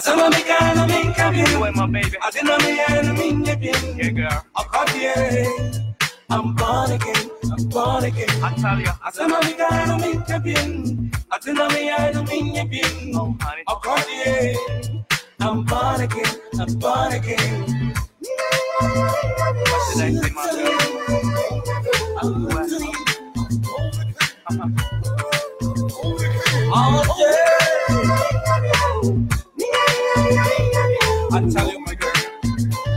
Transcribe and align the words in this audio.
Asema 0.00 0.30
mi 0.30 0.42
kana 0.48 0.86
mi 0.86 1.12
kabi. 1.12 1.40
You 1.52 1.64
and 1.64 1.76
my 1.76 1.86
baby. 1.86 2.16
Adina 2.26 2.56
mi 2.62 2.70
yana 2.78 3.12
mi 3.18 3.32
nyebi. 3.32 3.70
Yeah, 3.98 4.10
girl. 4.16 4.44
Akadie. 4.56 5.94
I'm 6.30 6.54
born 6.54 6.92
again. 6.92 7.30
I'm 7.52 7.68
born 7.68 8.04
again. 8.04 8.30
I 8.42 8.54
tell 8.54 8.80
ya. 8.80 8.92
Asema 9.06 9.38
mi 9.44 9.52
kana 9.60 9.98
mi 9.98 10.14
kabi. 10.28 10.54
Adina 11.30 11.68
mi 11.68 11.80
yana 11.90 12.22
mi 12.28 12.36
nyebi. 12.54 12.82
Oh, 13.14 13.36
honey. 13.42 14.56
I'm 15.40 15.64
born 15.66 16.00
again. 16.00 16.34
I'm 16.58 16.78
born 16.78 17.12
again. 17.12 17.94
What's 18.80 19.96
the 19.96 20.02
next 20.02 20.20
thing, 20.24 20.34
my 20.34 20.44
girl? 20.50 20.78
Uh-huh. 24.50 24.68
Oh, 26.72 27.16
yeah. 27.20 27.49
I 31.40 31.48
tell 31.48 31.70
you, 31.72 31.80
my 31.80 31.94
girl, 31.94 32.12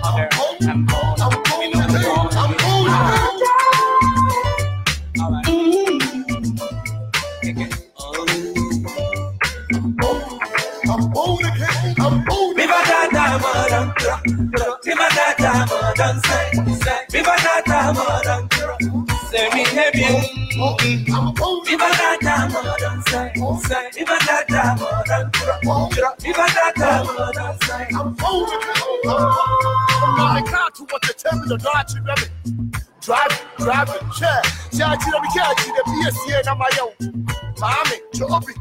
I'm 0.03 0.27
cold, 0.31 0.57
I'm 0.63 0.85
cold, 0.85 1.21
I'm 1.21 1.43
cold, 1.43 1.63
you 1.63 1.71
know, 1.71 1.79
I'm 1.79 2.57
cold, 2.57 2.89
I'm 10.89 11.13
cold, 11.13 11.43
I'm 11.99 12.25
cold. 12.25 12.57
Viva 12.57 12.79
la 12.89 13.07
dama 13.13 13.53
dancera, 13.69 14.19
viva 14.83 15.07
la 15.16 15.27
dama 15.38 15.94
dancera, 15.95 16.95
viva 17.11 17.35
la 17.45 17.61
dama 17.66 18.21
dancera, 18.25 18.75
se 19.31 19.41
me 19.55 19.63
bien. 19.94 20.21
Viva 21.66 21.88
la 21.89 22.17
modern 22.49 23.02
side. 23.03 23.93
Viva 23.93 24.17
data 24.25 24.75
modern 24.79 25.31
pura. 25.31 26.15
Viva 26.20 26.45
data 26.47 27.03
modern 27.05 27.59
side. 27.61 27.88
I'm 27.94 28.16
over 28.25 28.55
it. 28.55 29.05
My 30.17 30.44
God, 30.45 30.73
to 30.75 30.83
what 30.83 31.03
you're 31.05 31.14
telling 31.14 31.47
the 31.47 31.58
God, 31.58 31.86
you 31.91 32.02
remember. 32.02 32.27
Drive, 33.02 33.45
drive, 33.58 33.89
yeah. 34.21 34.41
Yeah, 34.71 34.95
you 35.05 35.11
know, 35.11 35.19
we 35.21 35.27
can't 35.36 35.59
see 35.59 35.71
the 35.71 35.83
PSC 35.86 36.39
and 36.39 36.47
I'm 36.47 36.58
my 36.58 36.69
own. 36.81 37.25
Mommy, 37.59 37.97
Joby, 38.14 38.53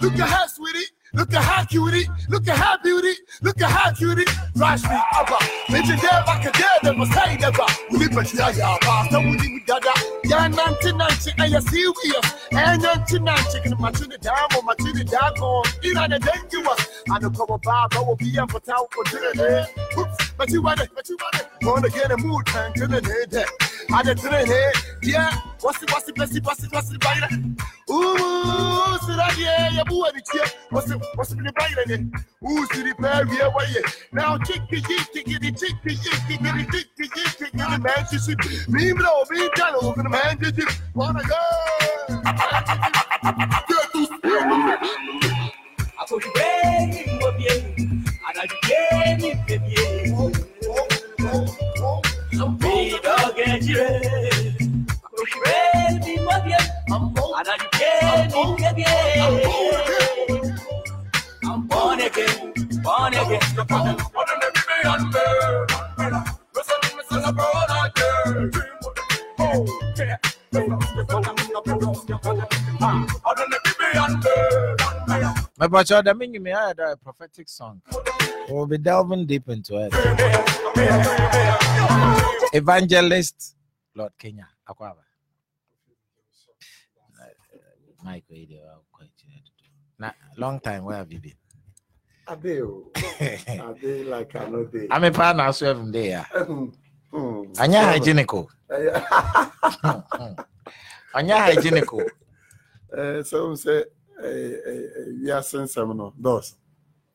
look 0.00 0.16
your 0.16 0.26
hands, 0.26 0.54
sweetie. 0.54 0.86
Look 1.16 1.32
at 1.32 1.42
her 1.42 1.64
cutie, 1.64 2.06
look 2.28 2.46
at 2.46 2.58
her 2.58 2.78
beauty, 2.84 3.14
look 3.40 3.60
at 3.62 3.70
her 3.70 3.94
cutie. 3.94 4.30
Rush 4.54 4.82
me 4.82 4.96
up, 5.16 5.26
bitch, 5.66 5.88
there 5.88 6.22
back 6.26 6.44
a 6.44 6.52
dead, 6.52 6.78
they 6.82 6.94
must 6.94 7.12
say 7.14 7.36
never. 7.38 7.64
We 7.90 7.98
live 8.00 8.18
at 8.18 8.34
ya, 8.34 8.48
ya, 8.50 8.76
basta, 8.82 9.16
uh, 9.16 9.20
we 9.22 9.38
live 9.38 9.52
with 9.54 9.66
dada. 9.66 9.92
Ya, 10.24 10.48
nanti, 10.48 10.92
nanti, 10.92 11.32
and 11.38 11.52
you 11.52 11.60
serious. 11.62 12.34
And 12.52 12.82
nanti, 12.82 13.18
nanti, 13.18 13.64
and 13.64 13.80
my 13.80 13.90
chin 13.92 14.12
down, 14.20 14.36
or 14.36 14.58
oh, 14.58 14.62
my 14.62 14.74
chin 14.74 15.06
down. 15.06 15.32
Oh. 15.40 15.62
In 15.82 15.96
on 15.96 16.10
the 16.10 16.18
dangerous. 16.18 16.80
Uh, 17.08 17.14
I 17.14 17.18
know 17.18 17.30
come 17.30 17.48
about, 17.48 17.96
I 17.96 18.00
will 18.02 18.16
be 18.16 18.38
up 18.38 18.50
for 18.50 18.60
town 18.60 18.84
for 18.92 19.04
dinner. 19.04 19.46
Eh? 19.46 19.66
Oops, 19.98 20.25
but 20.36 20.50
you 20.50 20.62
want 20.62 20.80
it, 20.80 20.90
but 20.94 21.08
you 21.08 21.16
want 21.20 21.36
it. 21.36 21.46
Wanna 21.62 21.88
get 21.88 22.10
a 22.10 22.16
mood 22.16 22.48
and 22.54 22.74
turn 22.76 22.90
the 22.90 23.00
head. 23.00 23.46
I 23.92 24.02
did 24.02 24.18
turn 24.18 24.34
it 24.34 24.76
Yeah, 25.02 25.32
what's 25.60 25.82
it, 25.82 25.90
what's 25.90 26.08
it, 26.08 26.18
what's 26.18 26.34
it, 26.34 26.44
what's 26.44 26.64
it, 26.64 26.72
what's 26.72 26.92
it, 26.92 27.04
what's 27.04 27.32
it, 27.32 27.40
Ooh, 27.90 28.98
sit 29.06 29.18
up 29.18 29.32
here, 29.32 29.68
your 29.72 29.84
boy, 29.84 30.08
the 30.12 30.22
chair. 30.32 30.46
What's 30.70 30.90
it, 30.90 31.00
what's 31.14 31.32
it, 31.32 31.38
bright 31.54 31.76
in 31.86 31.92
it? 31.92 32.00
Ooh, 32.48 32.66
see 32.66 32.82
the 32.82 32.94
pair 32.98 33.24
here, 33.26 33.50
where 33.50 33.68
you 33.70 33.82
now 34.12 34.38
chick 34.38 34.62
the 34.70 34.80
chick, 34.80 35.12
chick 35.12 35.26
the 35.26 35.50
chick, 35.52 35.52
chick 35.52 35.76
the 35.82 35.94
chick, 35.94 36.28
the 36.28 36.66
chick, 36.72 36.86
the 36.96 37.08
chick, 37.08 37.38
chick 37.38 37.52
the 37.52 37.78
man, 37.78 38.06
she 38.10 38.18
see 38.18 38.34
me, 38.68 38.92
bro, 38.92 39.24
me, 39.30 39.48
down 39.54 39.74
over 39.82 40.02
the 40.02 40.08
man, 40.08 40.38
she 40.42 40.50
see. 40.52 40.66
Wanna 40.94 41.22
go? 41.22 41.36
Get 43.68 43.92
to. 43.92 44.06
I 45.98 46.04
told 46.08 46.24
you, 46.24 46.32
Brother, 75.68 76.02
the 76.02 76.14
me 76.14 76.52
I 76.52 76.68
had 76.68 76.78
a 76.78 76.96
prophetic 76.96 77.48
song. 77.48 77.82
We'll 78.48 78.66
be 78.66 78.78
delving 78.78 79.26
deep 79.26 79.48
into 79.48 79.76
it. 79.78 79.92
Evangelist 82.52 83.56
Lord 83.94 84.12
Kenya 84.18 84.48
Akwaba. 84.68 85.02
Mike, 88.04 88.24
wait 88.30 88.50
there, 88.50 88.60
I'll 88.70 88.84
quite 88.92 89.08
Now, 89.98 90.12
long 90.36 90.60
time. 90.60 90.84
Where 90.84 90.98
have 90.98 91.10
you 91.10 91.18
been? 91.18 91.32
I 92.28 92.34
do. 92.36 92.90
I 92.96 93.74
do 93.80 94.04
like 94.04 94.36
I 94.36 94.48
know 94.48 94.64
they. 94.64 94.86
I'm 94.90 95.02
a 95.04 95.52
swear 95.52 95.74
from 95.74 95.90
there. 95.90 96.22
Hmm. 96.32 97.44
Anya 97.58 97.82
hygienical. 97.82 98.50
Anya 101.14 101.38
hygienical. 101.38 102.02
Eh, 102.96 103.22
so 103.22 103.54
say 103.54 103.84
Eh, 104.22 104.28
eh, 104.28 104.84
eh, 104.96 105.08
wiase 105.22 105.58
nsɛm 105.64 105.94
no 105.96 106.12
dɔɔso. 106.20 106.54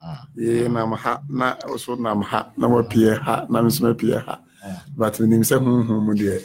Ah. 0.01 0.25
Nam 0.35 0.91
ha 0.94 1.22
na 1.29 1.57
so 1.78 1.95
nam 1.95 2.22
ha 2.22 2.51
na 2.57 2.67
wapie 2.67 3.17
ha 3.17 3.45
na 3.50 3.62
nso 3.62 3.81
mapie 3.81 4.17
ha. 4.23 4.39
Ah. 4.63 4.84
But 4.95 5.13
menim 5.16 5.41
sɛ 5.41 5.57
honhom 5.59 6.06
mu 6.06 6.13
deɛ 6.13 6.41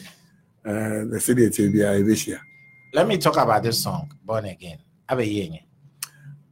na 1.10 1.16
sɛdeɛ 1.18 1.52
tie 1.54 1.68
biara 1.68 2.00
ɛbɛhyia 2.00 2.38
let 2.94 3.06
me 3.06 3.18
talk 3.18 3.36
about 3.36 3.62
this 3.62 3.82
song 3.82 4.08
born 4.24 4.46
again. 4.46 4.78
Abɛyie 5.08 5.50
nyɛ 5.50 5.62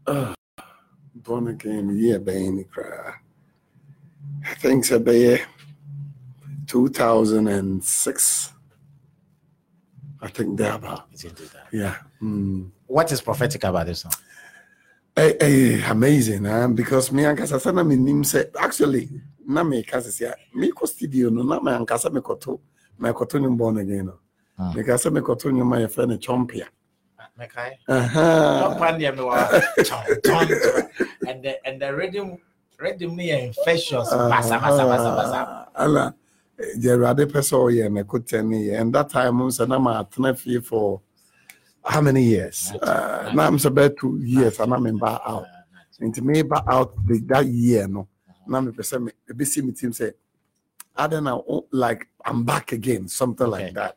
uh, 0.06 0.34
ah, 0.58 0.64
born 1.14 1.48
again 1.48 1.88
yie 1.96 2.18
bɛyɛ 2.18 2.52
ne 2.54 2.64
koraa. 2.64 3.14
I 4.46 4.54
think 4.54 4.80
it's 4.84 4.90
about 4.90 5.40
2006 6.66 8.52
i 10.22 10.28
think 10.28 10.56
thereabout 10.58 11.04
yeah 11.72 11.96
mm. 12.22 12.70
What 12.94 13.10
is 13.10 13.20
prophetic 13.20 13.64
about 13.64 13.86
this 13.86 14.02
song? 14.02 14.12
Hey, 15.16 15.34
hey, 15.40 15.82
amazing, 15.90 16.44
huh? 16.44 16.68
because 16.68 17.10
me 17.10 17.24
and 17.24 17.36
Kasa 17.36 17.58
sana 17.58 17.82
me 17.82 17.96
nim 17.96 18.22
say 18.22 18.44
actually 18.56 19.10
na 19.44 19.64
me 19.64 19.82
Kasa 19.82 20.36
me 20.54 20.70
ko 20.70 20.86
studio 20.86 21.28
no 21.28 21.42
na 21.42 21.58
me 21.58 21.72
and 21.72 21.88
Kasa 21.88 22.08
me 22.08 22.20
koto 22.20 22.60
me 22.96 23.12
koto 23.12 23.40
ni 23.40 23.48
born 23.48 23.78
again 23.78 24.06
no. 24.06 24.20
Ah. 24.56 24.72
Me 24.72 24.84
Kasa 24.84 25.10
me 25.10 25.22
koto 25.22 25.50
ni 25.50 25.60
my 25.62 25.88
friend 25.88 26.12
ni 26.12 26.18
Chompia. 26.18 26.68
Ah, 27.18 27.26
me 27.36 27.48
kai. 27.48 27.76
Aha. 27.88 28.78
Chompia 28.78 29.10
and 31.26 31.42
the 31.42 31.66
and 31.66 31.82
the 31.82 31.92
rhythm 31.92 32.38
rhythm 32.78 33.16
me 33.16 33.32
infectious 33.32 34.08
basa 34.08 34.60
basa 34.60 34.84
basa 34.86 35.10
basa. 35.18 35.66
Allah. 35.74 36.14
Jerade 36.78 37.26
person 37.32 37.70
here 37.70 37.90
me 37.90 38.04
kote 38.04 38.40
ni 38.44 38.70
and 38.70 38.94
that 38.94 39.08
time 39.08 39.40
um, 39.40 39.46
we 39.46 39.50
say 39.50 39.66
na 39.66 39.80
ma 39.80 40.04
atena 40.04 40.64
for 40.64 41.00
how 41.84 42.00
many 42.00 42.22
years? 42.22 42.72
Uh, 42.72 43.30
now 43.34 43.46
I'm 43.46 43.58
about 43.64 43.96
two 43.96 44.18
years, 44.22 44.58
and 44.60 44.72
I'm 44.72 44.86
in 44.86 44.98
bar 44.98 45.20
out. 45.26 45.46
Into 46.00 46.22
me 46.22 46.42
bar 46.42 46.64
out 46.66 46.94
that 47.06 47.46
year, 47.46 47.86
no. 47.86 48.08
Now 48.46 48.60
me 48.60 48.72
person, 48.72 49.10
me 49.34 49.44
see 49.44 49.62
me 49.62 49.72
team 49.72 49.92
say, 49.92 50.12
I 50.96 51.06
don't 51.06 51.24
know, 51.24 51.66
like 51.70 52.08
I'm 52.24 52.44
back 52.44 52.72
again, 52.72 53.08
something 53.08 53.46
okay. 53.46 53.64
like 53.64 53.74
that. 53.74 53.96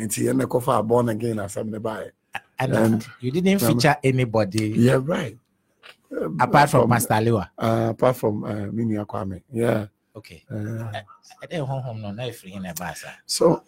Into 0.00 0.30
uh, 0.30 0.32
the 0.32 0.46
cover 0.46 0.82
born 0.82 1.10
again 1.10 1.38
as 1.38 1.56
I'm 1.56 1.70
buy. 1.80 2.10
And, 2.58 2.72
and 2.74 3.06
you 3.20 3.30
didn't 3.30 3.58
feature 3.58 3.96
anybody. 4.02 4.68
Yeah, 4.70 5.00
right. 5.02 5.36
Uh, 6.10 6.30
apart 6.40 6.70
from, 6.70 6.82
from 6.82 6.90
Master 6.90 7.14
Lewa. 7.14 7.48
Uh, 7.58 7.88
apart 7.90 8.16
from 8.16 8.44
uh, 8.44 8.66
Mimi 8.72 8.94
Akwame, 8.94 9.42
yeah. 9.52 9.86
Okay. 10.16 10.44
Uh, 10.50 10.90
so. 13.26 13.62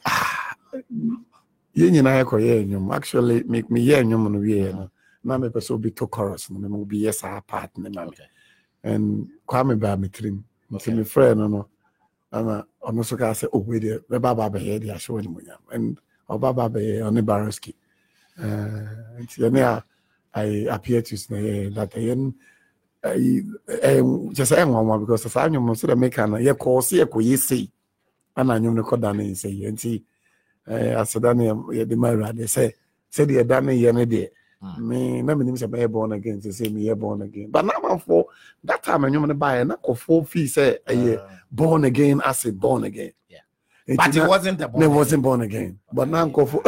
Yɛn 1.76 1.92
nyinaa 1.92 2.16
yɛkɔyɛ 2.24 2.64
nnwom. 2.66 2.94
Actually 2.94 3.42
me 3.44 3.62
meyɛ 3.62 4.02
nnwom 4.04 4.32
no 4.32 4.38
wieɛ 4.40 4.72
no 4.74 4.90
na 5.24 5.38
mepɛ 5.38 5.60
sɛ 5.60 5.70
obi 5.74 5.90
to 5.90 6.06
chorus 6.06 6.50
no 6.50 6.58
mema 6.58 6.76
obi 6.78 7.02
yɛ 7.02 7.12
saa 7.14 7.40
part 7.40 7.76
ne 7.78 7.88
ma 7.90 8.04
me. 8.06 8.16
And 8.82 9.28
kwame 9.46 9.78
baa 9.78 9.96
me 9.96 10.08
tirim. 10.08 10.42
Nti 10.72 10.90
mefrɛ 10.96 11.36
no 11.36 11.46
no 11.48 11.68
ana 12.32 12.66
ɔno 12.82 13.00
nso 13.00 13.18
kaa 13.18 13.32
sɛ 13.32 13.46
ɔwei 13.50 13.80
deɛ 13.80 14.00
bɛba 14.08 14.30
aba 14.32 14.44
abɛyɛ 14.50 14.80
de 14.80 14.86
ahyɛ 14.88 15.08
wɔ 15.12 15.18
animonyam 15.22 15.60
and 15.72 16.00
ɔba 16.30 16.48
aba 16.50 16.62
abɛyɛ 16.70 17.02
ɔne 17.08 17.22
baroski. 17.24 17.74
Eh, 18.38 19.22
nti 19.22 19.36
ɛne 19.44 19.60
a 19.62 19.84
I 20.38 20.66
appear 20.68 21.00
to 21.00 21.14
na 21.30 21.36
yɛ 21.36 21.74
that 21.74 21.90
ɛyɛ 21.92 22.34
ayi 23.02 23.42
ɛyɛ 23.68 24.32
kyɛ 24.34 24.44
sɛ 24.48 24.56
ɛnwanwa 24.64 25.00
because 25.00 25.30
saa 25.32 25.48
nnwom 25.48 25.66
no 25.66 25.72
sɛ 25.72 25.88
dɛ 25.92 25.96
meka 25.98 26.26
no 26.30 26.36
yɛkɔɔ 26.36 26.80
sɛ 26.88 27.04
yɛkɔyɛ 27.04 27.38
sei 27.38 27.70
ana 28.34 28.54
nnwom 28.58 28.74
no 28.74 28.82
kɔda 28.82 29.16
ne 29.16 29.24
nsɛ 29.32 29.48
yɛ 29.60 29.72
nti 29.72 29.94
eh, 29.96 30.02
Eh, 30.68 30.94
aseda 31.00 31.34
ne 31.34 31.44
yɛde 31.78 31.96
ma 31.96 32.08
awurade 32.10 32.44
sɛ 32.44 32.72
sɛdeɛ 33.12 33.42
ɛda 33.44 33.64
ne 33.64 33.72
yɛ 33.72 34.30
hmm. 34.60 34.88
me 34.88 35.86
born 35.86 36.12
again 36.12 36.40
sɛ 36.40 36.90
I'm 36.90 36.98
born 36.98 37.22
again 37.22 37.50
but 37.50 37.64
na 37.64 37.72
amanfoɔ 37.74 38.24
that 38.64 38.82
time 38.82 39.02
anwom 39.02 39.28
no 39.28 39.34
baeɛ 39.34 39.66
na 39.66 39.76
kɔfoɔ 39.76 40.26
fii 40.26 40.44
sɛ 40.46 40.78
ɛyɛ 40.86 41.18
ah. 41.20 41.38
born 41.50 41.84
again 41.84 42.20
ase 42.26 42.46
born 42.50 42.80
hmm. 42.80 42.86
again 42.86 43.12
yeah. 43.28 43.38
But 43.96 44.16
it 44.16 44.26
wasn't 44.26 44.58
born. 44.72 44.82
It 44.82 44.88
wasn't 44.88 45.22
born 45.22 45.42
again. 45.42 45.78
But 45.92 46.08
now 46.08 46.28
Nkofo, 46.28 46.60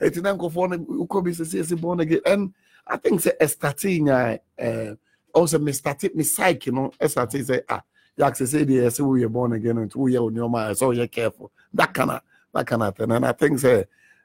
it's 0.00 0.18
now 0.18 0.36
Nkofo. 0.36 0.86
Ukobi 0.86 1.34
says 1.34 1.50
he's 1.50 1.72
born 1.74 1.98
again, 1.98 2.20
and 2.24 2.54
I 2.86 2.96
think 2.98 3.20
say 3.20 3.32
starting 3.48 4.08
uh, 4.08 4.36
eh, 4.56 4.94
also 5.34 5.58
me 5.58 5.72
started 5.72 6.14
me 6.14 6.22
psyche, 6.22 6.66
you 6.66 6.72
know, 6.72 6.92
starting 7.08 7.44
say 7.44 7.62
ah, 7.68 7.82
you 8.16 8.22
access 8.22 8.52
say 8.52 8.62
the 8.62 8.88
say 8.90 9.02
we 9.02 9.24
are 9.24 9.28
born 9.28 9.54
again 9.54 9.78
and 9.78 9.92
we 9.96 10.16
are 10.16 10.22
on 10.22 10.34
your 10.36 10.48
mind, 10.48 10.78
so 10.78 10.92
you're 10.92 11.08
careful. 11.08 11.50
That 11.74 11.92
kind 11.92 12.12
of 12.12 12.22
that 12.58 12.66
kana 12.66 12.92
thing 12.92 13.10
and 13.12 13.24
I 13.26 13.32
think 13.32 13.58
sɛ 13.58 13.84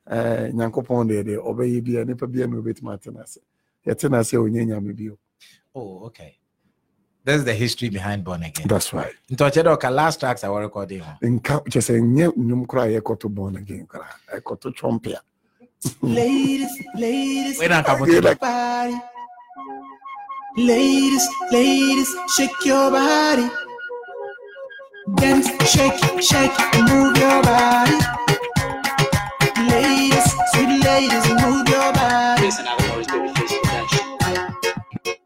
eh, 0.09 0.50
nyankopɔn 0.53 1.07
deɛ 1.09 1.24
deɛ 1.24 1.38
ɔbɛyɛ 1.44 1.83
bia 1.83 2.06
nipa 2.06 2.27
bia 2.27 2.47
na 2.47 2.57
obɛtumi 2.57 2.94
atena 2.97 3.21
ase 3.24 3.39
yɛtena 3.85 4.19
ase 4.19 4.33
a 4.33 4.38
ɔnyɛ 4.38 4.65
nyame 4.68 4.95
bio 4.95 5.18
oh, 5.75 6.06
okay. 6.06 6.38
That's 7.25 7.45
the 7.45 7.53
history 7.53 7.88
behind 7.88 8.25
Born 8.25 8.44
Again. 8.44 8.68
that's 8.68 8.91
right 8.91 9.13
Into 9.30 9.45
Chedoka, 9.45 9.89
last 9.89 10.19
tracks 10.19 10.44
I 10.44 10.50
was 10.50 10.62
recording. 10.63 11.01
on. 11.01 11.18
nka 11.21 11.63
kyɛ 11.65 11.81
sɛ 11.88 12.01
nyɛ 12.01 12.35
nnwom 12.35 12.65
koraa 12.68 12.88
a 12.97 13.00
yɛkɔto 13.01 13.33
born 13.33 13.56
again 13.57 13.88
koraa 13.88 14.15
ɛkɔto 14.33 14.74
trɔmpea 14.75 15.19
Ladies, 16.01 16.71
ladies, 16.95 17.59
Wait, 17.59 17.71
on. 17.71 17.83
shake 17.83 18.07
your 18.24 18.35
body. 18.35 18.95
Ladies, 20.56 21.27
ladies, 21.51 22.07
shake 22.38 22.65
your 22.65 22.89
body. 22.91 23.50
Dance, 25.15 25.48
shake, 25.69 25.94
shake, 26.21 26.51
and 26.75 26.89
move 26.89 27.18
your 27.18 27.42
body. 27.44 27.98
Ladies, 29.69 30.25
sweet 30.51 30.83
ladies, 30.83 31.25
move 31.42 31.68
your 31.69 31.94
body. 31.94 32.42
Listen, 32.44 32.65
I 32.68 32.75
was 32.75 32.89
always 32.89 33.07
babyface 33.07 33.62
production. 33.62 34.18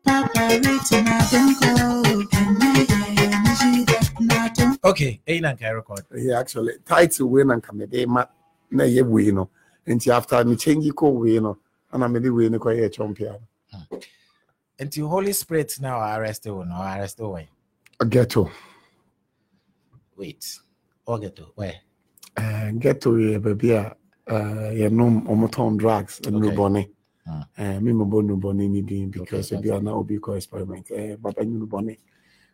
Papa, 0.04 0.44
Rita, 0.64 0.98
Nadenko, 1.08 1.72
and 2.34 2.58
Nadenko. 4.30 4.78
Okay, 4.84 5.22
Ainan 5.28 5.58
can 5.58 5.76
record. 5.76 6.02
yeah, 6.16 6.40
actually 6.40 6.74
title 6.86 7.28
wei 7.30 7.44
na 7.44 7.56
nka 7.56 7.74
mede 7.74 8.08
ma 8.08 8.26
na 8.72 8.84
ɛyɛ 8.84 9.04
wei 9.08 9.32
no 9.32 9.50
nti 9.88 10.12
after 10.12 10.44
me 10.46 10.56
change 10.56 10.86
kɔ 10.92 11.12
wei 11.14 11.40
no 11.40 11.58
ana 11.92 12.08
mede 12.10 12.30
wei 12.30 12.50
no 12.50 12.60
kɔyɛ 12.60 12.90
trɔmpea 12.94 13.40
no 13.72 14.00
Into 14.80 15.08
Holy 15.08 15.34
Spirit 15.34 15.76
now 15.82 16.00
arrested 16.00 16.52
one 16.54 16.72
or 16.72 16.84
arrested 16.86 17.26
one. 17.26 17.48
ghetto 18.10 18.50
Wait. 20.18 20.60
Or 21.06 21.20
get 21.20 21.36
to 21.38 21.44
where? 21.56 21.76
uh, 22.38 22.72
ghetto 22.78 23.16
yɛ 23.18 23.40
baabi 23.40 23.72
a 23.72 23.96
uh, 24.34 24.72
yɛnom 24.74 25.26
ɔmotɔn 25.28 25.78
drugs 25.78 26.20
nnubɔne 26.22 26.90
Hmm. 27.28 27.42
uh, 27.58 27.80
me 27.82 27.92
mebɔ 27.92 28.24
nnubɔne 28.24 28.70
ne 28.70 28.82
din 28.82 29.10
because 29.10 29.52
Okay, 29.52 29.62
ebi 29.62 29.78
a 29.78 29.82
na 29.82 29.92
obi 29.94 30.18
kɔ 30.18 30.38
experiment. 30.38 30.90
Uh, 30.92 31.18
baba 31.18 31.44
nnubɔne 31.44 31.98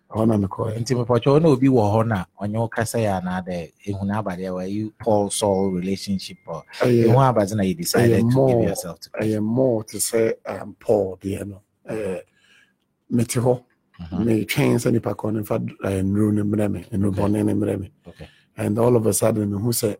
hɔ 0.09 0.27
na 0.27 0.37
mekɔɛ 0.47 0.77
Into 0.77 0.95
me 0.95 1.03
pocho 1.05 1.39
no 1.39 1.55
be 1.55 1.67
wahona 1.67 2.25
on 2.39 2.51
your 2.53 2.67
casaya 2.69 3.23
na 3.23 3.39
de 3.41 3.71
ehuna 3.87 4.23
badia 4.23 4.51
where 4.53 4.65
you 4.65 4.91
Paul 4.99 5.29
Saul 5.29 5.69
relationship 5.71 6.37
or 6.47 6.63
you 6.85 7.07
ɛyɛ 7.09 7.13
want 7.15 7.37
bazina 7.37 7.67
you 7.67 7.75
decided 7.75 8.21
to 8.31 8.47
give 8.47 8.61
yourself 8.61 8.99
to. 9.01 9.09
ɛyɛ 9.11 9.43
more 9.43 9.83
te 9.83 9.97
sɛ 9.97 10.33
um, 10.47 10.75
paul 10.79 11.17
deɛ 11.21 11.45
no 11.47 11.61
mete 13.09 13.35
hɔ 13.39 13.63
Mhm. 13.99 14.25
metwɛn 14.25 14.75
sɛ 14.79 14.91
nipa 14.91 15.13
kɔ 15.13 15.33
no 15.33 15.39
mfa 15.41 15.55
uh, 15.55 16.01
nnuro 16.03 16.33
no 16.33 16.43
mmerɛ 16.43 16.71
me 16.71 16.79
nnubɔne 16.91 17.45
no 17.45 17.53
mmerɛ 17.55 17.79
me. 17.79 17.91
Okay. 18.07 18.27
and 18.57 18.77
all 18.79 18.95
of 18.95 19.05
a 19.05 19.13
sudden 19.13 19.51
mehu 19.51 19.69
sɛ 19.69 19.97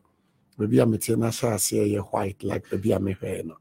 baabi 0.57 0.81
a 0.81 0.85
mete 0.85 1.09
no 1.09 1.27
ahyɛ 1.27 1.53
aseɛ 1.53 1.91
yɛ 1.93 2.01
white 2.11 2.43
like 2.43 2.67
baabi 2.69 2.91
a 2.95 2.99
mehwɛɛ 2.99 3.45
no. 3.45 3.57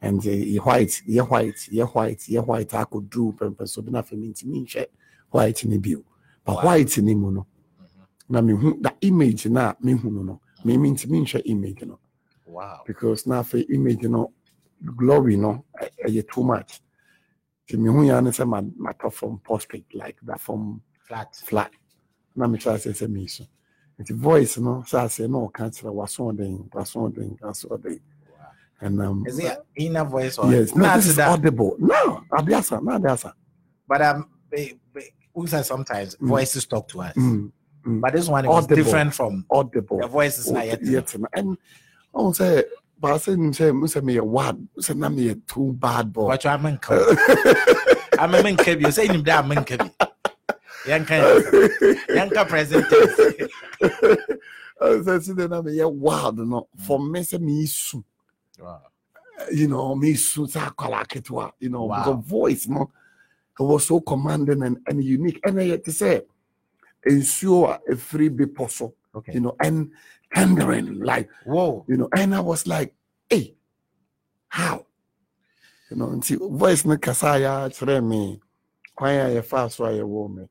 And 0.00 0.24
eh, 0.26 0.30
yɛ 0.30 0.64
white 0.64 1.02
yɛ 1.08 1.28
white 1.30 1.68
yɛ 1.72 1.94
white 1.94 2.18
yɛ 2.28 2.46
white 2.46 2.68
akɔduru 2.70 3.36
pɛmpɛ 3.36 3.68
so 3.68 3.82
bi 3.82 3.90
na 3.90 4.02
afei 4.02 4.18
mentumi 4.18 4.64
nhwɛ 4.66 4.86
white 5.30 5.64
no 5.66 5.78
bio 5.78 6.04
but 6.44 6.64
white 6.64 6.98
no 6.98 7.14
mu 7.14 7.30
no. 7.32 7.46
Mm-hmm. 7.80 8.32
Na 8.32 8.40
mehu 8.40 8.80
da 8.82 8.90
image 9.00 9.46
no 9.46 9.60
a 9.60 9.76
mehu 9.82 10.04
no 10.04 10.22
no. 10.22 10.40
Me 10.64 10.76
mentumi 10.76 11.20
nhwɛ 11.22 11.42
image 11.44 11.82
no. 11.84 11.98
Wow. 12.46 12.82
because 12.86 13.26
na 13.26 13.42
afei 13.42 13.68
image 13.70 14.02
no 14.04 14.32
glory 14.96 15.36
no 15.36 15.64
eh, 15.80 15.88
eh, 15.98 16.08
ɛyɛ 16.08 16.28
too 16.32 16.42
much 16.44 16.80
mehu 17.74 18.22
ne 18.22 18.30
sɛ 18.30 18.46
ma- 18.48 18.60
matɔ 18.92 19.12
from 19.12 19.38
prostrate 19.40 19.86
like 19.94 20.16
that 20.22 20.40
from 20.40 20.80
Flat. 21.00 21.34
flat. 21.44 21.70
Na 22.36 22.46
mekyerɛ 22.46 22.74
ase 22.74 22.86
sɛ 22.86 23.06
meeso 23.08 23.46
nti 24.00 24.14
voice 24.14 24.58
no 24.58 24.82
sɛ 24.86 25.04
aseɛ 25.04 25.28
na 25.30 25.38
ɔka 25.38 25.70
kyerɛ 25.70 25.92
wasoɔden 25.94 26.68
wasoɔden 26.70 27.38
wasoɔden 27.40 28.00
and 28.82 29.00
um, 29.00 29.24
Is 29.26 29.38
it 29.38 29.56
inner 29.76 30.04
voice 30.04 30.36
or 30.36 30.52
yes. 30.52 30.74
No 30.74 30.84
Not 30.84 30.96
this 30.96 31.06
is 31.06 31.16
that. 31.16 31.30
audible. 31.30 31.76
No 31.78 32.22
adeasa 32.30 32.82
na 32.82 32.98
adeasa 32.98 33.32
But 33.88 34.02
um, 34.02 34.28
we 35.34 35.46
say 35.46 35.62
sometimes 35.62 36.14
Mm. 36.16 36.28
voices 36.28 36.66
talk 36.66 36.86
to 36.88 37.00
us, 37.02 37.14
mm, 37.16 37.50
mm, 37.86 38.00
but 38.00 38.12
this 38.12 38.28
one 38.28 38.44
is 38.46 38.66
different 38.66 39.14
from 39.14 39.44
audible. 39.50 39.98
the 39.98 40.06
voice 40.06 40.38
is 40.38 40.50
not 40.50 40.66
yet. 40.66 40.82
yet 40.82 41.14
and 41.34 41.56
ɔhu 42.14 42.64
sɛ 42.96 43.00
baasɛ 43.00 43.36
nim 43.36 43.52
sɛ 43.52 43.74
mu 43.74 43.86
sɛ 43.86 44.00
meyɛ 44.02 44.22
wad 44.22 44.68
sɛ 44.78 44.96
na 44.96 45.08
a 45.08 45.34
too 45.46 45.72
bad 45.72 46.12
boy 46.12 46.28
But 46.28 46.46
I'm 46.46 46.66
in 46.66 46.78
I'm 48.18 48.34
in 48.46 48.56
Kebi. 48.56 48.82
You 48.86 48.90
say 48.90 49.06
him 49.08 49.22
there, 49.22 49.36
I'm 49.36 49.52
in 49.52 49.58
Kebi. 49.64 49.90
Yanka, 50.86 51.42
Yanka 52.08 52.44
present. 52.46 52.88
tense. 52.88 53.16
sɛ 54.80 55.18
sɛ 55.20 55.48
na 55.50 55.62
meyɛ 55.62 55.92
wild 55.92 56.38
no 56.38 56.68
for 56.78 56.98
me 57.00 57.20
sɛ 57.20 57.38
meesu 57.40 58.02
Wow. 58.58 58.80
you 59.52 59.68
know, 59.68 59.94
me 59.94 60.14
soon 60.14 60.48
sa 60.48 60.70
akwala 60.70 61.06
ketewa, 61.06 61.52
you 61.60 61.68
know, 61.68 61.84
Wow. 61.84 62.04
the 62.04 62.12
voice, 62.14 62.66
no, 62.68 62.90
it 63.58 63.62
was 63.62 63.86
so 63.86 64.00
commanding 64.00 64.62
and, 64.62 64.78
and 64.86 65.04
unique. 65.04 65.38
And 65.44 65.60
I 65.60 65.64
had 65.64 65.84
to 65.84 65.92
say, 65.92 66.22
ensure 67.04 67.78
a 67.86 67.96
free 67.96 68.28
be 68.30 68.46
possible, 68.46 68.94
Okay. 69.14 69.34
you 69.34 69.40
know, 69.40 69.54
and 69.60 69.90
thundering, 70.36 71.00
like, 71.00 71.28
Whoa. 71.44 71.84
you 71.88 71.96
know, 71.96 72.08
and 72.14 72.34
I 72.34 72.40
was 72.40 72.66
like, 72.66 72.94
hey, 73.30 73.54
how? 74.48 74.86
You 75.90 75.96
know, 75.96 76.08
and 76.10 76.24
see, 76.24 76.36
voice 76.36 76.84
no 76.84 76.96
kasaya 76.96 77.72
chere 77.76 78.02
me, 78.02 78.40
kwanya 78.98 79.34
ye 79.34 79.40
fast 79.40 79.78
ye 79.78 80.02
wo 80.02 80.28
me, 80.28 80.44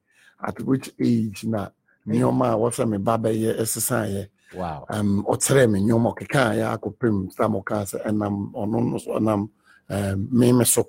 at 0.45 0.59
which 0.61 0.89
age 0.99 1.43
na, 1.45 1.69
nyoma 2.07 2.57
what's 2.57 2.79
me 2.79 2.97
baba 2.97 3.31
ye 3.33 3.53
ye, 3.55 4.27
Wow. 4.53 4.85
um 4.89 5.25
ɔkyerɛ 5.27 5.69
me 5.71 5.79
nneɔma 5.81 6.15
ɔkeka 6.15 6.55
yɛ 6.55 6.77
akɔpem 6.77 7.31
sa 7.33 7.47
ma 7.47 7.59
ɔka 7.59 7.81
sɛ 7.91 8.05
ɛnam 8.05 8.53
ɔno 8.53 8.91
no 8.91 8.97
so 8.97 9.11
ɔnam 9.19 9.49
um, 9.89 10.29
me 10.31 10.53
me 10.53 10.63
so 10.63 10.87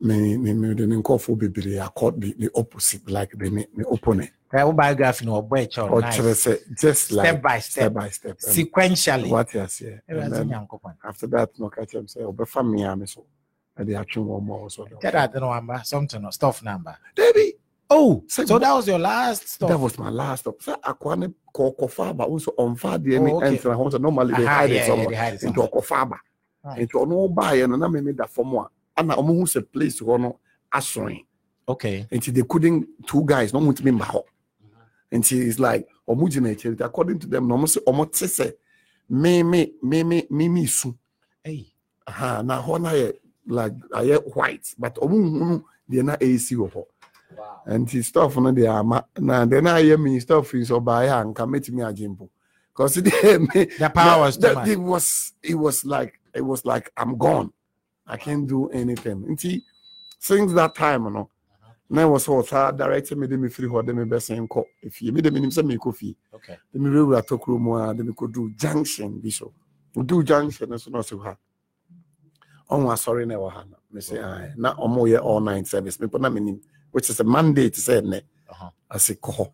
me 0.00 0.36
me 0.36 0.52
mede 0.52 0.86
ne 0.86 0.96
nkɔɔfoɔ 0.96 1.38
bebree 1.38 1.80
akɔ 1.80 2.20
the, 2.20 2.34
the 2.38 2.50
opposite 2.54 3.10
like 3.10 3.30
the 3.32 3.50
ne 3.50 3.66
opponent 3.90 4.30
That 4.54 4.76
biography 4.76 5.26
no 5.26 5.42
boy 5.42 5.66
child. 5.66 5.90
ɔkyerɛ 5.90 6.00
Nice. 6.00 6.46
sɛ 6.46 6.78
just 6.80 7.10
like 7.10 7.26
Step 7.26 7.42
by 7.42 7.58
step 7.58 7.72
step, 7.82 7.92
by 7.92 8.08
step 8.08 8.38
sequentially. 8.38 9.28
what 9.28 9.48
aseɛ 9.50 10.00
Eh, 10.08 10.14
and 10.16 10.32
Nyankopɔn. 10.50 10.94
after 11.02 11.26
that 11.26 11.50
na 11.58 11.66
ɔka 11.68 11.78
kyerɛ 11.90 11.98
m 11.98 12.06
sɛ 12.06 12.32
ɔbɛfa 12.36 12.70
me 12.70 12.84
a 12.84 12.94
me 12.94 13.04
so 13.06 13.24
ɛde 13.76 13.88
atwe 13.98 14.22
wɔ 14.24 14.42
ma 14.46 14.54
wɔ 14.54 14.70
so 14.70 14.84
Tell 15.00 15.10
that 15.10 15.32
the 15.32 15.40
number, 15.40 15.80
something 15.84 16.24
or 16.24 16.30
stuff 16.30 16.62
number. 16.62 16.96
dabi 17.16 17.50
Oh, 17.90 18.22
Say 18.28 18.46
so 18.46 18.58
that 18.60 18.72
was 18.72 18.86
your 18.86 18.98
last 19.00 19.48
stuff. 19.48 19.68
that 19.70 19.76
was 19.78 19.98
my 19.98 20.08
last 20.10 20.40
stop 20.42 20.58
sɛ 20.60 20.80
akoa 20.82 21.18
ne 21.18 21.34
kɔkɔfa 21.52 22.10
aba 22.10 22.28
wo 22.28 22.36
nso 22.38 22.54
ɔmfa 22.56 22.98
adeɛ 22.98 23.20
ne 23.22 23.32
ɛntena 23.32 23.74
ho 23.74 23.90
sɛ 23.90 24.00
normally 24.00 24.34
they 24.34 24.44
hide 24.46 24.70
it 24.70 24.84
somewhere 24.86 25.08
they 25.08 25.14
hide 25.16 25.34
it 25.34 25.40
nti 25.42 25.54
somewhere. 25.54 25.68
ɔkɔfa 25.68 25.96
aba 26.02 26.20
nti 26.78 26.90
ɔno 26.92 27.34
baeɛ 27.34 27.68
no 27.68 27.74
na 27.74 27.88
meme 27.88 28.12
da 28.14 28.26
fam 28.26 28.54
a 28.54 28.68
ana 28.96 29.16
ɔmo 29.16 29.34
hu 29.36 29.42
sɛ 29.46 29.66
place 29.72 29.98
hɔ 30.00 30.20
no 30.20 30.38
asoe 30.72 31.24
Okay. 31.66 32.06
nti 32.12 32.32
they 32.32 32.42
couldn't 32.42 32.86
two 33.04 33.24
guys 33.24 33.52
na 33.52 33.58
ɔmo 33.58 33.72
ntumi 33.74 33.98
mba 33.98 34.04
hɔ 34.06 34.22
nti 35.14 35.46
it's 35.48 35.58
like 35.58 35.86
ɔmo 36.08 36.28
gyina 36.28 36.50
akyiri 36.54 36.80
according 36.80 37.18
to 37.18 37.26
them 37.26 37.46
na 37.48 37.54
ɔmo 37.54 37.66
sɛ 37.66 37.78
ɔmo 37.86 38.10
te 38.12 38.26
sɛ 38.26 38.52
meme 39.08 39.70
meme 39.82 40.22
meme 40.30 40.66
su 40.66 40.94
Hey. 41.44 41.72
aha 42.06 42.42
na 42.42 42.60
hɔ 42.62 42.80
na 42.80 42.90
yɛ 42.90 43.12
like 43.46 43.72
ayɛ 43.92 44.34
white 44.34 44.74
but 44.78 44.94
deɛ 44.96 46.04
na 46.04 46.16
ɛsi 46.16 46.56
wɔ 46.56 46.72
hɔ 46.72 46.84
Wow. 47.36 47.62
nti 47.66 48.04
stuff 48.04 48.36
no 48.36 48.52
deɛ 48.52 48.68
ama 48.80 49.04
na 49.18 49.44
deɛ 49.46 49.62
na 49.62 49.74
ayɛ 49.76 50.00
me 50.00 50.20
stuff 50.20 50.52
yi 50.54 50.60
nso 50.60 50.80
ɔbaeɛ 50.80 51.20
a 51.20 51.24
nka 51.24 51.44
mɛtumi 51.46 51.82
agye 51.86 52.08
mpo 52.08 52.28
cause 52.74 52.96
deɛ 53.08 53.40
me 53.54 53.64
The 53.78 53.90
power 53.90 54.20
was 54.26 54.38
that, 54.38 54.68
it 54.68 54.78
was 54.80 55.32
it 55.42 55.54
was 55.54 55.84
like 55.84 56.20
it 56.34 56.40
was 56.42 56.64
like 56.64 56.90
I'm 56.96 57.16
gone. 57.16 57.52
I 58.06 58.16
can't 58.18 58.46
do 58.46 58.68
anything. 58.70 59.24
Until 59.28 59.60
since 60.18 60.52
that 60.52 60.74
time, 60.74 61.04
you 61.04 61.10
know, 61.10 61.30
now 61.94 62.08
was 62.10 62.28
what 62.28 62.52
I 62.52 62.70
directed 62.72 63.18
me 63.18 63.26
me 63.28 63.48
free 63.48 63.68
hɔ 63.68 63.86
de 63.86 63.94
me 63.94 64.04
best 64.04 64.30
in 64.30 64.48
co 64.48 64.66
if 64.82 65.00
you 65.02 65.12
made 65.12 65.32
me 65.32 65.50
say 65.50 65.62
me 65.62 65.78
coffee. 65.78 66.16
Okay. 66.34 66.58
The 66.72 66.78
me 66.78 66.90
we 67.02 67.22
talk 67.22 67.46
room 67.48 67.66
one 67.66 67.96
de 67.96 68.04
me 68.04 68.12
could 68.16 68.32
do 68.32 68.50
junction 68.56 69.20
bi 69.20 69.30
so. 69.30 69.52
Do 70.04 70.22
junction 70.22 70.78
so 70.78 70.90
no 70.90 71.02
so 71.02 71.18
ha. 71.20 71.36
On 72.70 72.84
was 72.84 73.00
sorry 73.02 73.26
na 73.26 73.36
na. 73.36 73.64
Me 73.92 74.00
say 74.00 74.18
ah 74.20 74.46
na 74.56 74.74
omo 74.74 75.08
ye 75.08 75.16
all 75.18 75.40
night 75.40 75.66
service 75.66 76.00
me 76.00 76.08
na 76.12 76.28
me 76.30 76.40
nim 76.40 76.60
which 76.90 77.10
is 77.10 77.20
a 77.20 77.24
mandate 77.24 77.76
say 77.76 78.00
ne. 78.00 78.20
I 78.90 78.98
say 78.98 79.16
ko. 79.20 79.52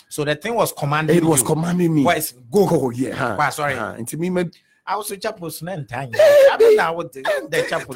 So 0.08 0.24
the 0.24 0.36
thing 0.36 0.54
was 0.54 0.72
commanding 0.72 1.16
it 1.16 1.24
was 1.24 1.40
you. 1.40 1.46
commanding 1.46 1.94
me 1.94 2.04
Boys, 2.04 2.32
go. 2.50 2.66
go 2.68 2.90
yeah 2.90 3.14
ha, 3.14 3.36
Wow, 3.38 3.50
sorry. 3.50 3.74
ha. 3.74 3.94
nti 3.98 4.18
me 4.18 4.30
me 4.30 4.44
I 4.86 4.96
was 4.96 5.10
a 5.10 5.16
chapel 5.16 5.50
time. 5.50 5.86
I 5.90 6.56
mean, 6.60 6.78
I 6.78 6.90
would 6.92 7.12
the 7.12 7.66
chapel 7.68 7.94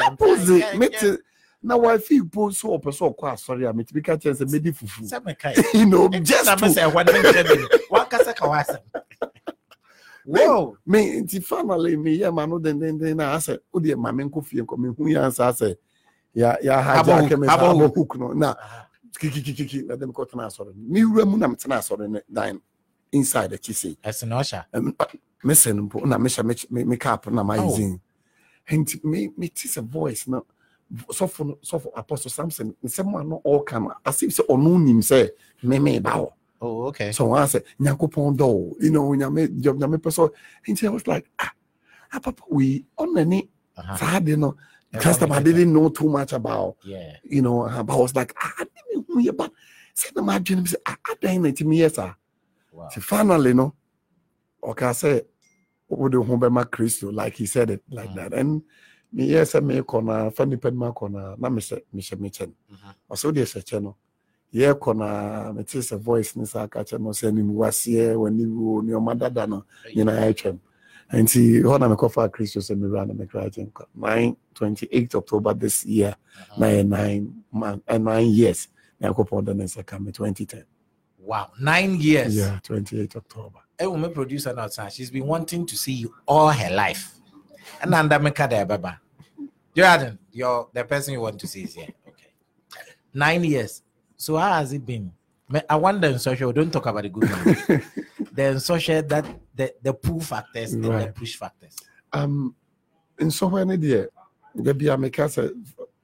mete 0.76 1.18
na 1.62 1.76
wife 1.76 2.08
po 2.32 2.50
so 2.50 2.78
ɔpɛ 2.78 2.90
sɛ 2.90 3.14
ɔkɔ 3.14 3.32
asɔre 3.34 3.68
a 3.68 3.72
metumi 3.72 4.02
ka 4.04 4.16
kyerɛ 4.16 4.34
sɛ 4.34 4.44
mɛdi 4.50 4.74
fufu 4.74 5.74
you 5.74 5.86
know 5.86 6.08
Just 6.08 6.48
to 6.50 6.56
to 6.56 6.70
say 6.70 6.86
one 6.86 7.06
minute. 7.06 7.70
One 7.90 8.06
kasa 8.06 8.32
kawasa. 8.34 8.78
Whoa. 10.24 10.76
me 10.86 11.20
nti 11.22 11.42
finally 11.44 11.96
me 11.96 12.18
yɛ 12.18 12.32
ma 12.34 12.46
no 12.46 12.58
dendenden 12.58 13.16
na 13.16 13.36
asɛ 13.36 13.58
wodeɛ 13.74 13.96
ma 13.96 14.10
menkɔ 14.10 14.44
fie 14.44 14.60
nkɔ 14.62 14.76
mehu 14.78 14.96
yɛ 15.14 15.24
ansa 15.26 15.52
sɛ 15.52 15.76
ya 16.34 16.56
ya 16.62 16.82
Abɔ 16.82 17.04
hagya 17.04 17.20
hook, 17.20 17.30
kɛmɛ 17.30 17.46
abɔ 17.46 17.58
sɛ 17.60 17.70
abɔ 17.70 17.78
hook. 17.86 17.94
hook 17.94 18.18
no 18.18 18.32
na 18.32 18.54
kikikikiki 19.18 19.86
na 19.86 19.94
dɛm 19.96 20.12
kɔtena 20.12 20.46
asɔre 20.46 20.74
no 20.74 20.88
mewura 20.88 21.26
mu 21.28 21.36
na 21.36 21.48
metena 21.48 21.78
asɔre 21.78 22.08
no 22.10 22.20
dan 22.32 22.60
inside 23.12 23.52
akyi 23.52 23.74
sei 23.74 23.96
As 24.04 24.22
an 24.22 24.32
usher. 24.32 24.64
Ɛm, 24.72 24.94
a- 24.98 25.06
mesɛ 25.44 25.74
no 25.76 25.82
mpo 25.88 26.06
na 26.06 26.16
mehyɛ 26.18 26.44
me- 26.44 26.66
me 26.70 26.84
me 26.84 26.96
cap 26.96 27.26
na 27.28 27.42
mayɛ 27.42 27.60
Oh. 27.68 27.74
zin. 27.76 28.00
Nti 28.70 29.02
me 29.04 29.30
mete 29.36 29.54
sɛ 29.68 29.84
voice 29.86 30.28
no. 30.28 30.44
Sɔfo 30.92 31.46
no 31.46 31.54
sɔfo 31.64 31.90
apostle 31.96 32.30
samson 32.30 32.74
nsɛm 32.84 33.20
a 33.20 33.24
no 33.24 33.40
ɔɔka 33.44 33.82
no 33.82 33.92
as 34.04 34.22
if 34.22 34.30
sɛ 34.30 34.46
ɔno 34.48 34.82
nim 34.84 35.00
sɛ 35.00 35.30
meme 35.62 36.00
ba 36.02 36.10
hɔ 36.10 36.32
Oh, 36.62 36.82
okay. 36.88 37.10
so 37.12 37.26
wɔn 37.26 37.42
asɛ 37.42 37.64
nyankopɔn 37.80 38.36
dɔ 38.36 38.42
o. 38.42 38.76
You 38.80 38.90
know 38.90 39.10
nyame 39.10 39.48
nyame 39.60 39.96
sɛ 39.98 40.30
nti 40.68 40.86
i 40.86 40.90
was 40.90 41.06
like 41.06 41.28
ah 41.38 41.50
ah 42.12 42.18
papa 42.20 42.42
wei 42.48 42.84
ɔnani 42.98 43.48
Uh-huh. 43.76 43.96
saa 43.96 44.20
de 44.20 44.36
no 44.36 44.48
Yeah, 44.48 44.56
that 44.92 45.30
I 45.30 45.42
didn't 45.42 45.72
know 45.72 45.88
too 45.88 46.08
much 46.08 46.32
about 46.32 46.76
Yeah. 46.84 47.16
you 47.24 47.42
know 47.42 47.62
but 47.84 47.94
I 47.94 47.96
was 47.96 48.14
like 48.14 48.34
ah 48.40 48.52
I 48.58 48.64
didn't 48.64 49.08
know 49.08 49.32
but 49.32 49.52
sɛ 49.94 50.14
na 50.16 50.22
ma 50.22 50.38
adwene 50.38 50.62
sɛ 50.66 50.76
ah 50.86 50.96
adan 51.10 51.42
na 51.42 51.50
ti 51.52 51.64
mi 51.64 51.78
yɛ 51.78 51.90
saa 51.92 52.14
Wow. 52.72 52.88
ti 52.88 53.00
finally 53.00 53.54
no 53.54 53.74
ɔka 54.62 54.90
sɛ 54.94 55.24
wode 55.88 56.14
ho 56.14 56.36
bɛma 56.36 56.64
kristo 56.66 57.12
like 57.14 57.34
he 57.36 57.46
said 57.46 57.70
it 57.70 57.82
like 57.90 58.10
Mm. 58.10 58.14
that. 58.16 58.34
And 58.34 58.62
meyɛ 59.14 59.42
sɛ 59.42 59.60
meekɔ 59.62 60.04
na 60.04 60.30
fa 60.30 60.44
nnipa 60.44 60.70
no 60.72 60.78
mu 60.78 60.92
akɔ 60.92 61.10
na 61.10 61.34
na 61.38 61.48
mehyɛ 61.48 61.82
mehyɛ 61.94 62.16
mekyɛ 62.18 62.46
no 62.46 62.54
Mhm. 62.74 62.94
ɔsɛ 63.10 63.24
wode 63.24 63.36
hyɛ 63.36 63.62
kyɛ 63.64 63.82
no 63.82 63.96
yɛkɔ 64.54 64.96
na 64.96 65.52
mete 65.52 65.78
sɛ 65.78 65.98
voice 65.98 66.34
ne 66.36 66.44
saa 66.44 66.66
ka 66.66 66.80
kyɛ 66.80 67.00
no 67.00 67.10
sɛ 67.10 67.30
animguaseɛ 67.30 68.14
w'aniwuo 68.16 68.82
nneɔma 68.82 69.18
dada 69.18 69.46
no 69.46 69.64
nyinaa 69.94 70.30
atwam 70.32 70.58
nti 71.12 71.62
hɔ 71.62 71.80
na 71.80 71.88
mekɔfaa 71.88 72.28
kristo 72.30 72.60
sɛ 72.60 72.76
mewura 72.78 73.06
na 73.06 73.14
mekra 73.14 73.50
gye 73.52 73.64
nkwa 73.64 73.86
9 73.96 74.36
28 74.54 75.14
october 75.14 75.54
this 75.54 75.84
year 75.84 76.14
na 76.58 76.66
yɛ 76.66 76.86
9 76.86 77.32
month, 77.52 77.82
uh, 77.88 77.98
9 77.98 78.26
years 78.30 78.68
nyankopɔn 79.02 79.44
de 79.44 79.54
ne 79.54 79.64
nsa 79.64 79.84
ka 79.86 79.98
me 79.98 80.12
2010 80.12 80.64
Wow. 81.22 81.50
Nine 81.60 81.96
years. 82.00 82.34
yeah 82.36 82.58
28 82.62 83.16
october 83.16 83.60
Hey, 83.78 83.86
woman 83.86 84.12
producer 84.12 84.52
now, 84.54 84.68
she's 84.88 85.10
been 85.10 85.26
wanting 85.26 85.64
to 85.66 85.76
see 85.76 85.92
you 85.94 86.14
all 86.26 86.50
her 86.50 86.70
life. 86.70 87.14
And 87.80 87.94
under 87.94 88.18
me 88.18 88.30
there, 88.30 88.66
baba. 88.66 89.00
Jordan, 89.74 90.18
you're 90.32 90.68
the 90.74 90.84
person 90.84 91.14
you 91.14 91.20
want 91.22 91.38
to 91.40 91.46
see 91.46 91.62
is 91.62 91.74
here. 91.74 91.88
Okay. 92.06 92.26
Nine 93.14 93.42
years. 93.44 93.82
So 94.18 94.36
how 94.36 94.52
has 94.54 94.74
it 94.74 94.84
been? 94.84 95.12
I 95.68 95.76
wonder 95.76 96.08
in 96.08 96.18
social, 96.18 96.52
don't 96.52 96.70
talk 96.70 96.84
about 96.86 97.04
the 97.04 97.08
good 97.08 97.30
one. 97.30 97.82
the 98.34 98.60
social 98.60 99.00
that 99.02 99.24
the, 99.60 99.74
the 99.82 99.92
pull 99.92 100.20
factors 100.20 100.72
and 100.72 100.84
the 100.84 101.12
push 101.18 101.36
factors. 101.36 101.76
um 102.12 102.54
nsɔhwɛ 103.18 103.66
no 103.66 103.76
deɛ 103.76 104.08
da 104.64 104.72
bia 104.72 104.96
meka 104.96 105.26
sɛ 105.34 105.42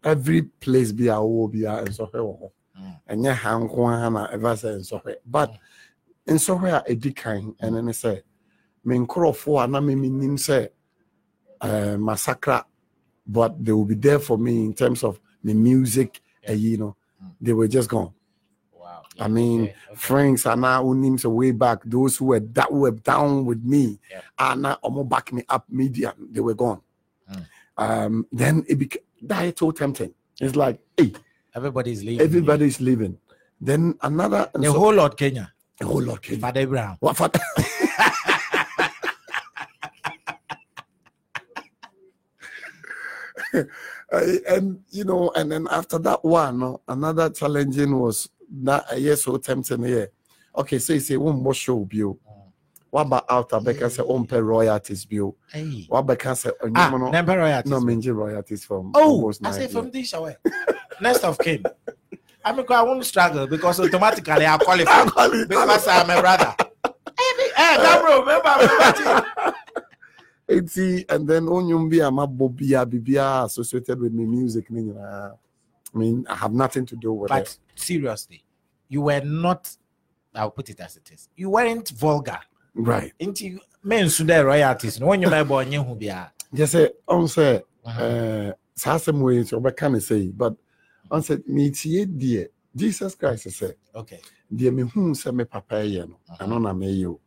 every 0.05 0.43
place 0.43 0.93
bi 0.93 1.05
a 1.05 1.17
wowɔ 1.19 1.51
bia 1.53 1.73
nsɔhwɛ 1.85 2.21
wɔ 2.29 2.35
hɔ 2.41 2.51
Mm. 2.79 2.95
ɛnyɛ 3.11 3.33
ha 3.43 3.51
nko 3.59 3.79
ara 3.91 4.11
na 4.11 4.23
ɛfa 4.35 4.53
sɛ 4.63 4.69
nsɔhwɛ 4.83 5.15
but 5.25 5.51
nsɔhwɛ 6.29 6.69
a 6.79 6.81
ɛdi 6.95 7.11
kan 7.17 7.55
ɛne 7.63 7.85
ne 7.85 7.93
sɛ 7.93 8.23
me 8.85 8.99
nkurɔfoɔ 8.99 9.65
a 9.65 9.67
na 9.67 9.81
memenim 9.81 10.37
sɛ 10.37 10.69
uh, 11.63 11.97
masakra 12.09 12.65
but 13.27 13.53
they 13.65 13.73
will 13.73 13.87
be 13.87 13.95
there 13.95 14.19
for 14.21 14.37
me 14.39 14.65
in 14.67 14.75
terms 14.75 15.03
of 15.03 15.19
the 15.43 15.55
music 15.55 16.21
Yeah. 16.43 16.51
uh, 16.51 16.55
you 16.55 16.77
know 16.77 16.97
Mm. 17.23 17.33
they 17.41 17.55
were 17.55 17.67
just 17.69 17.89
gone. 17.89 18.13
I 19.19 19.29
mean, 19.29 19.63
Okay, 19.63 19.75
okay. 19.91 19.95
friends 19.97 20.47
are 20.47 20.57
now 20.57 20.83
who 20.85 20.95
names 20.95 21.25
are 21.25 21.31
way 21.31 21.51
back. 21.53 21.79
Those 21.85 22.17
who 22.17 22.27
were 22.27 22.41
that 22.41 22.73
were 22.73 22.91
down 22.93 23.45
with 23.47 23.63
me 23.65 23.99
Yeah. 24.11 24.21
are 24.39 24.57
now 24.57 24.75
almost 24.83 25.09
back 25.09 25.33
me 25.33 25.43
up 25.49 25.65
media. 25.71 26.15
They 26.19 26.41
were 26.41 26.55
gone. 26.55 26.81
Mm. 27.33 27.45
Um, 27.79 28.27
then 28.33 28.65
it 28.69 28.77
became 28.79 29.03
that 29.23 29.59
so 29.59 29.71
tempting. 29.71 30.13
It's 30.41 30.55
like, 30.57 30.79
hey, 30.97 31.13
everybody's 31.55 32.05
leaving. 32.05 32.21
everybody's 32.21 32.81
leaving. 32.81 33.19
Then 33.61 33.97
another 34.03 34.51
The 34.55 34.65
so- 34.65 34.79
whole 34.79 34.95
lot 34.95 35.17
Kenya. 35.17 35.53
the 35.81 35.87
whole 35.87 36.03
lot 36.03 36.21
came. 36.23 36.41
Father 36.41 36.61
Abraham. 36.61 36.97
What 37.01 37.17
for? 37.17 37.31
Uh, 44.13 44.23
and 44.49 44.81
you 44.91 45.05
know, 45.05 45.31
and 45.35 45.51
then 45.51 45.67
after 45.71 45.99
that 45.99 46.25
one, 46.25 46.77
another 46.89 47.31
challenging 47.31 47.99
was 47.99 48.29
uh, 48.69 48.83
yes, 48.97 49.23
so 49.23 49.37
tempting 49.37 49.83
here. 49.85 50.11
Okay, 50.57 50.79
so 50.79 50.93
you 50.93 51.01
say 51.01 51.17
one 51.17 51.43
more 51.43 51.55
show 51.55 51.87
about 52.93 53.25
out 53.29 53.53
of 53.53 53.65
Becca 53.65 53.91
say 53.91 54.03
on 54.03 54.27
pay 54.27 54.41
royalties. 54.41 55.07
What 55.89 56.03
Becca 56.07 56.37
say 56.37 56.51
on 56.63 56.73
Ah, 56.75 56.91
no, 56.91 57.11
no 57.11 57.81
minji 57.81 58.15
royalties 58.15 58.65
from 58.65 58.93
Oh, 58.95 59.33
I 59.45 59.51
say 59.51 59.69
from 59.69 59.91
this 59.91 60.13
away. 60.15 60.37
Next 61.01 61.25
of 61.25 61.39
kin. 61.39 61.65
I 62.45 62.53
mean, 62.53 62.65
I 62.71 62.83
won't 62.83 63.05
struggle 63.05 63.47
because 63.47 63.81
automatically 63.81 64.47
I 64.47 64.57
qualify 64.57 65.05
because 65.49 65.89
I'm 65.89 66.11
a 66.11 66.21
brother. 66.21 66.55
Hey, 67.19 67.51
hey, 67.57 67.77
Gabriel, 67.77 68.21
remember, 68.21 68.55
remember. 68.61 69.55
Eighty, 70.49 71.05
and 71.09 71.27
then 71.27 71.49
on 71.49 71.67
you 71.67 71.89
be 71.89 71.99
a 71.99 72.11
bobia 72.11 72.87
bibia 72.87 73.45
associated 73.45 74.01
with 74.01 74.13
me 74.13 74.25
music. 74.25 74.71
ni 74.71 74.83
nyinaa. 74.83 75.37
I 75.95 75.99
mean, 75.99 76.27
I 76.29 76.35
have 76.37 76.53
nothing 76.53 76.87
to 76.87 76.97
do 76.97 77.13
with 77.13 77.31
that. 77.31 77.35
But 77.45 77.49
it. 77.49 77.59
seriously, 77.75 78.45
you 78.89 79.03
were 79.03 79.21
not. 79.21 79.75
I'll 80.35 80.51
put 80.51 80.69
it 80.69 80.81
as 80.81 80.97
it 80.97 81.11
is. 81.13 81.29
You 81.37 81.51
weren't 81.51 81.89
vulgar. 81.91 82.39
Right. 82.75 83.13
Into 83.19 83.59
men 83.83 84.09
should 84.11 84.27
their 84.27 84.45
royalties. 84.45 85.01
No 85.01 85.07
one 85.07 85.23
you 85.23 85.31
might 85.31 85.45
born 85.45 85.73
you 85.73 85.83
be 85.99 86.09
a. 86.09 86.31
Just 86.53 86.73
say 86.73 86.91
on 87.09 87.29
say 87.29 87.63
Uh-huh. 87.85 88.53
saa 88.75 88.97
asɛm 88.97 89.21
wei 89.23 89.39
nso 89.39 89.61
ɔbɛka 89.61 89.91
ne 89.93 89.99
sɛ 89.99 90.37
but 90.37 90.55
ɔn 91.11 91.21
sɛ 91.23 91.43
metie 91.49 92.05
deɛ 92.05 92.49
jesus 92.75 93.15
christ 93.15 93.47
sɛ 93.47 93.75
Okay. 93.95 94.21
deɛ 94.53 94.71
mehu 94.75 95.15
sɛ 95.15 95.33
me 95.35 95.45
papa 95.45 95.77
yɛ 95.77 96.09
no 96.09 96.19
ɛno 96.41 96.61
na 96.61 96.73
mɛyɛ 96.75 97.07
o 97.07 97.21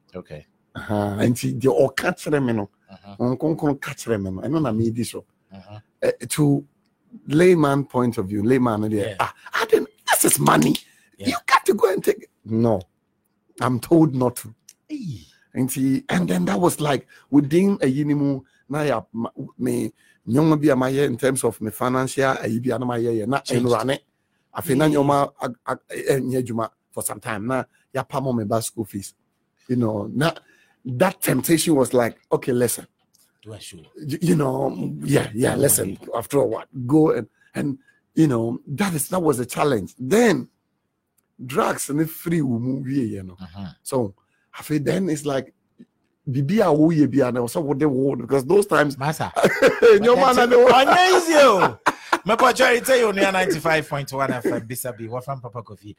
nti 0.76 1.54
deɛ 1.60 1.72
ɔka 1.88 2.14
kyerɛ 2.16 2.44
me 2.46 2.54
no 2.54 2.70
Uh-huh. 2.90 3.16
ɔnkonkron 3.20 3.80
ka 3.82 3.92
kyerɛ 3.94 4.22
me 4.22 4.30
no 4.32 4.42
ɛno 4.42 4.62
na 4.62 4.72
meedi 4.72 5.06
so 5.06 5.26
Uh-huh. 5.52 5.80
Eh, 6.02 6.12
to 6.28 6.64
layman 7.28 7.84
point 7.86 8.18
of 8.18 8.28
view 8.28 8.44
layman 8.44 8.82
no 8.82 8.88
Yeah. 8.88 9.16
ah 9.20 9.34
I 9.54 9.66
didn't, 9.66 9.90
this 10.10 10.26
is 10.26 10.40
money 10.40 10.76
Yeah. 11.18 11.28
you 11.30 11.36
got 11.46 11.66
to 11.66 11.74
go 11.74 11.92
and 11.92 12.04
take 12.04 12.24
it 12.24 12.30
no 12.46 12.82
i'm 13.62 13.80
told 13.80 14.16
not 14.16 14.36
to 14.38 14.54
Hey. 14.88 15.22
nti 15.56 16.04
and 16.10 16.28
then 16.30 16.46
that 16.46 16.60
was 16.60 16.80
like 16.80 17.08
within 17.30 17.78
ayi 17.80 18.06
ni 18.06 18.14
mu 18.14 18.42
na 18.70 18.80
yɛ 18.80 19.06
me 19.58 19.92
nneɛma 20.28 20.62
bi 20.62 20.68
a 20.70 20.76
mayɛ 20.76 21.06
in 21.08 21.18
terms 21.18 21.44
of 21.44 21.60
me 21.62 21.72
financial 21.72 22.36
ayi 22.36 22.60
bi 22.64 22.76
a 22.76 22.80
na 22.80 22.86
mayɛ 22.86 23.12
yɛ 23.22 23.28
na 23.28 23.40
Changed. 23.42 23.66
nwurane 23.66 24.00
afei 24.56 24.78
na 24.78 24.86
Yeah. 24.86 24.98
nneɛma 25.00 25.32
ag- 25.42 25.60
ag- 25.66 25.88
ɛnyɛ 25.90 26.44
adwuma 26.44 26.70
for 26.92 27.04
some 27.04 27.20
time 27.20 27.48
na 27.48 27.64
yɛapam 27.94 28.36
me 28.38 28.44
ba 28.46 28.62
school 28.62 28.86
fees 28.86 29.14
you 29.68 29.76
know 29.76 30.10
na 30.14 30.32
that 30.86 31.20
temptation 31.22 31.76
was 31.76 31.94
like 31.94 32.18
okay 32.32 32.54
listen 32.54 32.86
Do 33.42 33.54
a 33.54 33.60
show. 33.60 33.78
you, 33.96 34.18
you 34.22 34.36
know 34.36 34.94
yeah 35.04 35.30
yeah 35.34 35.56
listen 35.56 35.98
after 36.16 36.40
a 36.40 36.46
while 36.46 36.66
go 36.86 37.12
and 37.12 37.28
and 37.56 37.78
you 38.16 38.28
know 38.28 38.60
that 38.68 38.94
is 38.94 39.08
that 39.10 39.20
was 39.22 39.40
a 39.40 39.46
challenge 39.46 39.96
then 39.98 40.50
drugs 41.46 41.90
and 41.90 42.10
free 42.12 42.42
wo 42.42 42.60
mu 42.60 42.82
wie 42.84 43.06
you 43.16 43.24
know 43.24 43.38
Uh-huh. 43.40 43.72
so 43.82 44.14
I 44.58 44.62
feel 44.62 44.82
then 44.84 45.10
it's 45.10 45.26
like 45.26 45.54
bibi 46.30 46.60
a 46.60 46.66
woyɛ 46.66 47.08
bi 47.10 47.26
a 47.28 47.32
na 47.32 47.40
ɔsɛ 47.40 47.64
wo 47.64 48.16
because 48.16 48.44
those 48.46 48.66
times 48.68 48.98
Massa. 48.98 49.32
nneɛma 49.38 50.36
na 50.36 50.46
ne 50.46 50.56
wɔ 50.58 50.68
Ɔnyɛ 50.70 51.18
easy 51.18 51.36
o. 51.36 51.80
Mepɔtɔ 52.28 52.76
yi 52.76 52.82
tell 52.82 53.00
you 53.00 53.14
near 53.14 53.32
95.1 53.32 54.42
FM 54.44 54.68
Bisabi. 54.68 55.08
What 55.08 55.24
from 55.24 55.40
Papa 55.40 55.64
Kofi? 55.64 55.96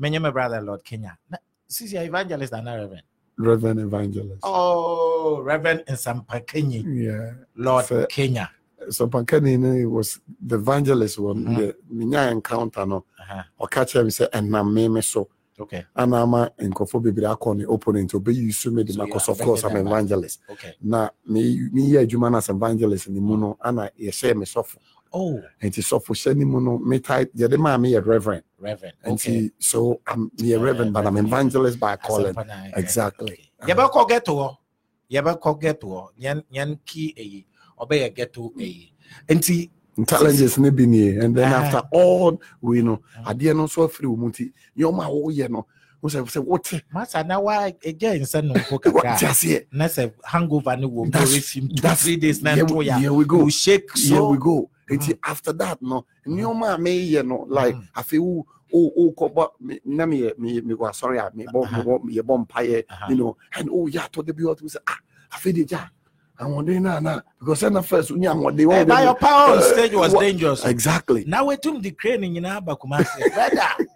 Menye 0.00 0.22
my 0.22 0.30
brother 0.30 0.60
Lord 0.60 0.84
Kenya. 0.84 1.18
Na- 1.28 1.38
Sisi 1.68 1.94
evangelist 1.94 2.52
and 2.52 2.66
Reverend. 2.66 3.02
Reverend 3.38 3.80
Evangelist 3.80 4.40
Oh, 4.44 5.40
Reverend 5.42 5.82
in 5.88 5.96
Kenyi. 5.96 6.84
yeah 7.04 7.32
Lord. 7.56 7.86
Kenya. 8.08 8.50
so 8.90 9.06
pankani 9.08 9.58
no 9.58 9.88
was 9.88 10.20
the 10.44 10.56
evangelist 10.56 11.18
one 11.18 11.44
Mhm. 11.44 11.56
the 11.56 11.76
menya 11.92 12.30
encounter 12.30 12.84
no 12.86 13.04
Uh-huh. 13.18 13.42
ɔka 13.60 13.84
kyerɛ 13.86 14.04
me 14.04 14.10
sɛ 14.10 14.30
ɛnam 14.30 14.72
me 14.72 14.88
me 14.88 15.00
so 15.00 15.28
Okay. 15.58 15.86
ana 15.96 16.16
ama 16.22 16.50
nkurɔfoɔ 16.58 17.02
bebree 17.02 17.34
akɔ 17.34 17.56
ne 17.56 17.64
opponent 17.64 18.12
obɛyi 18.12 18.52
so 18.52 18.70
me 18.70 18.82
de 18.84 18.92
So 18.92 18.98
ma 18.98 19.04
you 19.06 19.12
cause 19.12 19.28
are 19.28 19.32
of 19.32 19.38
course 19.40 19.64
I'm 19.64 19.76
evangelist 19.86 20.40
Okay. 20.50 20.74
na 20.82 21.08
me- 21.26 21.70
meyɛ 21.72 22.06
adwuma 22.06 22.30
no 22.30 22.38
as 22.38 22.48
evangelist 22.50 23.08
ne 23.08 23.20
mu 23.20 23.36
no 23.38 23.56
ana 23.64 23.88
yɛhyɛ 23.98 24.36
me 24.36 24.44
sɔfo 24.44 24.76
Oh, 25.16 25.40
nti 25.62 25.80
sɔfo 25.80 26.10
hyɛ 26.12 26.36
ne 26.36 26.44
mu 26.44 26.60
no 26.60 26.78
metae 26.78 27.26
yɛde 27.36 27.56
maa 27.58 27.76
meyɛ 27.78 28.04
reverend. 28.04 28.42
Reverend. 28.58 28.94
And 29.04 29.12
Okay. 29.14 29.50
so 29.60 30.00
I'm 30.08 30.30
Yeah, 30.38 30.56
reverend 30.56 30.92
but 30.92 31.06
I'm 31.06 31.16
evangelist 31.16 31.78
by 31.78 31.94
calling. 31.96 32.34
Asɛmpa 32.34 32.46
na- 32.46 32.70
exactly. 32.76 33.50
Yɛbɛkɔ 33.62 34.08
ghetto 34.08 34.34
hɔ. 34.34 34.56
Yɛbɛkɔ 35.12 35.60
ghetto 35.60 35.86
hɔ. 35.86 36.08
Yɛn 36.20 36.42
yɛn 36.52 36.78
ki 36.84 37.14
eyi 37.16 37.44
ɔbɛyɛ 37.80 38.14
ghetto 38.16 38.52
eyi 38.58 38.90
nti 39.28 39.70
challenges 40.08 40.58
ne 40.58 40.70
bi 40.70 40.84
nie. 40.86 41.16
And 41.18 41.36
then 41.36 41.52
Ah. 41.52 41.58
after 41.62 41.82
all 41.92 42.40
we 42.60 42.82
know 42.82 43.00
Mm. 43.20 43.24
adeɛ 43.26 43.56
no 43.56 43.64
nso 43.66 43.88
afiri 43.88 44.06
wo 44.08 44.16
mu 44.16 44.30
nti 44.30 44.52
nneɔma 44.76 45.04
a 45.06 45.10
woyɛ 45.10 45.48
no 45.48 45.64
wo 46.00 46.08
sɛ 46.10 46.24
sɛ 46.26 46.44
wote 46.44 46.82
masa 46.92 47.24
na 47.24 47.38
wa 47.38 47.52
egya 47.70 48.18
nsa 48.20 48.42
no 48.44 48.54
mpo 48.54 48.80
kakra. 48.80 49.64
Na 49.72 49.84
sɛ 49.86 50.12
hangover 50.24 50.76
ne 50.76 50.86
wɔ 50.88 51.04
mu 51.04 51.10
ɔrefim 51.12 51.68
two 51.76 51.88
three 51.94 52.16
days 52.16 52.42
na 52.42 52.56
nto 52.56 52.74
we- 52.78 52.86
ya. 52.86 52.98
here 52.98 53.12
we 53.12 53.24
go. 53.24 53.44
You 53.44 53.50
shake 53.50 53.96
here 53.96 54.24
we 54.24 54.38
go 54.38 54.68
nti 54.90 55.18
after 55.24 55.52
that 55.52 55.80
no 55.82 56.04
nneɔma 56.26 56.74
a 56.74 56.78
meyɛ 56.78 57.26
no 57.26 57.46
like 57.48 57.74
afei 57.96 58.18
wo 58.20 58.46
wo 58.70 58.90
wokɔbɔ 59.14 59.48
me- 59.60 59.80
na 59.84 60.04
meyɛ 60.04 60.38
me- 60.38 60.60
mewɔ 60.60 60.90
asɔre 60.90 61.18
a 61.26 61.30
mebɔ 61.30 61.64
Aha. 61.64 61.82
mebɔ- 61.82 62.10
yɛbɔ 62.14 62.46
mpayɛ 62.46 62.84
you 63.08 63.16
know 63.16 63.36
and 63.56 63.68
oh 63.72 63.86
yeah 63.86 64.06
to 64.08 64.22
the 64.22 64.32
bi 64.34 64.42
ɔto 64.42 64.62
sɛ 64.64 64.76
ah 64.86 64.98
afei 65.32 65.54
de 65.54 65.64
gya 65.64 65.88
ahoɔden 66.40 66.82
no 66.82 66.90
ana 66.96 67.24
because 67.38 67.62
ɛna 67.62 67.84
first 67.84 68.10
wonya 68.10 68.34
ahoɔden 68.34 68.60
Eh, 68.60 68.84
wɔn 68.84 68.88
but 68.88 69.02
your 69.04 69.14
power 69.14 69.52
on 69.52 69.58
Uh, 69.58 69.62
stage 69.62 69.94
was 69.94 70.12
dangerous. 70.14 70.64
exactly. 70.64 71.24
Na 71.26 71.44
wetum 71.44 71.80
de 71.80 71.90
crane 71.92 72.22
nyinaa 72.22 72.64
ba 72.64 72.76
kumase 72.76 73.16
brother 73.34 73.86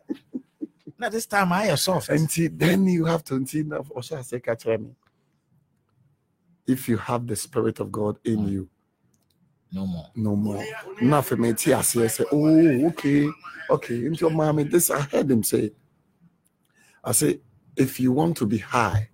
na 0.99 1.09
this 1.09 1.27
time 1.27 1.53
I 1.53 1.67
ayɛ 1.69 1.79
soft 1.79 2.09
nti 2.11 2.57
then 2.59 2.87
you 2.87 3.05
have 3.05 3.25
to 3.25 3.35
nti 3.35 3.67
na 3.67 3.79
ɔhyɛ 3.81 4.19
ase 4.21 4.41
ka 4.43 4.53
kyerɛ 4.55 4.81
me. 4.81 4.91
If 6.67 6.89
you 6.89 6.99
have 6.99 7.27
the 7.27 7.35
spirit 7.35 7.81
of 7.81 7.91
god 7.91 8.19
in 8.25 8.41
Mm. 8.47 8.51
you 8.53 8.69
no 9.71 9.87
more. 9.87 10.07
No 10.15 10.37
more. 10.37 10.65
Na 11.01 11.21
afei 11.21 11.39
mete 11.39 11.73
aseɛ 11.73 12.07
sɛ 12.09 12.25
oh 12.33 12.87
okay 12.89 13.29
okay. 13.71 14.07
Into 14.07 14.29
ɔmaa 14.29 14.55
me 14.55 14.63
this 14.65 14.91
i 14.91 15.01
heard 15.01 15.31
him 15.31 15.43
say 15.43 15.71
i 17.05 17.13
say 17.13 17.41
if 17.77 18.01
you 18.01 18.13
want 18.13 18.37
to 18.37 18.47
be 18.47 18.59
high 18.59 19.09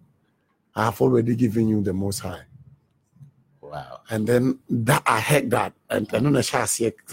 i 0.75 0.85
have 0.85 1.01
already 1.01 1.35
given 1.35 1.69
you 1.69 1.83
the 1.83 1.93
most 1.93 2.21
high. 2.21 2.43
Wow. 3.61 4.01
And 4.11 4.27
then 4.27 4.59
that 4.71 5.03
i 5.07 5.21
heard 5.21 5.51
that. 5.51 5.73
And 5.91 6.07
then 6.09 6.43
say 6.43 6.59
i 6.61 6.65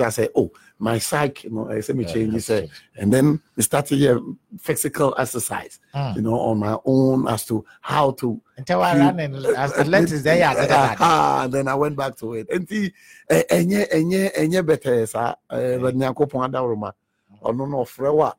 say 0.09 0.29
oh 0.35 0.51
my 0.81 0.97
psyche 0.97 1.47
you 1.47 1.53
know 1.53 1.69
i 1.69 1.79
say 1.79 1.93
me 1.93 2.03
Yeah, 2.03 2.13
change 2.13 2.33
that's 2.33 2.45
say 2.45 2.69
and 2.97 3.13
then 3.13 3.39
we 3.55 3.61
started 3.63 3.97
here 3.97 4.19
physical 4.59 5.13
exercise 5.17 5.79
Mm. 5.93 6.15
you 6.15 6.21
know 6.23 6.39
on 6.39 6.57
my 6.59 6.77
own 6.85 7.27
as 7.27 7.45
to 7.45 7.63
how 7.81 8.11
to 8.11 8.41
nti 8.57 8.73
wa 8.79 8.91
running 8.93 9.35
as 9.55 9.73
the 9.73 9.85
letters 9.85 10.23
there 10.23 10.37
yeah 10.37 10.53
Ah, 10.99 11.47
then 11.47 11.67
I 11.67 11.75
went 11.75 11.95
back 11.95 12.15
to 12.17 12.33
it. 12.35 12.47
And 12.49 12.67
see, 12.67 12.93
enye 13.29 13.87
enye 13.91 14.31
enye 14.37 14.65
better 14.65 15.05
sa. 15.05 15.35
Eh, 15.51 15.77
but 15.77 15.95
nyankopon 15.95 16.47
adawroma. 16.47 16.93
Ono 17.41 17.65
no 17.65 17.83
frɛ 17.83 18.13
wa 18.13 18.33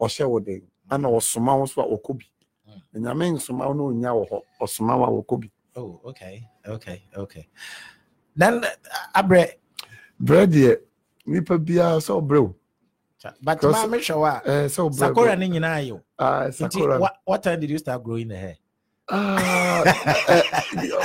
ɔhyɛ 0.00 0.28
wo 0.28 0.38
den. 0.40 0.62
Ana 0.90 1.08
ɔsoma 1.08 1.58
wo 1.58 1.66
so 1.66 1.82
a 1.82 1.86
ɔkɔ 1.98 2.18
bi. 2.18 2.26
Nyame 2.94 3.36
nsoma 3.36 3.66
wo 3.68 3.72
no 3.74 3.84
nya 3.92 4.14
wo 4.14 4.24
hɔ. 4.30 4.40
Ɔsoma 4.62 4.98
wo 4.98 5.04
a 5.06 5.78
oh 5.78 6.00
okay 6.06 6.48
okay 6.66 7.02
okay 7.16 7.46
then 8.36 8.64
uh, 8.64 8.68
abre 9.14 9.46
Brɛ 10.22 10.46
deɛ 10.46 10.76
nipa 11.28 11.58
biara 11.58 11.98
sɛ 12.00 12.12
ɔbrɛ 12.20 12.40
wo. 12.42 12.54
but 13.42 13.60
Because- 13.60 13.72
ma 13.72 13.86
me 13.86 13.98
hwɛ 13.98 14.16
wa 14.20 14.40
Eh, 14.44 14.66
sɛ 14.66 14.80
ɔbrɛ. 14.90 14.94
sakura 14.98 15.36
ne 15.36 15.48
nyinaa 15.48 15.86
yo 15.86 16.00
Ah, 16.18 16.44
nti 16.48 16.54
sakura. 16.80 16.98
what, 17.26 17.42
time 17.42 17.60
did 17.60 17.70
you 17.70 17.78
start 17.78 18.02
growing 18.02 18.28
the 18.28 18.36
hair 18.36 18.56
Ah, 19.10 19.82
eh, 20.28 20.42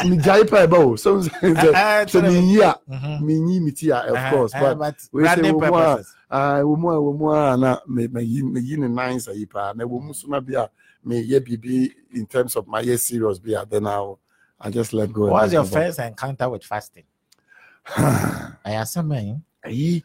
megyae 0.03 0.43
pa 0.49 0.67
ɛba 0.67 0.73
o. 0.77 0.95
So 0.97 1.19
sɛ 1.21 2.21
me. 2.21 2.29
menyi 2.29 2.59
a, 2.61 2.75
Mhm. 2.91 3.21
menyi 3.21 3.61
me 3.61 3.71
ti 3.71 3.89
a, 3.91 3.99
of 4.11 4.15
Uh-huh, 4.17 4.29
course. 4.29 4.53
uh, 4.55 4.59
But 4.59 4.77
but 4.79 4.95
we 5.11 5.23
say 5.27 5.35
branding 5.41 5.53
wo 5.55 5.67
mu 5.69 5.75
a- 5.75 6.03
Ah, 6.29 6.59
wɔ 6.59 6.77
mu 6.77 6.89
a 6.89 6.95
wɔ 6.95 7.17
mu 7.17 7.29
a 7.31 7.57
na 7.57 7.77
me- 7.87 8.07
meyi 8.07 8.77
ne 8.77 8.87
nan 8.87 9.19
sa 9.19 9.31
yi 9.31 9.45
paa 9.45 9.73
na 9.73 9.85
wɔ 9.85 10.01
mu 10.03 10.13
so 10.13 10.27
na 10.27 10.39
bi 10.41 10.53
a 10.53 10.69
meyɛ 11.05 11.39
biribi 11.39 11.91
in 12.13 12.25
terms 12.25 12.55
of 12.55 12.67
my 12.67 12.83
serious 12.95 13.39
bi 13.39 13.51
a 13.53 13.65
then 13.65 13.87
I'll, 13.87 14.19
I 14.59 14.69
just 14.69 14.91
let 14.93 15.11
go. 15.11 15.27
what 15.27 15.43
was 15.43 15.53
your 15.53 15.63
first 15.65 15.99
encounter 15.99 16.49
with 16.49 16.63
fasting 16.63 17.03
I 17.97 18.71
assume 18.81 19.11
eh? 19.13 19.99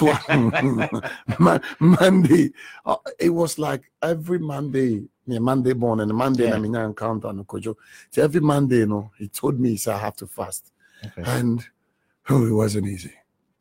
One 0.00 0.90
Mon- 1.38 1.62
Monday. 1.78 2.52
Uh, 2.84 2.96
it 3.18 3.30
was 3.30 3.58
like 3.58 3.90
every 4.02 4.38
Monday, 4.38 5.04
me 5.26 5.38
Monday 5.38 5.72
born 5.74 6.00
and 6.00 6.12
Monday 6.14 6.44
Yeah. 6.44 6.56
na 6.56 6.58
me 6.58 6.68
encounter 6.78 7.32
no 7.32 7.44
kojo. 7.44 7.76
So 8.10 8.22
every 8.22 8.40
Monday, 8.40 8.78
you 8.78 8.86
know, 8.86 9.10
he 9.18 9.28
told 9.28 9.60
me 9.60 9.76
so 9.76 9.92
I 9.92 9.98
have 9.98 10.16
to 10.16 10.26
fast, 10.26 10.72
okay. 11.04 11.22
and 11.30 11.64
oh, 12.30 12.46
it 12.46 12.52
wasn't 12.52 12.86
easy. 12.88 13.12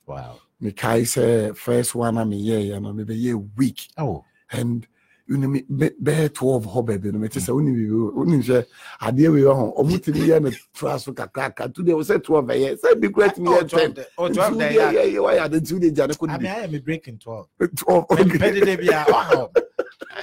wow 0.05 0.37
Me 0.59 0.71
kai 0.71 1.03
say 1.03 1.51
first 1.53 1.95
one 1.95 2.17
I 2.17 2.23
me 2.23 2.37
yeah, 2.37 2.57
you 2.57 2.79
know, 2.79 2.93
maybe 2.93 3.15
yeah 3.15 3.35
week. 3.35 3.87
oh 3.97 4.23
and 4.51 4.87
you 5.29 5.37
know 5.37 5.47
me 5.47 5.61
be- 5.61 5.91
bɛyɛ 6.03 6.29
12 6.33 6.65
hɔ 6.65 6.85
baabi 6.87 7.11
no 7.13 7.19
mete 7.19 7.39
sɛ 7.39 7.53
wonim 7.53 7.75
biribi 7.77 8.13
wonim 8.17 8.41
sɛ 8.43 8.65
adeɛ 8.99 9.31
wei 9.31 9.41
ho 9.43 9.73
ɔmotumi 9.77 10.25
yɛ 10.25 10.41
no 10.41 10.51
tra 10.73 10.97
so 10.97 11.13
kakraka 11.13 11.71
to 11.73 11.83
deɛ 11.83 12.01
sɛ 12.01 12.23
12 12.23 12.45
ɛyɛ 12.47 12.79
sɛ 12.81 12.99
bi 12.99 13.07
kora 13.09 13.29
tumi 13.29 13.47
Oh, 13.49 13.61
yɛ 13.61 13.69
12 13.69 13.69
10 13.69 13.93
the- 13.93 14.07
oh, 14.17 14.27
12 14.29 14.57
the- 14.57 14.73
yeah. 14.73 14.91
wayɛ 15.21 15.45
ade 15.45 15.53
nti 15.61 15.73
wode 15.73 15.95
gya 15.95 16.07
ne 16.07 16.13
I 16.33 16.37
mean, 16.37 16.49
kɔdi 16.49 16.55
I 16.55 16.59
am 16.63 16.75
a 16.75 16.79
breaking 16.79 17.17
12. 17.19 17.47
12 17.75 18.05
okay. 18.09 18.23
Mpɛde 18.23 18.65
de 18.65 18.75
bi 18.75 18.87
a 18.89 19.05
ɔhɔ. 19.05 19.51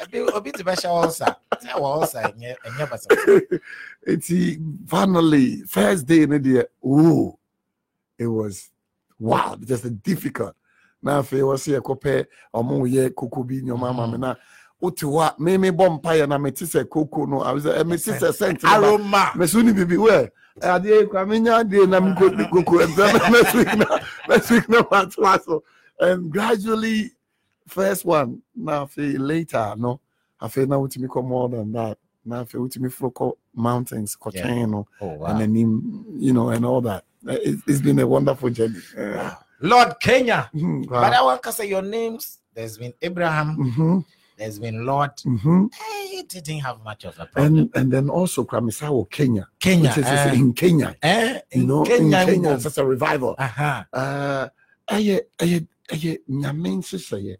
Ebi- 0.03 0.33
Obi 0.35 0.51
ti 0.53 0.63
bɛhyɛ 0.65 0.89
ɔlsa. 0.91 1.37
Sɛ 1.63 1.71
wɔ 1.79 2.03
ɔlsa 2.03 2.35
ɛnyɛ 2.35 2.57
ɛnyɛ 2.67 2.91
basa. 2.91 3.09
nti 4.09 4.59
finally 4.89 5.63
first 5.63 6.05
day 6.07 6.27
no 6.27 6.39
deɛ 6.39 6.65
oh 6.85 7.39
it 8.19 8.27
was 8.27 8.71
wow 9.21 9.57
just 9.65 9.85
a 9.85 9.91
difficult 9.91 10.55
na 11.01 11.23
afei 11.23 11.41
wɔ 11.41 11.55
sɛ 11.55 11.79
yɛkɔpɛ 11.81 12.27
ɔmo 12.55 12.89
yɛ 12.91 13.15
koko 13.15 13.45
bi 13.45 13.61
nneɔma 13.61 13.91
ama 13.91 14.07
me 14.09 14.13
mm-hmm. 14.15 14.21
na 14.21 14.35
wote 14.81 14.97
hɔ 15.01 15.23
a 15.39 15.43
me 15.43 15.57
mebɔ 15.57 16.01
mpayɛ 16.01 16.29
na 16.29 16.39
mete 16.39 16.65
sɛ 16.65 16.89
koko 16.89 17.25
no 17.27 17.41
sɛ 17.41 17.87
mete 17.87 18.13
sɛ 18.13 18.31
sɛnt 18.33 18.63
no 18.65 18.69
ba- 18.69 18.77
Aroma. 18.89 19.33
mesu 19.37 19.63
bibi 19.75 19.97
wɛ 19.97 20.31
adeɛ 20.61 21.09
kwa 21.11 21.25
menya 21.25 21.63
adeɛ 21.65 21.89
na 21.89 22.01
mekɔdi 22.01 22.51
koko 22.51 22.77
next 24.29 24.51
week 24.51 24.69
na 24.69 24.83
matoa 24.83 25.43
so 25.45 25.63
and 26.01 26.31
gradually 26.31 27.11
first 27.67 28.05
one 28.05 28.43
na 28.55 28.85
afei 28.87 29.19
later 29.19 29.75
no 29.79 30.01
afei 30.43 30.67
na 30.69 30.77
wotumi 30.77 31.07
kɔ 31.09 31.25
more 31.25 31.49
than 31.49 31.73
that 31.73 31.99
na 32.25 32.45
afei 32.45 32.61
wotumi 32.61 32.93
foro 32.93 33.11
kɔ 33.13 33.33
mountains 33.55 34.17
kɔkyɛn 34.21 34.71
no 34.71 34.87
Oh 35.01 35.11
and 35.13 35.21
wow. 35.21 35.41
anim 35.41 36.05
you 36.19 36.33
know 36.35 36.51
and 36.51 36.65
all 36.67 36.81
that 36.83 37.05
it, 37.27 37.59
it's 37.67 37.81
been 37.81 37.99
a 37.99 38.07
wonderful 38.07 38.51
journey 38.51 38.79
uh, 38.99 39.31
Lord 39.61 39.95
Kenya. 40.01 40.51
mhm, 40.55 40.87
But 40.87 41.15
I 41.15 41.23
want 41.23 41.43
to 41.45 41.51
say 41.51 41.67
your 41.67 41.81
names. 41.81 42.41
There's 42.53 42.77
been 42.77 42.93
Abraham. 43.01 43.57
mhm, 43.57 44.05
There's 44.37 44.59
been 44.59 44.85
Lord. 44.85 45.13
mhm. 45.25 45.73
Hey, 45.75 46.09
you 46.17 46.23
didn't 46.25 46.61
have 46.61 46.83
much 46.85 47.05
of 47.05 47.19
a 47.19 47.27
problem. 47.27 47.59
and 47.59 47.71
and 47.75 47.93
then 47.93 48.11
also 48.11 48.45
Kramisawo 48.45 49.09
Kenya 49.11 49.49
Kenya. 49.59 49.91
is 49.91 49.99
eh, 50.07 50.33
in 50.35 50.53
Kenya 50.53 50.95
eh, 51.03 51.41
you 51.55 51.65
know 51.67 51.85
Kenya. 51.85 52.19
in 52.21 52.27
Kenya 52.27 52.59
just 52.59 52.79
a 52.79 52.85
revival 52.85 53.35
Uh-huh. 53.39 53.85
uh, 53.93 54.49
ɛyɛ 54.91 55.21
ɛyɛ 55.39 55.67
ɛyɛ 55.91 56.19
nyame 56.29 56.71
nhyehyɛeɛ 56.79 57.37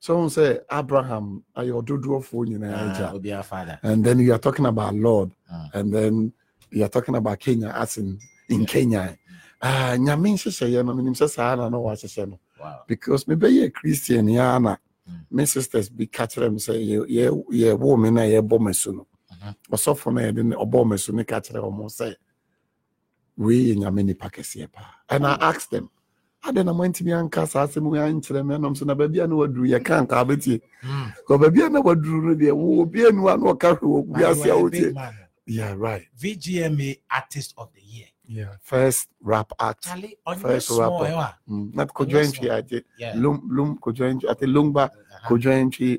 so 0.00 0.16
wọn 0.16 0.28
sɛ 0.28 0.60
abraham 0.70 1.42
ayɛ 1.56 1.72
ɔdodoɔfoɔ 1.82 2.46
nyinaa 2.48 2.74
Ah, 2.74 3.12
agya 3.14 3.36
our 3.38 3.42
father. 3.42 3.78
and 3.82 4.04
then 4.04 4.18
you 4.20 4.32
are 4.32 4.38
talking 4.38 4.66
about 4.66 4.94
lord 4.94 5.30
Mm. 5.52 5.70
and 5.74 5.94
then 5.94 6.32
you 6.70 6.84
are 6.84 6.88
talking 6.90 7.14
about 7.16 7.38
kenya 7.40 7.68
as 7.74 7.96
in 7.96 8.18
in 8.50 8.66
kenya 8.66 9.16
uh, 9.62 9.96
nyame 9.96 10.34
nhyehyɛeɛ 10.36 10.84
no 10.84 10.92
menim 10.94 11.16
sɛ 11.16 11.28
saa 11.30 11.54
na 11.56 11.68
na 11.70 11.78
wɔahyehyɛ 11.78 12.28
no 12.28 12.38
Wow. 12.60 12.80
because 12.86 13.24
mebɛyɛ 13.24 13.72
christian 13.72 14.26
yɛa 14.26 14.60
na 14.62 14.76
Mm. 14.76 14.78
Mm-hmm. 15.08 15.36
me 15.36 15.46
sisters 15.46 15.88
bi 15.88 16.04
ka 16.06 16.26
kyerɛ 16.26 16.50
me 16.52 16.58
sɛ 16.58 16.74
yɛ- 16.76 17.08
yɛ- 17.08 17.44
yɛwo 17.50 17.98
me 17.98 18.08
mm-hmm. 18.10 18.14
no 18.14 18.20
a 18.20 18.42
yɛbɔ 18.42 18.58
m'asu 18.60 18.94
no. 18.94 19.06
Ɔsɔfo 19.70 20.12
no 20.12 20.20
yɛde 20.20 20.54
ɔbɔ 20.54 20.86
m'asu 20.86 21.12
no 21.14 21.24
ka 21.24 21.40
kyerɛ 21.40 21.60
ɔmo 21.64 21.84
sɛ 21.86 22.14
wei 23.36 23.72
yɛ 23.74 23.76
nyame 23.78 24.04
nipa 24.04 24.28
kɛseɛ 24.28 24.70
paa. 24.72 24.84
And 25.08 25.26
i 25.26 25.34
mm-hmm. 25.34 25.42
asked 25.42 25.70
them 25.70 25.90
adɛn 26.44 26.64
na 26.66 26.72
moantumi 26.72 27.12
anka 27.30 27.46
saa 27.48 27.66
asɛm 27.66 27.88
wei 27.90 27.98
ankyerɛ 28.00 28.46
me? 28.46 28.54
Ɛnam 28.56 28.76
so 28.76 28.84
na 28.84 28.94
baabi 28.94 29.22
a 29.22 29.26
na 29.26 29.34
waduru 29.36 29.66
yɛka 29.68 30.06
anka 30.06 30.24
wobɛtie 30.24 30.60
Mm. 30.82 31.12
kɔ 31.26 31.40
baabi 31.42 31.66
a 31.66 31.70
na 31.70 31.80
waduru 31.82 32.22
no 32.22 32.34
deɛ 32.34 32.52
wo 32.52 32.82
obi 32.82 33.06
anu 33.06 33.28
a 33.28 33.36
na 33.36 33.52
ɔka 33.52 33.78
hwɛ 33.78 33.80
wɔ 33.80 34.06
you 34.06 34.12
wiase 34.12 34.44
a 34.44 34.54
wotie. 34.94 35.14
yeah 35.46 35.72
right. 35.78 36.06
VGMA 36.20 37.00
Artist 37.10 37.54
of 37.56 37.72
the 37.74 37.80
Year. 37.80 38.07
Yeah 38.28 38.52
first 38.60 39.08
rap 39.20 39.50
act 39.58 39.84
Charlie, 39.84 40.16
First 40.38 40.70
rapper. 40.70 41.06
eh, 41.06 41.32
mm. 41.48 41.74
not 41.74 41.90
On 41.96 42.08
your 42.08 42.20
kojo 42.20 42.24
entry 42.24 42.48
song. 42.48 42.56
i 42.56 42.60
did 42.60 42.84
yeah. 42.98 43.12
lum 43.16 43.48
lum 43.50 43.78
kojo 43.78 44.04
entry 44.08 44.28
i 44.28 44.34
think 44.34 44.52
lumba 44.52 44.90
Uh-huh. 45.18 45.28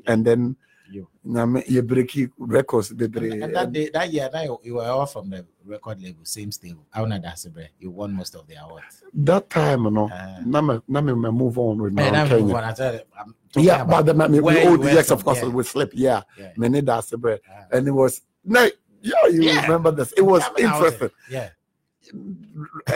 and 0.06 0.24
then 0.24 0.56
You. 0.90 1.06
na 1.22 1.46
me 1.46 1.60
yɛ 1.62 1.82
breaki 1.82 2.30
records 2.38 2.90
And, 2.90 3.16
and 3.44 3.54
that 3.54 3.70
day, 3.72 3.90
that 3.94 4.10
year, 4.12 4.28
that 4.32 4.44
you, 4.44 4.58
you 4.64 4.74
were 4.74 4.86
all 4.90 5.06
from 5.06 5.30
the 5.30 5.46
record 5.64 6.02
label, 6.02 6.24
same 6.24 6.50
stable. 6.50 6.84
Auna 6.96 7.22
Dasibre, 7.22 7.68
you 7.78 7.90
won 7.92 8.12
most 8.12 8.34
of 8.34 8.46
the 8.48 8.56
awards. 8.56 9.04
that 9.14 9.48
time 9.50 9.82
no 9.94 10.08
Uh, 10.10 10.40
na 10.44 10.60
me 10.60 10.80
na 10.88 11.00
me 11.00 11.12
me 11.14 11.30
move 11.30 11.56
on 11.58 11.78
with 11.82 11.92
my 11.92 12.02
and 12.02 12.16
own 12.16 12.22
I'm, 12.22 12.28
Kenya. 12.28 12.54
I 12.56 12.72
tell, 12.72 12.94
I'm 13.20 13.34
Yeah, 13.56 13.82
about 13.82 14.06
but 14.06 14.18
the 14.18 14.28
me, 14.28 14.40
we 14.40 14.52
you 14.62 14.68
old 14.68 14.82
yes, 14.84 15.10
of 15.12 15.22
course, 15.24 15.42
yeah. 15.42 15.48
we 15.48 15.62
slip. 15.62 15.90
Yeah, 15.94 16.22
Yeah. 16.36 16.52
need 16.68 16.86
that 16.86 17.06
bread, 17.22 17.40
Ah. 17.48 17.66
and 17.72 17.86
it 17.86 17.92
was 18.02 18.22
no. 18.44 18.60
Yeah, 19.02 19.26
you 19.30 19.42
Yeah. 19.44 19.62
remember 19.62 19.90
this? 19.92 20.10
It 20.20 20.22
was 20.32 20.42
Yeah, 20.42 20.50
I 20.58 20.74
interesting. 20.74 21.10
yeah, 21.30 21.48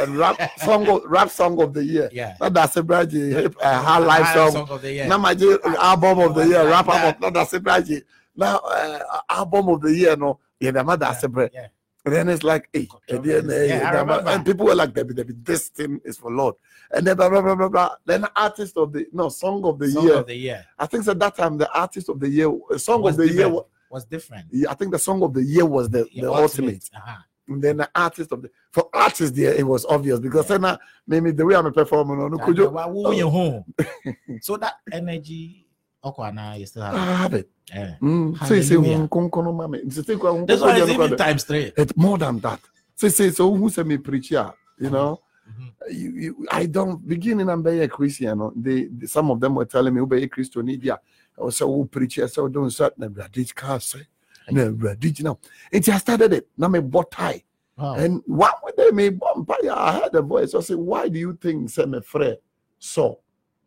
rap 0.09 0.39
song, 0.61 0.89
of, 0.89 1.03
rap 1.07 1.31
song 1.31 1.61
of 1.63 1.73
the 1.73 1.85
year. 1.85 2.09
yeah. 2.13 2.37
Not 2.41 2.55
that's 2.55 2.77
a 2.77 2.83
brand 2.83 3.13
hip 3.13 3.57
uh, 3.61 3.83
hard 3.83 4.05
life 4.05 4.23
High 4.23 4.51
song. 4.51 4.69
of 4.69 4.83
the 4.83 4.93
year. 4.93 5.07
Now 5.07 5.19
my 5.19 5.33
album 5.81 6.19
of 6.21 6.35
the 6.35 6.47
year, 6.47 6.69
rap 6.69 6.89
album. 6.89 7.21
Not 7.21 7.35
that's 7.35 7.53
a 7.53 7.61
brand. 7.61 8.03
Now 8.37 8.59
uh, 8.59 9.21
album 9.31 9.69
of 9.69 9.81
the 9.81 9.95
year. 9.95 10.17
No, 10.17 10.39
yeah, 10.61 10.71
the 10.73 10.97
that's 10.97 11.23
a 11.25 11.29
bread. 11.29 11.51
yeah. 11.55 11.69
And 12.07 12.15
then 12.15 12.29
it's 12.29 12.43
like, 12.43 12.69
hey, 12.71 12.87
and, 13.09 13.25
then, 13.25 13.51
eh, 13.51 13.65
Yeah, 13.65 14.05
the- 14.05 14.29
and 14.29 14.45
people 14.45 14.67
were 14.67 14.75
like, 14.75 14.93
Debbie, 14.93 15.15
Debbie, 15.15 15.33
this 15.43 15.69
thing 15.71 16.03
is 16.05 16.19
for 16.19 16.31
Lord. 16.31 16.55
And 16.91 17.07
then 17.07 17.17
blah, 17.17 17.31
blah, 17.31 17.41
blah, 17.41 17.55
blah, 17.55 17.69
blah. 17.71 17.95
Then 18.05 18.27
artist 18.37 18.77
of 18.77 18.93
the 18.93 19.07
no 19.15 19.31
song 19.31 19.65
of 19.65 19.79
the 19.79 19.89
Song 19.91 20.05
year. 20.05 20.15
of 20.17 20.27
the 20.27 20.35
year 20.37 20.67
I 20.79 20.85
think 20.85 21.09
at 21.09 21.19
that 21.19 21.35
time 21.35 21.57
the 21.57 21.73
artist 21.73 22.11
of 22.11 22.21
the 22.21 22.29
year, 22.29 22.51
uh, 22.71 22.77
song 22.77 23.01
was 23.01 23.15
of 23.15 23.19
the 23.21 23.25
year. 23.29 23.33
different. 23.37 23.55
wa- 23.55 23.65
was 23.91 24.05
different. 24.05 24.45
yeah, 24.51 24.71
I 24.71 24.75
think 24.75 24.93
the 24.93 24.99
song 24.99 25.23
of 25.23 25.33
the 25.33 25.43
year 25.43 25.65
was 25.65 25.89
the, 25.89 26.07
Yeah, 26.13 26.25
the 26.25 26.33
ultimate. 26.33 26.91
Uh-huh. 26.95 27.17
And 27.49 27.63
then 27.63 27.77
the 27.79 27.91
artist 27.95 28.33
of 28.33 28.43
the 28.43 28.51
for 28.71 28.89
artists 28.93 29.37
there, 29.37 29.53
it 29.55 29.67
was 29.67 29.85
obvious 29.85 30.19
because 30.19 30.49
then 30.49 30.65
uh, 30.65 30.79
maybe 31.07 31.31
the 31.31 31.45
way 31.45 31.55
I'm 31.55 31.67
a 31.67 31.73
performer, 31.73 32.17
no, 32.29 32.39
could 32.39 32.57
you 32.57 32.69
Why 32.71 32.87
you 33.13 33.29
home? 33.29 33.65
so 34.41 34.57
that 34.57 34.75
energy, 34.91 35.67
okay, 36.03 36.31
now 36.33 36.55
you 36.55 36.65
still 36.67 36.83
have. 36.83 36.95
I 36.95 37.05
have 37.17 37.35
it? 37.35 37.51
Yeah. 37.69 37.97
Mm. 38.01 38.39
Say, 38.47 38.63
say, 38.63 38.75
Hallelujah. 38.75 38.99
mm, 38.99 39.11
kon- 39.11 39.31
kono 39.31 39.53
mame. 39.71 39.81
It's 39.87 39.97
the 39.97 40.03
thing, 40.03 40.19
kon- 40.19 40.47
This 40.47 40.61
one 40.61 40.77
is 40.77 40.89
even 40.89 41.17
times 41.17 41.45
three. 41.45 41.73
It's 41.77 41.97
more 41.97 42.17
than 42.19 42.39
that. 42.41 42.61
Say, 42.95 43.09
say, 43.11 43.31
so 43.31 43.55
who 43.55 43.69
said 43.69 43.87
me 43.87 43.99
preach 43.99 44.29
here? 44.29 44.51
You 44.79 44.91
know, 44.91 45.21
Mhm. 45.47 45.73
you, 45.93 46.11
you, 46.13 46.47
I 46.51 46.65
don't 46.67 47.07
beginning 47.07 47.51
I'm 47.51 47.63
very 47.63 47.87
Christian. 47.89 48.39
no. 48.39 48.53
They, 48.57 48.85
they, 48.85 49.07
some 49.07 49.31
of 49.31 49.39
them 49.41 49.55
were 49.55 49.67
telling 49.67 49.93
me, 49.95 50.01
"Obey 50.01 50.27
Christian 50.29 50.65
media." 50.65 50.99
I 51.39 51.43
was 51.43 51.57
so 51.59 51.67
who 51.71 51.85
preach 51.85 52.15
here, 52.15 52.29
so 52.29 52.49
don't 52.49 52.71
start 52.71 52.95
did 53.31 53.55
car 53.55 53.79
say. 53.81 54.07
Na 54.51 54.95
did 54.95 55.23
now. 55.25 55.39
And 55.73 55.89
I 55.89 55.99
started 55.99 56.33
it. 56.33 56.49
Now 56.57 56.69
me 56.69 56.81
bought 56.81 57.11
tie. 57.11 57.43
Wow. 57.77 57.95
And 57.95 58.23
one 58.27 58.53
day 58.77 58.91
me 58.93 59.09
vampire, 59.09 59.73
I 59.73 60.01
heard 60.01 60.15
a 60.15 60.23
voice. 60.23 60.55
I 60.55 60.61
said, 60.61 60.77
Why 60.77 61.09
do 61.09 61.19
you 61.19 61.37
think 61.41 61.71
say 61.71 61.85
me 61.87 62.01
friend 62.01 62.37
so? 62.79 63.21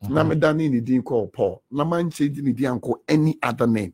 Mhm. 0.03 0.29
me 0.29 0.35
dani 0.35 0.69
ni 0.69 0.79
din 0.79 1.01
called 1.01 1.33
Paul. 1.33 1.63
Na 1.71 1.83
man 1.83 2.09
change 2.11 2.39
ni 2.39 2.53
din 2.53 2.79
call 2.79 3.01
any 3.07 3.37
other 3.41 3.67
name. 3.67 3.93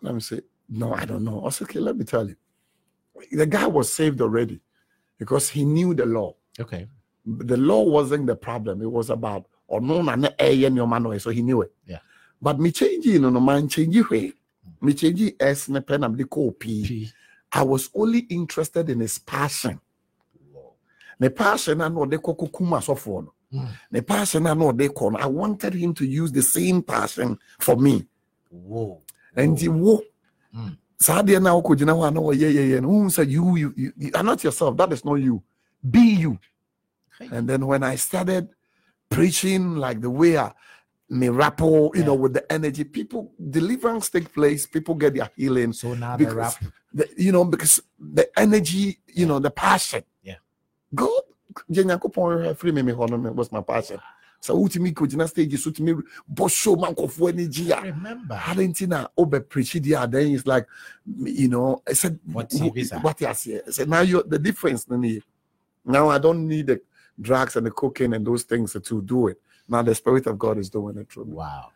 Let 0.00 0.14
me 0.14 0.20
say, 0.20 0.40
No, 0.68 0.94
I 0.94 1.04
don't 1.04 1.24
know. 1.24 1.44
I 1.44 1.50
said, 1.50 1.68
Okay, 1.68 1.80
let 1.80 1.96
me 1.96 2.04
tell 2.04 2.26
you. 2.28 2.36
The 3.32 3.46
guy 3.46 3.66
was 3.66 3.92
saved 3.92 4.20
already 4.20 4.60
because 5.18 5.48
he 5.50 5.64
knew 5.64 5.94
the 5.94 6.06
law. 6.06 6.34
Okay. 6.58 6.86
The 7.26 7.56
law 7.56 7.82
wasn't 7.82 8.26
the 8.26 8.36
problem. 8.36 8.82
It 8.82 8.90
was 8.90 9.10
about 9.10 9.46
or 9.66 9.80
no 9.80 10.02
na 10.02 10.16
man 10.16 11.18
so 11.18 11.30
he 11.30 11.42
knew 11.42 11.62
it. 11.62 11.72
Yeah. 11.86 11.98
But 12.40 12.60
me 12.60 12.70
change 12.70 13.06
no 13.06 13.30
no 13.30 13.40
man 13.40 13.68
change 13.68 14.08
way. 14.10 14.32
Me 14.84 14.92
change 14.94 15.32
S 15.40 15.68
na 15.68 15.80
pen 15.80 16.04
am 16.04 16.16
the 16.16 16.26
P. 16.58 17.10
I 17.52 17.62
was 17.62 17.88
only 17.94 18.20
interested 18.20 18.90
in 18.90 19.00
his 19.00 19.18
passion. 19.18 19.80
The 21.18 21.30
passion 21.30 21.80
I 21.80 21.88
know 21.88 22.04
they 22.04 22.18
kuma 22.18 22.82
so. 22.82 22.94
Mm. 22.94 23.68
The 23.90 24.02
passion 24.02 24.46
I 24.46 24.54
know 24.54 24.72
they 24.72 24.88
call. 24.88 25.16
I 25.16 25.26
wanted 25.26 25.74
him 25.74 25.94
to 25.94 26.04
use 26.04 26.32
the 26.32 26.42
same 26.42 26.82
passion 26.82 27.38
for 27.60 27.76
me. 27.76 28.04
Whoa. 28.50 29.00
And 29.34 29.58
he 29.58 29.68
wo. 29.68 30.02
Mm. 30.54 30.76
Sadia 31.00 31.40
na 31.40 31.54
uko 31.54 31.76
jina 31.76 31.94
wa 31.94 32.10
no 32.10 32.30
yeah 32.32 32.48
yeah 32.48 32.62
yeah. 32.62 32.76
And 32.78 32.86
who 32.86 33.10
said 33.10 33.30
you, 33.30 33.56
you 33.56 33.74
you 33.76 33.92
you 33.96 34.10
are 34.14 34.22
not 34.22 34.42
yourself. 34.42 34.76
That 34.76 34.92
is 34.92 35.04
not 35.04 35.14
you. 35.14 35.42
Be 35.88 36.00
you. 36.00 36.38
And 37.20 37.48
then 37.48 37.66
when 37.66 37.82
I 37.82 37.94
started 37.94 38.48
preaching 39.08 39.76
like 39.76 40.00
the 40.00 40.10
way 40.10 40.36
I 40.36 40.52
rapport, 41.22 41.90
you 41.94 42.00
Yeah. 42.00 42.06
know, 42.06 42.14
with 42.14 42.34
the 42.34 42.52
energy, 42.52 42.84
people 42.84 43.32
deliverance 43.50 44.10
take 44.10 44.32
place, 44.32 44.66
people 44.66 44.94
get 44.94 45.14
their 45.14 45.30
healing. 45.36 45.72
So 45.72 45.94
now 45.94 46.16
the 46.16 46.24
Because 46.24 46.60
rap. 46.60 46.72
the, 46.92 47.08
you 47.16 47.32
know, 47.32 47.44
because 47.44 47.80
the 47.98 48.28
energy, 48.38 48.98
you 49.06 49.26
know, 49.26 49.38
the 49.38 49.50
passion. 49.50 50.02
Yeah. 50.22 50.36
God, 50.94 51.22
Jenyankopon 51.70 52.56
free 52.56 52.72
me 52.72 52.82
me 52.82 52.92
hɔ 52.92 53.10
no 53.10 53.16
me 53.16 53.30
was 53.30 53.50
my 53.52 53.60
passion. 53.60 54.00
So 54.40 54.54
ultimate 54.56 54.94
coach 54.94 55.14
na 55.14 55.24
stage 55.24 55.58
so 55.58 55.70
to 55.70 55.82
me 55.82 55.94
boss 56.28 56.52
show 56.52 56.76
man 56.76 56.94
for 56.94 57.30
energy. 57.30 57.72
I 57.72 57.80
remember. 57.80 58.34
Halentina 58.34 59.08
obe 59.16 59.34
oh, 59.36 59.40
preach 59.40 59.72
there 59.74 60.06
then 60.06 60.34
it's 60.34 60.46
like 60.46 60.66
you 61.16 61.48
know 61.48 61.82
I 61.88 61.94
said 61.94 62.18
What 62.30 62.52
what 63.00 63.22
I 63.22 63.32
say 63.32 63.62
I 63.66 63.70
said 63.70 63.88
now 63.88 64.00
you 64.02 64.22
the 64.26 64.38
difference 64.38 64.86
now 65.86 66.08
I 66.10 66.18
don't 66.18 66.46
need 66.46 66.66
the 66.66 66.80
drugs 67.18 67.56
and 67.56 67.66
the 67.66 67.70
cocaine 67.70 68.12
and 68.12 68.26
those 68.26 68.42
things 68.42 68.76
to 68.78 69.02
do 69.02 69.28
it 69.28 69.40
now 69.68 69.82
the 69.82 69.94
spirit 69.94 70.26
of 70.26 70.38
God 70.38 70.58
is 70.58 70.70
doing 70.70 70.98
it 70.98 71.10
through 71.10 71.26
me. 71.26 71.34
Wow. 71.34 71.70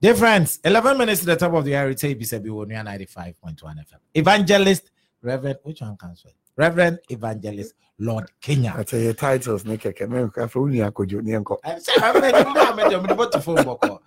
Difference. 0.00 0.58
11 0.64 0.98
minutes 0.98 1.20
to 1.20 1.26
the 1.26 1.36
top 1.36 1.52
of 1.52 1.64
the 1.64 1.76
hour. 1.76 1.90
It's 1.90 2.02
ABC 2.02 2.44
95.1 2.44 3.44
FM. 3.54 3.98
Evangelist, 4.14 4.90
Reverend, 5.22 5.58
which 5.62 5.80
one 5.80 5.96
comes 5.96 6.22
first? 6.22 6.34
Reverend 6.56 6.98
Evangelist 7.08 7.74
Lord 7.98 8.30
Kenya. 8.40 8.74
I 8.76 8.82
tell 8.82 9.00
you 9.00 9.12
titles 9.12 9.64
ne 9.64 9.76
keke 9.76 10.08
me 10.08 10.28
ka 10.30 10.46
fro 10.48 10.66
ni 10.66 10.78
akojo 10.78 11.22
ni 11.22 11.32
enko 11.32 11.56
I 11.64 11.78
I'm 11.98 12.20
ready 12.20 12.44
to 12.44 12.52
know, 12.52 12.62
I'm 12.62 12.76
ready 12.76 13.06
to 13.06 13.14
put 13.14 13.32
the 13.32 13.40
phone 13.40 13.64
book 13.64 13.84
on. 13.84 13.98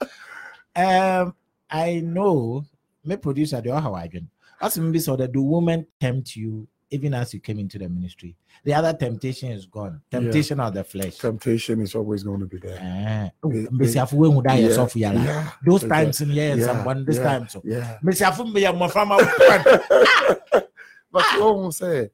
Um, 0.76 1.36
I 1.70 2.02
know 2.02 2.66
my 3.04 3.16
producer, 3.16 3.62
the 3.62 3.70
Ohawaiian. 3.70 4.28
As 4.62 4.78
maybe 4.78 5.00
so 5.00 5.16
that 5.16 5.34
the 5.34 5.42
woman 5.42 5.88
tempt 6.00 6.36
you 6.36 6.68
even 6.96 7.14
as 7.14 7.34
you 7.34 7.40
came 7.40 7.60
into 7.60 7.78
the 7.78 7.88
ministry. 7.90 8.36
The 8.64 8.74
other 8.74 8.94
temptation 8.94 9.52
is 9.52 9.66
gone. 9.66 10.02
Temptation 10.10 10.60
of 10.60 10.74
the 10.74 10.84
flesh. 10.84 11.18
temptation 11.18 11.82
is 11.82 11.94
always 11.94 12.24
going 12.24 12.40
to 12.40 12.46
be 12.48 12.58
there. 12.58 12.80
Eh, 12.82 13.30
It- 13.50 13.72
mbesiafo 13.72 14.14
wey 14.18 14.30
hu 14.32 14.42
da 14.42 14.52
yɛ 14.52 14.96
Yeah, 14.96 15.14
yeah, 15.14 15.52
Those 15.66 15.84
yeah, 15.84 15.90
times 15.90 16.22
in 16.22 16.30
years 16.32 16.60
yeah, 16.60 16.66
someone 16.66 17.06
this 17.06 17.18
yeah. 17.18 17.24
time 17.24 17.48
so. 17.50 17.62
Yeah. 17.64 18.00
Mbesiafo 18.02 18.46
mbɛ 18.48 18.60
yɛ 18.64 18.72
mmɔframma 18.74 19.16
wo. 19.20 20.62
But 21.12 21.24
you 21.34 21.44
almost 21.44 21.78
say 21.80 22.10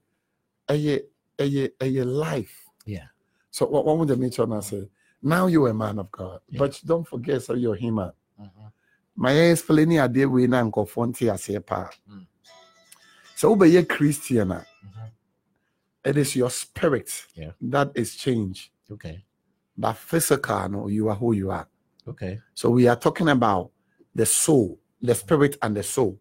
a 0.70 1.02
a 1.40 1.72
a 1.82 2.04
life. 2.04 2.66
Yeah. 2.86 3.08
So 3.52 3.66
what 3.68 3.86
what 3.86 3.98
would 3.98 4.08
the 4.10 4.16
nature 4.18 4.46
now 4.48 4.60
say? 4.62 4.90
Now 5.22 5.48
you're 5.48 5.70
a 5.70 5.74
man 5.74 6.00
of 6.00 6.12
God, 6.12 6.40
Yeah. 6.50 6.60
but 6.60 6.82
don't 6.86 7.08
forget 7.08 7.42
so 7.44 7.54
you're 7.54 7.76
human. 7.76 8.12
Mhm. 8.40 8.72
My 9.16 9.32
explaining 9.34 10.00
a 10.00 10.08
day 10.08 10.26
we 10.26 10.48
na 10.48 10.64
nkofonti 10.64 11.32
ase 11.32 11.60
pa. 11.66 11.90
Mm. 12.10 12.26
So 13.42 13.56
be 13.56 13.76
a 13.78 13.84
Christian, 13.84 14.52
a, 14.52 14.64
Mhm. 14.86 15.10
it 16.06 16.16
is 16.16 16.36
your 16.36 16.52
spirit 16.52 17.10
Yeah. 17.34 17.54
that 17.60 17.92
is 17.96 18.16
changed. 18.16 18.70
Okay. 18.92 19.26
But 19.76 19.94
physical, 19.94 20.70
no, 20.70 20.88
you 20.88 21.10
are 21.10 21.16
who 21.16 21.34
you 21.34 21.50
are. 21.50 21.68
Okay. 22.08 22.40
So 22.54 22.70
we 22.70 22.88
are 22.88 22.96
talking 22.96 23.30
about 23.30 23.72
the 24.14 24.28
soul, 24.28 24.80
the 25.02 25.16
spirit, 25.16 25.58
and 25.64 25.76
the 25.76 25.82
soul. 25.82 26.20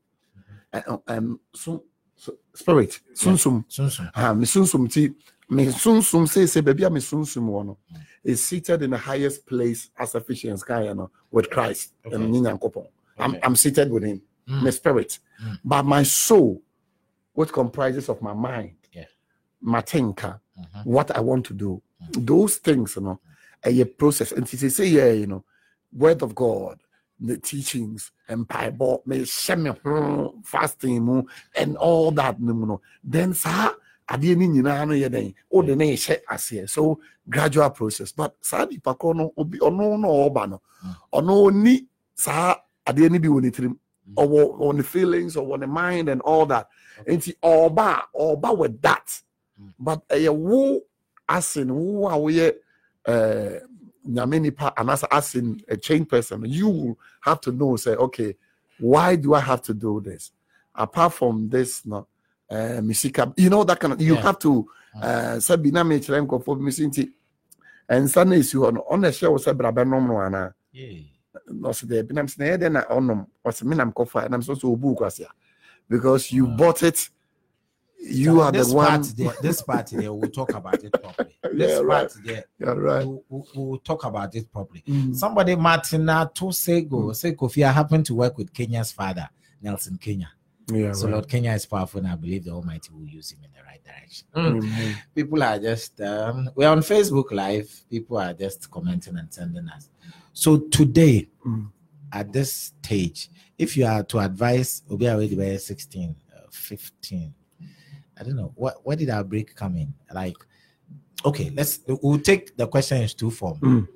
And 0.72 0.82
um, 1.08 1.40
so, 1.54 1.84
so 2.16 2.38
spirit, 2.54 2.98
sunsum. 3.12 3.66
Sunsun. 3.68 4.10
Ah, 4.14 4.32
me 4.32 4.46
sunsum 4.46 4.90
ti, 4.90 5.10
me 5.50 5.66
sunsum 5.66 6.26
say 6.26 6.46
say 6.46 6.62
baby, 6.62 6.88
me 6.88 7.00
sunsum 7.00 7.44
one 7.48 7.66
Mm. 7.68 7.76
is 8.24 8.42
seated 8.42 8.80
in 8.80 8.90
the 8.92 8.96
highest 8.96 9.44
place 9.44 9.90
as 9.98 10.14
Ephesians 10.14 10.62
guy, 10.62 10.84
you 10.84 10.94
know, 10.94 11.10
with 11.30 11.50
Christ. 11.50 11.92
Okay. 12.06 12.16
And 12.16 12.32
nyankopon. 12.32 12.86
I'm 13.18 13.36
I'm 13.42 13.56
seated 13.56 13.90
with 13.90 14.04
Him, 14.04 14.22
Mm. 14.48 14.62
my 14.62 14.70
spirit, 14.70 15.18
Mm. 15.42 15.58
but 15.62 15.82
my 15.84 16.02
soul, 16.02 16.62
what 17.34 17.52
comprises 17.52 18.08
of 18.08 18.20
my 18.22 18.34
mind, 18.34 18.76
Yeah. 18.92 19.04
my 19.60 19.80
thinker, 19.80 20.40
Mhm. 20.58 20.86
what 20.86 21.10
I 21.16 21.20
want 21.20 21.46
to 21.46 21.54
do. 21.54 21.82
Mm. 22.02 22.26
Those 22.26 22.56
things, 22.56 22.96
you 22.96 23.02
know, 23.02 23.20
a 23.64 23.84
process. 23.84 24.32
And 24.32 24.46
to 24.46 24.70
say, 24.70 24.86
yeah, 24.86 25.12
you 25.12 25.26
know, 25.26 25.44
word 25.92 26.22
of 26.22 26.34
God, 26.34 26.80
the 27.18 27.36
teachings, 27.36 28.10
and 28.28 28.48
Bible, 28.48 29.02
me 29.06 29.24
share 29.24 29.56
me 29.56 29.70
hmm, 29.70 30.40
fasting, 30.42 31.26
and 31.56 31.76
all 31.76 32.10
that, 32.12 32.40
no, 32.40 32.52
no. 32.54 32.80
Then, 33.04 33.34
sir, 33.34 33.74
adeɛ 34.08 34.36
no 34.36 34.46
nyinaa 34.46 34.86
no 34.88 34.94
yɛ 34.94 35.08
dɛn 35.08 35.34
wode 35.50 35.76
ne 35.76 35.94
hyɛ 35.94 36.16
aseɛ 36.28 36.68
so 36.68 36.98
gradual 37.28 37.70
process 37.70 38.10
but 38.10 38.34
saa 38.40 38.64
nipa 38.64 38.92
korɔ 38.94 39.14
no 39.16 39.32
obi 39.36 39.58
ɔno 39.58 39.98
no 40.00 40.08
ɔɔba 40.08 40.50
no 40.50 40.60
Mm. 40.82 40.94
ɔno 41.14 41.50
ɔni 41.50 41.86
saa 42.14 42.56
adeɛ 42.86 43.08
no 43.12 43.18
bi 43.20 43.28
wɔ 43.28 43.42
ne 43.42 43.50
tirim 43.50 43.78
Mm. 44.10 44.14
ɔwɔ 44.16 44.58
ɔwɔ 44.58 44.74
ne 44.76 44.82
feelings 44.82 45.36
ɔwɔ 45.36 45.60
ne 45.60 45.66
mind 45.66 46.08
and 46.08 46.20
all 46.22 46.46
that 46.46 46.68
Okay. 47.00 47.16
nti 47.16 47.34
ɔɔba 47.42 48.02
a 48.14 48.18
ɔɔba 48.18 48.56
with 48.58 48.80
that 48.82 49.22
Mm. 49.60 49.74
but 49.78 50.08
ɛyɛ 50.08 50.34
wo 50.34 50.80
asen 51.28 51.70
wo 51.74 52.08
a 52.08 52.12
woyɛ 52.12 52.54
ɛɛ 53.06 53.62
nyame 54.08 54.40
nipa 54.42 54.72
anaasɛ 54.76 55.08
asen 55.10 55.62
a 55.68 55.76
chain 55.76 56.04
person 56.04 56.44
you 56.46 56.68
will 56.68 56.98
have 57.20 57.40
to 57.40 57.52
know 57.52 57.76
say 57.76 57.94
okay 57.96 58.34
why 58.78 59.14
do 59.16 59.34
i 59.34 59.40
have 59.40 59.60
to 59.62 59.74
do 59.74 60.00
this 60.00 60.32
apart 60.74 61.12
from 61.12 61.48
this 61.50 61.84
no 61.84 62.06
uh, 62.50 62.80
misika 62.82 63.32
you 63.36 63.50
know 63.50 63.62
that 63.62 63.78
kind 63.78 63.92
of 63.92 64.00
you 64.00 64.14
Yeah. 64.14 64.22
have 64.22 64.38
to 64.40 64.66
Mm. 64.96 65.02
uh 65.02 65.36
sɛ 65.36 65.72
na 65.72 65.84
mekyerɛ 65.84 66.26
nkɔfoɔ 66.26 66.58
bi 66.58 66.64
mesi 66.64 66.86
nti 66.88 67.12
ɛnsa 67.88 68.26
no 68.26 68.34
ɛsi 68.36 68.54
hɔ 68.58 68.74
no 68.74 68.84
ɔna 68.90 69.08
ɛhyɛ 69.08 69.30
wo 69.30 69.36
sɛ 69.38 69.56
bra 69.56 69.70
bɛnom 69.70 70.06
no 70.08 70.14
anaa 70.14 70.52
Yeah. 70.72 71.02
Na 71.48 71.68
ɔsɛ 71.68 71.84
dɛbi 71.86 72.12
nam 72.12 72.26
sɛ 72.26 72.38
na 72.38 72.44
ɛyɛ 72.44 72.58
dɛ 72.58 72.72
na 72.72 72.82
ɔnom 72.84 73.26
ɔsɛ 73.44 73.62
me 73.64 73.76
nam 73.76 73.92
kɔfa 73.92 74.30
nam 74.30 74.40
sɛ 74.42 74.54
ɔsɛ 74.54 74.64
obu 74.64 74.96
kwasi 74.96 75.24
a 75.24 75.28
because 75.88 76.32
you 76.32 76.46
bought 76.46 76.82
it 76.82 77.10
you 78.02 78.36
So 78.36 78.40
are 78.40 78.52
the 78.52 78.66
one 78.66 79.02
Part 79.02 79.16
there, 79.16 79.34
this 79.42 79.62
part 79.62 79.86
there, 79.88 80.12
we'll 80.12 80.30
talk 80.30 80.54
about 80.54 80.82
it 80.82 80.92
properly. 81.00 81.36
This 81.52 81.80
Yeah, 81.80 81.86
part 81.86 82.12
there, 82.24 82.44
yeah 82.58 82.70
right 82.72 83.04
we'll, 83.06 83.46
we'll, 83.54 83.78
talk 83.78 84.04
about 84.04 84.34
it 84.34 84.50
properly. 84.50 84.82
Mm. 84.88 85.14
Somebody, 85.14 85.54
Martina 85.56 86.30
Tosego, 86.34 87.14
say 87.14 87.32
Kofi, 87.32 87.66
I 87.66 87.72
happen 87.72 88.02
to 88.04 88.14
work 88.14 88.38
with 88.38 88.52
Kenya's 88.52 88.92
father, 88.92 89.28
Nelson 89.60 89.98
Kenya. 89.98 90.30
yeah 90.68 90.92
So 90.92 91.06
right. 91.06 91.12
Lord 91.14 91.28
Kenya 91.28 91.52
is 91.52 91.66
powerful, 91.66 92.00
and 92.00 92.08
I 92.08 92.16
believe 92.16 92.44
the 92.44 92.52
Almighty 92.52 92.90
will 92.92 93.04
use 93.06 93.32
him 93.32 93.40
in 93.44 93.50
the 93.52 93.62
right 93.64 93.82
direction. 93.84 94.26
Mhm. 94.34 94.94
People 95.14 95.42
are 95.42 95.58
just 95.58 96.00
um, 96.00 96.50
we're 96.54 96.68
on 96.68 96.80
Facebook 96.80 97.30
Live. 97.32 97.70
People 97.90 98.16
are 98.18 98.32
just 98.32 98.70
commenting 98.70 99.16
and 99.18 99.32
sending 99.32 99.68
us. 99.68 99.90
So 100.32 100.58
today, 100.58 101.28
Mm. 101.46 101.70
at 102.12 102.32
this 102.32 102.52
stage, 102.52 103.30
if 103.58 103.76
you 103.76 103.86
are 103.86 104.02
to 104.04 104.18
advise, 104.18 104.82
we 104.88 104.94
Obi 104.94 105.08
already 105.08 105.36
by 105.36 105.56
16, 105.56 106.16
uh, 106.36 106.40
15. 106.50 107.34
I 108.18 108.22
don't 108.22 108.36
know 108.36 108.52
what 108.54 108.84
where 108.84 108.96
did 108.96 109.08
our 109.10 109.24
break 109.24 109.54
come 109.54 109.76
in? 109.76 109.94
Like, 110.12 110.36
okay, 111.24 111.50
let's 111.54 111.80
we'll 111.86 112.18
take 112.18 112.54
the 112.56 112.66
question 112.66 113.02
in 113.02 113.08
two 113.08 113.30
form. 113.30 113.58
Mm. 113.60 113.88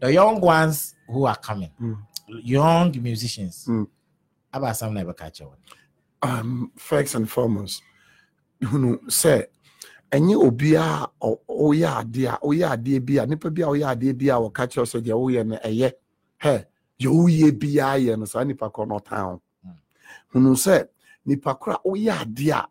The 0.00 0.12
young 0.12 0.40
ones 0.40 0.94
who 1.08 1.24
are 1.24 1.36
coming, 1.36 1.70
Mm. 1.80 1.98
young 2.44 3.02
musicians. 3.02 3.64
Mm. 3.66 3.88
How 4.52 4.58
about 4.60 4.76
some 4.76 4.94
never 4.94 5.12
catch 5.12 5.40
on? 5.40 5.56
um, 6.22 6.72
first 6.76 7.14
and 7.14 7.28
foremost 7.30 7.82
know, 8.60 8.96
sɛ 9.06 9.46
ɛnyɛ 10.12 10.34
obiara 10.46 11.10
ɔyɛ 11.20 11.88
adeɛ 12.00 12.26
a 12.34 12.38
ɔyɛ 12.46 12.66
adeɛ 12.74 13.00
bi 13.06 13.18
a 13.18 13.26
nipa 13.26 13.50
bi 13.50 13.62
a 13.62 13.66
ɔyɛ 13.66 13.86
adeɛ 13.94 14.12
bi 14.18 14.26
a 14.30 14.36
wɔka 14.38 14.62
kyerɛ 14.70 14.86
sɛ 14.92 14.98
deɛ 15.04 15.14
woyɛ 15.22 15.46
no 15.46 15.56
ɛyɛ. 15.56 15.92
Hɛ 16.42 16.64
deɛ 16.98 17.08
woyɛ 17.10 17.50
biara 17.58 17.98
yɛ 18.00 18.18
no 18.18 18.24
saa 18.24 18.44
nipa 18.44 18.68
korɔ 18.70 18.88
no 18.88 18.98
ɔtan 18.98 19.18
ho 19.24 19.42
Mm. 19.64 19.74
hunu 20.34 20.52
sɛ 20.54 20.88
nipa 21.26 21.54
korɔ 21.54 21.74
a 21.74 21.88
ɔyɛ 21.88 22.12
adeɛ 22.22 22.52
a 22.54 22.68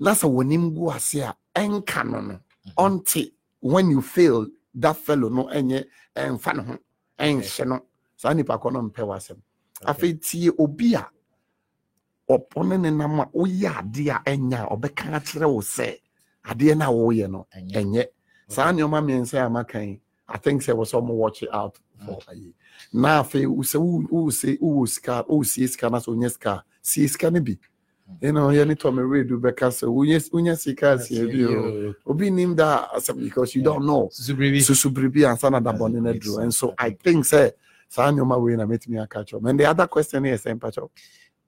na 0.00 0.10
sɛ 0.12 0.26
wɔnim 0.30 0.74
gu 0.74 0.90
ase 0.90 1.14
a 1.20 1.34
ɛnka 1.54 2.10
no 2.10 2.20
no. 2.20 2.40
Ɔnte 2.76 3.32
when 3.60 3.90
you 3.90 4.00
fail 4.02 4.46
that 4.74 4.96
fellow 4.96 5.28
no 5.28 5.44
ɛnyɛ 5.48 5.84
ɛnfa 6.16 6.56
ne 6.56 6.62
ho 6.62 6.78
ɛnhyɛ 7.18 7.66
no. 7.68 7.80
Saa 8.16 8.32
nipa 8.34 8.58
korɔ 8.58 8.72
no 8.74 8.82
mpɛ 8.90 9.02
w'asɛm. 9.08 9.38
Afei 9.86 10.20
tie 10.20 10.50
obi 10.58 10.94
a 10.94 11.08
ɔpɔne 12.28 12.80
ne 12.80 12.90
nam 12.90 13.20
a 13.20 13.26
woyɛ 13.26 13.70
adeɛ 13.80 14.10
a 14.10 14.22
ɛnya 14.30 14.66
a 14.70 14.76
ɔbɛka 14.76 15.14
akyerɛ 15.16 15.46
wo 15.52 15.60
sɛ 15.62 15.98
adeɛ 16.50 16.76
no 16.76 17.10
a 17.10 17.28
no 17.28 17.46
Ɛnyɛ. 17.56 18.06
saa 18.48 18.72
nneɛma 18.72 19.00
mmiɛnsa 19.02 19.46
a 19.46 19.50
maka 19.50 19.84
yi 19.84 20.00
i 20.28 20.36
think 20.38 20.62
sɛ 20.62 20.74
wɔ 20.74 20.84
sɛ 20.84 21.00
ɔmo 21.02 21.14
watch 21.14 21.42
it 21.42 21.48
out 21.52 21.78
for 22.04 22.18
ayi. 22.28 22.52
Na 22.92 23.22
afei 23.22 23.44
sɛ 23.46 23.78
wo- 23.80 24.06
wo 24.10 24.30
se 24.30 24.56
wowɔ 24.56 24.88
sika 24.88 25.24
wosie 25.28 25.68
sika 25.68 25.90
na 25.90 25.98
sɛ 25.98 26.08
wonyɛ 26.16 26.32
sika 26.32 26.64
sie 26.82 27.06
sika 27.06 27.30
no 27.30 27.40
bi. 27.40 27.56
You 28.20 28.32
know 28.32 28.48
yɛne 28.48 28.74
tɔme 28.76 29.00
redu 29.08 29.40
bɛka 29.40 29.68
sɛ 29.70 29.86
wonyɛ 29.88 30.58
sika 30.58 30.92
asie 30.94 31.26
bi 31.26 31.44
o 31.44 31.94
obi 32.06 32.30
nim 32.30 32.54
da 32.56 32.88
asɛm 32.94 33.20
because 33.22 33.54
you 33.54 33.62
don't 33.62 33.84
know. 33.86 34.08
Susubribi. 34.12 34.58
susu 34.60 34.90
biribi 34.92 35.22
ansa 35.26 35.50
na 35.50 35.60
da 35.60 35.72
bɔne 35.72 35.94
no 35.94 36.00
makes 36.12 36.36
and 36.36 36.52
so 36.54 36.74
i 36.78 36.90
think 36.90 37.24
sɛ 37.24 37.52
saa 37.88 38.10
nneɛma 38.10 38.40
wei 38.42 38.56
na 38.56 38.64
mɛtumi 38.66 39.00
aka 39.02 39.20
kyerɛ 39.24 39.48
and 39.50 39.60
the 39.60 39.64
other 39.66 39.86
question 39.86 40.22
yɛ 40.24 40.34
sɛ 40.34 40.58
mpakyɛw 40.58 40.88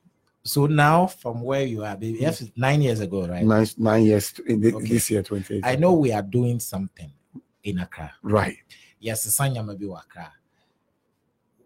so 0.48 0.66
now 0.66 1.06
from 1.08 1.42
where 1.42 1.64
you 1.66 1.84
are, 1.84 1.96
baby, 1.98 2.20
yes, 2.22 2.44
nine 2.56 2.82
years 2.82 3.00
ago, 3.02 3.28
right? 3.28 3.44
nine 3.44 3.68
nine 3.78 4.04
years 4.06 4.34
in 4.48 4.62
the, 4.62 4.74
Okay. 4.74 4.88
this 4.88 5.10
year 5.12 5.22
28 5.24 5.62
I 5.66 5.76
know 5.76 5.94
we 5.94 6.12
are 6.12 6.22
doing 6.22 6.60
something 6.60 7.12
in 7.64 7.80
Accra. 7.80 8.14
right 8.24 8.58
Yes, 9.00 9.28
Sanya 9.28 9.64
maybe 9.66 9.86
Accra. 9.86 10.32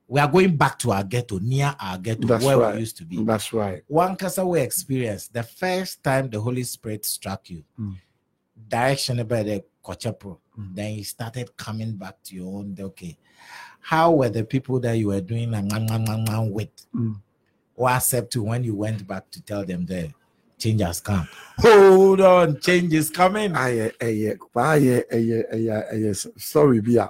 We 0.08 0.20
are 0.20 0.28
going 0.28 0.58
back 0.58 0.78
to 0.80 0.92
our 0.92 1.04
ghetto, 1.06 1.40
near 1.40 1.74
our 1.80 1.98
ghetto, 1.98 2.28
That's 2.28 2.44
where 2.44 2.58
right. 2.58 2.74
we 2.74 2.82
used 2.82 2.98
to 2.98 3.06
be. 3.06 3.24
that's 3.24 3.54
right 3.54 3.84
one 3.88 4.18
Kasawe 4.18 4.60
experience, 4.62 5.28
the 5.28 5.44
first 5.44 6.04
time 6.04 6.30
the 6.30 6.40
Holy 6.42 6.64
Spirit 6.64 7.06
struck 7.06 7.50
you, 7.50 7.64
Mm. 7.80 7.96
direction 8.68 9.24
by 9.26 9.44
the 9.44 9.64
Kochapo, 9.84 10.40
Mm. 10.60 10.76
then 10.76 10.96
you 10.96 11.04
started 11.04 11.56
coming 11.56 11.94
back 11.96 12.22
to 12.24 12.36
your 12.36 12.60
own. 12.60 12.76
Okay, 12.80 13.18
how 13.80 14.12
were 14.12 14.30
the 14.30 14.44
people 14.44 14.80
that 14.82 14.98
you 14.98 15.08
were 15.08 15.22
doing 15.22 15.48
a 15.54 15.62
man, 15.64 15.86
man, 15.86 16.04
man, 16.04 16.24
man 16.26 16.52
with, 16.52 16.70
Mm. 16.94 17.16
Or 17.82 17.90
accept 17.90 18.36
you 18.36 18.44
when 18.44 18.64
you 18.64 18.76
went 18.76 19.08
back 19.08 19.30
to 19.32 19.42
tell 19.42 19.66
them 19.66 19.86
the 19.86 20.12
change 20.60 20.82
has 20.82 21.00
come? 21.02 21.28
Hold 21.60 22.22
on, 22.22 22.60
change 22.60 22.94
is 22.94 23.10
coming. 23.10 23.52
ayɛ 23.54 23.92
ɛyɛ 23.98 24.38
ayɛ 24.56 24.96
ɛyɛ 25.10 25.40
ɛyɛ 25.54 25.94
ɛyɛ 25.94 26.10
s- 26.12 26.28
sorry 26.38 26.80
bi 26.82 26.94
a 27.04 27.10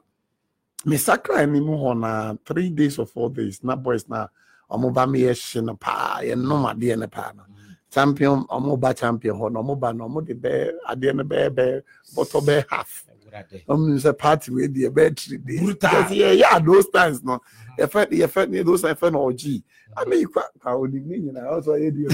me 0.85 0.97
sakra 0.97 1.39
anim 1.41 1.65
hɔ 1.65 1.99
na 1.99 2.35
three 2.45 2.69
days 2.69 2.97
or 2.99 3.05
four 3.05 3.29
days. 3.29 3.59
Na 3.63 3.75
boys 3.75 4.07
na 4.09 4.27
ɔmo 4.71 4.93
ba 4.93 5.05
me 5.07 5.21
yɛhye 5.21 5.63
no 5.63 5.75
paa 5.75 6.19
yɛnom 6.21 6.63
adeɛ 6.73 6.97
no 6.99 7.07
paa 7.07 7.31
no. 7.35 7.43
Champion 7.91 8.45
ɔmo 8.47 8.79
ba 8.79 8.93
champion 8.93 9.35
hɔ 9.37 9.51
na 9.51 9.59
ɔmo 9.61 9.79
ba 9.79 9.93
na 9.93 10.05
ɔmo 10.07 10.25
de 10.25 10.33
bɛɛ 10.33 10.71
adeɛ 10.89 11.15
no 11.15 11.23
bɛɛ 11.23 11.49
bɛɛ 11.49 11.81
bɔtɔ 12.15 12.39
bɛɛ 12.47 12.65
half 12.69 13.05
ɔmo 13.67 13.99
sɛ 13.99 14.17
party 14.17 14.51
deɛ 14.51 14.89
bɛɛ 14.89 15.17
three 15.17 15.37
days 15.37 15.59
Brutal. 15.61 15.89
yɛ 16.05 16.41
yɛ 16.41 16.65
those 16.65 16.89
times 16.89 17.23
no 17.23 17.39
yɛfɛ 17.77 18.09
yɛfɛ 18.11 18.49
ne 18.49 18.63
those 18.63 18.81
times 18.81 18.99
yɛfɛ 18.99 19.11
no 19.11 19.19
ɔgyi 19.31 19.63
ami 19.97 20.25
kwa 20.25 20.43
kwa 20.59 20.71
onim 20.73 21.05
ne 21.05 21.17
nyinaa 21.19 21.61
ɔsɔ 21.61 21.79
yɛ 21.79 21.91
di 21.95 22.05
o 22.07 22.09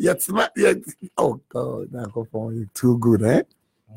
yɛtena 0.00 0.48
yɛ 0.56 0.94
oh 1.18 1.40
god 1.48 1.88
nyankopɔn 1.92 2.54
you 2.56 2.66
too 2.74 2.98
good 2.98 3.22
eh? 3.22 3.42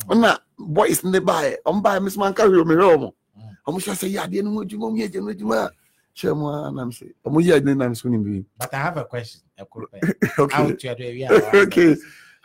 Ɔna 0.07 0.37
boys 0.57 1.03
ne 1.03 1.19
baɛ 1.19 1.55
ɔmo 1.65 1.81
baɛ 1.81 1.99
mesoma 2.03 2.29
nka 2.33 2.43
hwɛ 2.47 2.63
ɔmehwɛ 2.63 2.95
ɔmo 2.97 3.13
Mm. 3.35 3.57
ɔmo 3.67 3.77
hyɛ 3.83 3.93
sɛ 3.99 4.07
yɛ 4.13 4.19
adeɛ 4.27 4.43
no 4.43 4.51
ho 4.51 4.63
adwuma 4.63 4.87
ɔmo 4.91 4.97
yɛ 4.99 5.05
agya 5.05 5.21
no 5.21 5.31
adwuma 5.33 5.55
a 5.65 5.71
hyɛ 6.15 6.37
mu 6.37 6.47
a 6.47 6.71
nam 6.71 6.91
sɛ 6.91 7.13
ɔmo 7.25 7.41
yɛ 7.43 7.53
ade 7.55 7.75
nam 7.77 7.95
so 7.95 8.09
nim 8.09 8.45
But 8.57 8.73
I 8.73 8.77
have 8.77 8.97
a 8.97 9.05
question. 9.05 9.41
Quick 9.69 9.89
okay. 10.39 10.77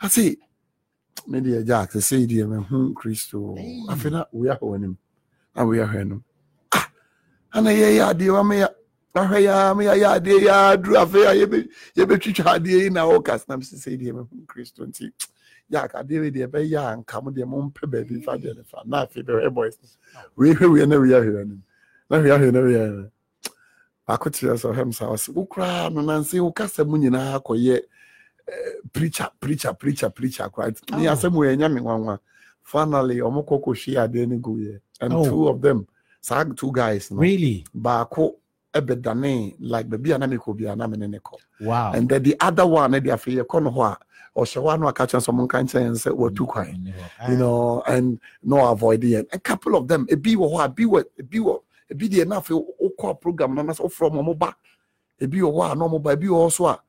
Out 0.01 0.11
to 0.11 0.35
me 1.27 1.39
deɛ 1.41 1.59
agya 1.61 1.87
sɛ 1.87 1.99
sɛ 1.99 2.27
deɛ 2.27 2.47
mahu 2.49 2.93
kristo. 2.93 3.55
Afei 3.89 4.11
na 4.11 4.25
woyɛ 4.33 4.57
ahɔ 4.59 4.75
anim 4.75 4.97
na 5.55 5.63
woyɛ 5.63 5.83
ahɔ 5.87 6.01
anim 6.01 6.23
ah! 6.73 6.87
Ana 7.53 7.69
yɛyɛ 7.71 8.03
adeɛ 8.13 8.33
wa 8.33 8.43
meyɛ 8.43 8.67
ahwɛ 9.15 9.37
yɛ 9.47 9.53
meyɛ 9.77 9.93
yɛ 10.01 10.07
adeɛ 10.17 10.39
yɛ 10.47 10.53
aduru 10.73 10.95
afei 11.03 11.25
a 11.29 11.33
yɛbɛ- 11.45 11.69
yɛbɛtwitwa 11.97 12.49
adeɛ 12.57 12.79
yi 12.83 12.89
na 12.89 13.01
wɔkas 13.05 13.47
nam 13.49 13.61
sɛ 13.61 13.97
deɛ 13.99 14.13
mahu 14.13 14.45
kristo. 14.47 14.85
Nti 14.85 15.11
yɛ 15.71 15.89
adeɛ 15.93 16.19
wei 16.21 16.31
deɛ 16.31 16.47
ɛbɛyɛ 16.47 16.79
a 16.93 16.97
nka 17.03 17.23
mo 17.23 17.31
deɛ 17.31 17.45
mompɛ 17.47 17.83
baabi 17.91 18.23
fa 18.23 18.33
deɛ 18.37 18.55
ne 18.57 18.63
fa. 18.63 18.81
Na 18.85 19.05
afei 19.05 19.23
bɛhwɛ 19.23 19.53
boys. 19.53 19.77
Wei 20.35 20.53
hwɛ 20.53 20.71
wei 20.73 20.85
na 20.85 20.99
wei 20.99 21.09
ahwɛ 21.09 21.41
anim 21.41 21.63
na 22.09 22.17
hwɛ 22.17 22.29
ahwɛ 22.37 22.51
na 22.53 22.59
wei 22.61 22.73
ahwɛ 22.75 22.87
anim 22.89 23.11
baako 24.07 24.29
kyerɛ 24.29 24.55
sɛ 24.59 24.67
ɔhɛm 24.73 24.93
sa 24.93 25.05
ɔsɛ 25.05 25.29
wo 25.35 25.45
koraa 25.45 25.89
no 25.93 26.01
nanse 26.01 26.33
wo 26.41 26.51
kasa 26.51 26.83
mu 26.83 26.97
nyinaa 26.97 27.39
kɔyɛ 27.43 27.79
preacher 28.93 29.29
preacher 29.39 29.73
preacher 29.73 30.09
preacher 30.09 30.49
ne 30.91 31.07
Oh. 31.07 31.13
asɛm 31.13 31.33
wɔ 31.33 31.55
ɛnya 31.55 31.73
me 31.73 31.81
nwanwa 31.81 32.19
finally 32.63 33.17
ɔmo 33.17 33.45
kɔ 33.45 33.63
kɔhwie 33.63 33.95
adeɛ 34.07 34.27
no 34.29 34.37
gu 34.37 34.57
yɛ 34.57 34.79
and 35.01 35.13
Oh. 35.13 35.23
two 35.25 35.47
of 35.47 35.61
them 35.61 35.87
saa 36.21 36.43
two 36.43 36.71
guys 36.71 37.11
no 37.11 37.17
Really? 37.19 37.65
baako 37.75 38.35
ɛbɛdane 38.73 39.55
like 39.59 39.87
baabi 39.89 40.15
a 40.15 40.17
na 40.17 40.27
mekɔ 40.27 40.55
bia 40.57 40.75
na 40.75 40.87
mene 40.87 41.09
ne 41.09 41.19
kɔ 41.19 41.37
Wow. 41.61 41.91
and 41.93 42.09
then 42.09 42.23
the 42.23 42.35
other 42.39 42.65
one 42.67 42.91
ne 42.91 42.99
de 42.99 43.09
afei 43.09 43.37
yɛkɔ 43.41 43.63
no 43.63 43.71
hɔ 43.71 43.91
a 43.93 43.97
ɔhyɛ 44.39 44.61
hɔ 44.63 44.73
a 44.73 44.77
na 44.77 44.85
waka 44.85 45.07
kyerɛ 45.07 45.19
sɛ 45.25 45.33
ɔmo 45.33 45.47
nka 45.47 45.63
nkyɛn 45.63 45.83
yɛn 45.91 45.95
sɛ 45.95 46.15
watu 46.15 46.47
kwan 46.47 46.93
you 47.29 47.37
know, 47.37 47.81
and 47.87 48.19
no 48.43 48.65
avoid 48.71 49.03
it. 49.03 49.27
A 49.33 49.39
couple 49.39 49.75
of 49.75 49.87
them, 49.87 50.07
a 50.09 50.15
be 50.15 50.35
what 50.35 50.73
be 50.75 50.85
what 50.85 51.07
be 51.29 51.39
what 51.39 51.61
a 51.89 51.95
be 51.95 52.07
the 52.07 52.21
enough 52.21 52.49
or 52.51 53.15
program 53.15 53.57
and 53.57 53.67
that's 53.69 53.79
all 53.81 53.89
from 53.89 54.13
Moba. 54.13 54.53
ebi 55.19 55.39
wɔ 55.39 55.51
hɔ 55.53 55.71
a 55.71 55.75
na 55.75 55.87
ɔmo 55.87 56.01
ba 56.01 56.15
ebi 56.15 56.27
wɔ 56.27 56.47
hɔ 56.47 56.51
so 56.51 56.65
a 56.67 56.79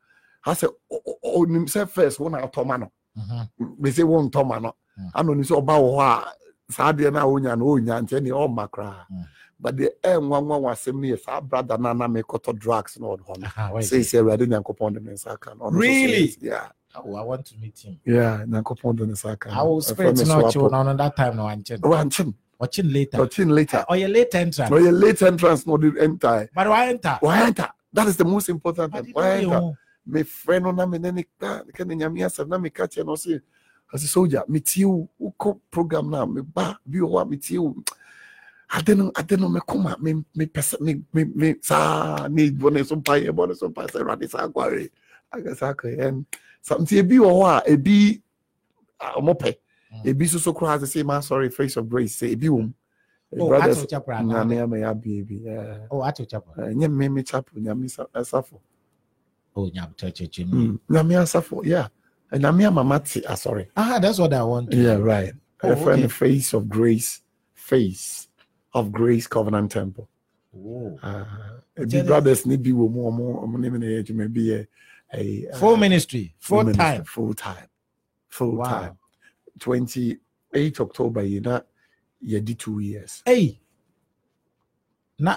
ha 0.42 0.52
sɛ 0.52 0.66
ɔ- 0.68 1.02
ɔ- 1.09 1.18
ɔ- 1.24 1.35
onim 1.40 1.66
sɛ 1.66 1.88
first 1.88 2.18
wɔn 2.18 2.33
na 2.33 2.46
atɔ 2.46 2.66
ma 2.66 2.76
no 2.76 2.92
Mhm. 3.18 3.48
bese 3.81 4.02
wɔn 4.05 4.31
ntɔ 4.31 4.46
ma 4.46 4.59
no 4.59 4.74
Mm. 4.98 5.11
ana 5.14 5.31
onim 5.33 5.44
sɛ 5.44 5.55
ɔba 5.61 5.74
wɔ 5.81 5.90
hɔ 5.96 6.00
a 6.02 6.72
saa 6.72 6.92
adeɛ 6.92 7.12
no 7.12 7.18
a 7.20 7.26
onya 7.33 7.57
no 7.57 7.64
onya 7.70 7.94
nkyɛn 8.02 8.26
deɛ 8.26 8.33
ɔmma 8.46 8.70
koraa 8.70 9.07
Mm. 9.11 9.24
but 9.61 9.76
deɛ 9.76 9.88
nwa 10.20 10.40
wɔ 10.42 10.70
asɛm 10.72 10.94
no 11.00 11.16
yɛ 11.16 11.20
saa 11.20 11.40
brada 11.40 11.78
no 11.78 11.88
ana 11.90 12.09
mekɔtɔ 12.09 12.59
drugs 12.59 12.98
na 13.00 13.07
ɔde 13.07 13.20
hɔ 13.26 13.38
no 13.38 13.46
Aha, 13.46 13.72
where 13.72 13.81
is 13.83 13.90
sɛ 13.90 13.96
he? 13.96 14.02
sɛ 14.02 14.22
awurade 14.22 14.46
nyankopɔn 14.48 14.94
de 14.94 15.00
ne 15.00 15.12
nsa 15.12 15.33
aka 15.33 15.55
no 15.55 15.70
Really? 15.70 16.37
yeah 16.40 16.68
Oh, 16.94 17.14
I 17.16 17.22
want 17.22 17.46
to 17.46 17.57
meet 17.59 17.78
him. 17.78 17.98
yeah 18.05 18.44
nyankopɔn 18.44 18.96
de 18.96 19.07
ne 19.07 19.12
nsa 19.12 19.33
aka 19.33 19.50
I 19.50 19.62
will 19.62 19.81
spirit 19.81 20.16
no 20.26 20.50
chill 20.50 20.70
no 20.70 20.94
that 20.96 21.16
time 21.16 21.37
no 21.37 21.44
one 21.44 21.62
chin. 21.64 21.81
wankyem 21.81 22.35
Watching 22.59 22.88
later. 22.92 23.16
ɔkyin 23.18 23.50
later 23.55 23.85
Or 23.88 23.96
your 23.96 24.09
late 24.09 24.35
entrance. 24.35 24.70
ɔyɛ 24.70 25.00
late 25.00 25.22
entrance 25.22 25.66
na 25.66 25.72
ɔde 25.74 26.00
enter 26.00 26.48
But 26.55 26.68
why 26.68 26.88
enter? 26.88 27.18
wɔyɛnta 27.22 27.70
that 27.94 28.09
is 28.09 28.16
the 28.16 28.24
most 28.24 28.48
important 28.48 28.92
thing 28.92 29.07
it 29.09 29.14
don't 29.14 29.76
be 30.06 30.20
wɔyɛnta 30.22 30.24
mefrɛ 30.24 30.62
no 30.62 30.70
na 30.72 30.86
mene 30.86 31.12
ne 31.14 31.24
ka 31.38 31.62
ka 31.74 31.84
ne 31.84 31.94
nyame 31.96 32.20
asɛm 32.24 32.48
na 32.48 32.58
meka 32.58 32.86
kyerɛ 32.88 33.06
no 33.06 33.12
ɔse 33.14 33.40
ɔse 33.94 34.06
soldier 34.08 34.44
metie 34.48 34.84
wo 34.84 35.08
wokɔ 35.20 35.60
program 35.70 36.10
no 36.10 36.22
a 36.22 36.26
meba 36.26 36.76
bi 36.86 36.98
wɔ 36.98 37.10
hɔ 37.10 37.22
a 37.22 37.26
metie 37.26 37.58
wo 37.58 37.76
ade 38.74 38.96
no 38.96 39.12
ade 39.16 39.38
no 39.40 39.48
mekoma 39.48 39.98
me- 40.00 40.24
mepɛ 40.36 40.60
sɛ 40.60 40.80
me- 40.80 41.04
me- 41.12 41.24
me- 41.34 41.56
saa 41.62 42.28
ne 42.28 42.50
bɔ 42.50 42.72
so 42.86 42.96
mpaeɛ 42.96 43.30
bɔ 43.30 43.48
ne 43.48 43.54
so 43.54 43.68
mpaeɛ 43.68 43.88
sɛ 43.90 44.00
awurade 44.02 44.30
saa 44.30 44.48
akware 44.48 44.90
aga 45.32 45.54
saa 45.54 45.74
akɔyɛ 45.74 46.24
nti 46.80 46.98
ebi 47.02 47.18
wɔ 47.18 47.30
hɔ 47.30 47.44
a 47.58 47.70
ebi 47.70 48.22
bi 49.00 49.06
ɔmo 49.18 49.38
pɛ 49.38 49.56
e 50.04 50.10
ebi 50.12 50.24
nso 50.26 50.38
so 50.40 50.52
koraa 50.52 50.78
sɛ 50.78 50.86
sɛ 51.02 51.04
ma 51.04 51.20
sorry 51.20 51.50
face 51.50 51.76
of 51.76 51.88
grace 51.88 52.16
sɛ 52.20 52.32
ebi 52.36 52.48
wɔ 52.48 52.62
mu 52.62 52.72
Oh, 53.38 53.48
brothers 53.48 53.78
Ato 53.78 53.86
Chapel. 53.86 54.14
nyame 54.16 54.62
ama 54.62 54.76
yɛ 54.76 54.90
abie 54.90 55.22
bi. 55.22 55.86
Oh, 55.90 56.00
ɛnyɛ 56.02 56.88
mmemme 56.88 57.26
chapel 57.26 57.60
nyame 57.62 57.88
sa- 57.90 58.06
asafo 58.14 58.60
Oh, 59.54 59.68
Nyam 59.70 59.94
Church. 59.98 60.18
Church. 60.18 60.38
Mm, 60.46 60.78
nyame 60.90 61.16
asafo 61.16 61.62
yeah 61.66 61.88
nyame 62.32 62.64
ama 62.66 62.82
mate 62.84 63.20
asɔre 63.26 63.68
Ah, 63.76 63.98
that's 63.98 64.18
what 64.18 64.32
I 64.32 64.42
want. 64.42 64.72
yeah 64.72 64.94
right 64.96 65.34
Oh, 65.62 65.72
a 65.72 65.76
friend 65.76 66.00
okay. 66.00 66.02
the 66.02 66.08
face 66.08 66.52
of 66.54 66.68
grace 66.68 67.20
face 67.54 68.28
of 68.74 68.90
grace 68.90 69.26
covenant 69.26 69.70
temple 69.70 70.08
Oh. 70.56 70.98
uh, 71.02 71.24
brothers 72.04 72.44
ne 72.46 72.56
bi 72.56 72.70
wɔ 72.70 72.90
mu 72.90 73.02
ɔmo 73.10 73.44
ɔmo 73.44 73.58
ne 73.58 73.68
mi 73.70 73.78
na 73.78 73.86
yɛ 73.86 74.02
adwuma 74.04 74.32
bi 74.32 74.40
yɛ 74.40 74.66
ɛyi, 75.14 75.52
uh, 75.54 75.58
Full 75.58 75.76
ministry. 75.76 76.34
Full 76.38 76.64
ministry, 76.64 76.84
time. 76.84 77.04
full 77.04 77.34
time 77.34 77.68
full 78.28 78.56
Wow. 78.56 78.64
time 78.64 78.98
28 79.60 80.80
october 80.80 81.22
yi 81.22 81.40
na 81.40 81.60
yɛdi 82.26 82.58
two 82.58 82.80
years 82.80 83.22
Hey. 83.26 83.60
Na. 85.18 85.36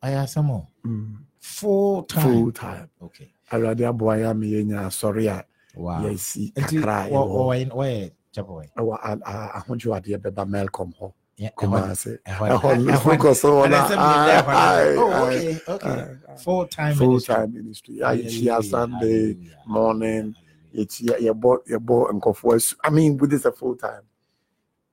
I 0.00 0.12
ask 0.12 0.34
some 0.34 0.46
more. 0.46 0.66
mm. 0.86 1.16
Full 1.48 2.02
time. 2.04 2.22
full 2.22 2.52
time 2.52 2.90
Okay. 3.02 3.32
awurade 3.50 3.80
aboa 3.88 4.14
yɛ 4.20 4.30
ama 4.30 4.44
yɛnya 4.44 4.86
asɔre 4.86 5.26
a 5.32 5.44
Wow. 5.74 6.02
yɛsi 6.02 6.52
Nti, 6.52 6.80
kakra 6.82 7.06
a 7.06 7.10
wɔ- 7.10 7.28
ɛwɔ 7.28 7.28
hɔ. 7.28 7.70
wɔ- 7.70 7.70
wɔ- 7.70 8.10
chapel 8.32 8.54
wɔ- 8.54 8.72
ɛwɔ 8.76 8.98
a- 9.02 9.30
a- 9.32 9.60
ahodwoadeɛ 9.62 10.18
bɛba 10.18 10.44
melcom 10.48 10.92
hɔ 11.00 11.12
yeah, 11.38 11.50
Kumasi. 11.56 12.18
ɛhɔ- 12.26 12.60
ɛhɔ 12.60 12.84
no 12.84 12.92
ɛhɔ- 12.92 13.02
focus 13.02 13.44
on 13.44 13.64
And 13.64 13.74
I 13.74 13.78
that. 13.78 13.88
said, 13.88 13.96
me 13.98 14.26
there, 14.26 14.42
but 14.42 14.56
I 14.56 14.84
said, 14.84 14.88
Aye, 14.88 14.96
Oh, 14.98 15.12
aye, 15.12 15.36
okay, 15.36 15.60
okay. 15.68 15.88
aye. 15.88 16.36
Full 16.36 16.66
time. 16.66 16.94
full 16.96 17.20
time 17.20 17.52
ministry 17.54 17.94
ayɛhyia 17.96 18.48
Hallelujah, 18.48 18.62
sunday 18.62 19.22
hallelujah, 19.34 19.62
morning 19.66 20.34
hallelujah. 20.74 20.86
yɛkyia 20.86 21.14
yɛbɔ 21.32 21.56
yɛbɔ 21.70 22.10
nkɔfoɔ 22.20 22.54
asu 22.56 22.74
i 22.84 22.90
mean 22.90 23.16
with 23.16 23.30
this 23.30 23.44
a 23.46 23.52
full 23.52 23.74
time 23.76 24.02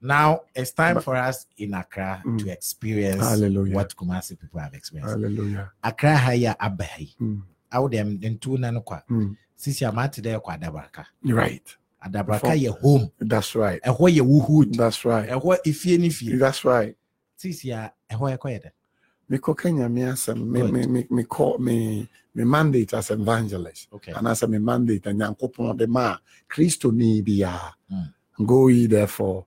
Now 0.05 0.41
it's 0.53 0.71
time 0.71 1.01
for 1.01 1.15
us 1.15 1.47
in 1.57 1.73
Accra 1.73 2.21
Mm. 2.23 2.37
to 2.39 2.49
experience 2.51 3.23
Hallelujah. 3.23 3.75
what 3.75 3.95
Kumasi 3.95 4.39
people 4.39 4.59
have 4.59 4.73
experienced. 4.75 5.13
hallelujah 5.15 5.71
Accra 5.83 6.15
haya 6.15 6.55
abahi. 6.59 7.15
Mm, 7.19 7.41
Out 7.71 7.91
them 7.91 8.19
in 8.21 8.37
two 8.37 8.51
nanokwa. 8.57 9.01
mm. 9.09 9.35
Sisi 9.57 9.83
amati 9.85 10.21
there 10.21 10.39
kwa 10.39 10.53
adabraka. 10.57 11.05
You're 11.23 11.37
right 11.37 11.77
Adabraka 12.05 12.53
ye 12.59 12.67
home. 12.67 13.09
that's 13.19 13.55
right 13.55 13.81
Ɛhɔ 13.81 14.11
ye 14.13 14.21
wuhood. 14.21 14.77
that's 14.77 15.03
right 15.05 15.27
Ɛhɔ 15.29 15.57
ifie 15.65 15.97
ni 15.99 16.09
fie. 16.09 16.35
that's 16.37 16.63
right 16.63 16.95
Sisi 17.35 17.71
a 17.73 17.91
ɛhɔ 18.11 18.37
ɛkɔ 18.37 18.47
yɛ 18.53 18.61
dɛ. 18.63 18.71
mekɔka 19.31 19.71
nyame 19.73 20.05
asɛm 20.11 20.45
me 20.47 20.61
Good. 20.61 20.71
me 20.73 20.85
me 20.85 21.07
me 21.09 21.23
call 21.23 21.57
me 21.57 22.07
me 22.35 22.43
mandate 22.43 22.93
as 22.93 23.09
evangelist 23.09 23.87
Okay. 23.91 24.11
anaasɛ 24.13 24.47
me 24.49 24.59
mandate 24.59 25.07
a 25.07 25.09
nyankopɔn 25.09 25.77
de 25.77 25.87
ma 25.87 26.11
a 26.13 26.19
kristoni 26.47 27.23
biara 27.25 27.73
Mm. 27.91 28.13
go 28.45 28.67
ye 28.67 28.85
therefore 28.85 29.45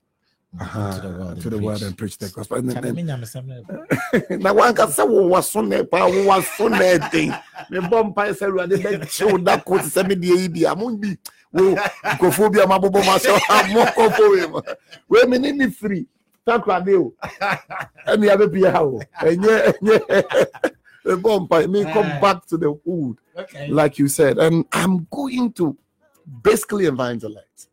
uh-huh, 0.61 0.95
to 0.95 1.01
the 1.01 1.09
world. 1.19 1.41
to 1.43 1.51
the 1.51 1.59
world 1.59 1.83
and 1.83 1.97
preach 1.99 2.17
the 2.19 2.29
gospel. 2.31 2.57
And 2.59 2.71
Kyale 2.71 2.83
then, 2.83 2.95
me 2.95 3.03
nyamesɛm 3.03 3.47
no- 4.31 4.37
na 4.39 4.53
wankasa 4.55 5.05
wowɔ 5.07 5.43
so 5.45 5.61
ne 5.61 5.83
paa 5.85 6.09
wowɔ 6.09 6.43
so 6.57 6.69
na 6.69 6.79
ɛden 6.79 7.43
mebɔ 7.71 8.15
mpae 8.15 8.33
sɛ 8.33 8.49
awurade 8.49 8.77
bɛkyew 8.83 9.45
da 9.45 9.59
ko 9.61 9.77
te 9.79 9.85
sɛ 9.85 10.03
medeɛ 10.09 10.39
yi 10.39 10.49
bi 10.49 10.61
a 10.71 10.75
mobi 10.75 11.19
wo 11.53 11.75
nkurɔfoɔ 11.75 12.53
bi 12.53 12.61
a 12.63 12.67
mabobɔ 12.67 13.05
ma 13.07 13.19
sɛ 13.19 13.39
mokɔfo 13.75 14.31
wei 14.33 14.47
mu 14.49 14.61
wei 15.09 15.25
me 15.27 15.39
ne 15.39 15.53
ne 15.53 15.67
firi. 15.67 16.07
Takrade 16.47 16.95
o. 16.97 17.13
Ɛne 18.07 18.29
abɛpia 18.35 18.73
ha 18.73 18.83
o. 18.83 19.01
Ɛnyɛ 19.21 19.75
ɛnyɛ. 19.83 20.47
Mebɔ 21.05 21.47
mpae 21.49 21.71
me 21.71 21.85
come 21.85 22.07
Eh. 22.07 22.21
back 22.21 22.47
to 22.47 22.57
the 22.57 22.73
wood 22.85 23.19
Okay. 23.37 23.69
like 23.71 23.99
you 23.99 24.09
said. 24.09 24.39
And 24.39 24.65
i'm 24.73 25.07
going 25.11 25.53
to 25.53 25.77
basically 26.43 26.87
evangelize. 26.87 27.69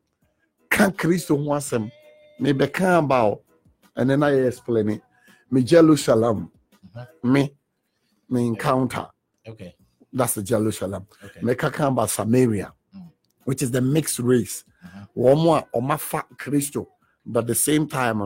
Ka 0.69 0.89
kristo 0.89 1.37
ho 1.37 1.89
asɛm 2.39 2.53
mebɛka 2.53 2.99
about 3.03 3.41
and 3.95 4.09
then 4.09 4.23
i 4.23 4.31
explain 4.31 4.89
it 4.89 5.01
me 5.51 5.63
jerusalem 5.63 6.51
Mhm. 6.95 7.07
me 7.23 7.55
me 8.29 8.47
encounter 8.47 9.07
Okay. 9.47 9.75
that's 10.13 10.33
the 10.35 10.43
jerusalem 10.43 11.05
Okay. 11.23 11.41
meka 11.41 11.71
ka 11.71 11.87
about 11.87 12.09
samaria 12.09 12.71
Mm. 12.95 13.11
which 13.45 13.61
is 13.61 13.71
the 13.71 13.81
mixed 13.81 14.19
race 14.19 14.63
Mhm. 14.83 15.07
wɔn 15.17 15.59
a 15.59 15.77
ɔma 15.77 15.99
fa 15.99 16.25
kristo 16.37 16.87
but 17.25 17.39
at 17.41 17.47
the 17.47 17.55
same 17.55 17.87
time 17.87 18.21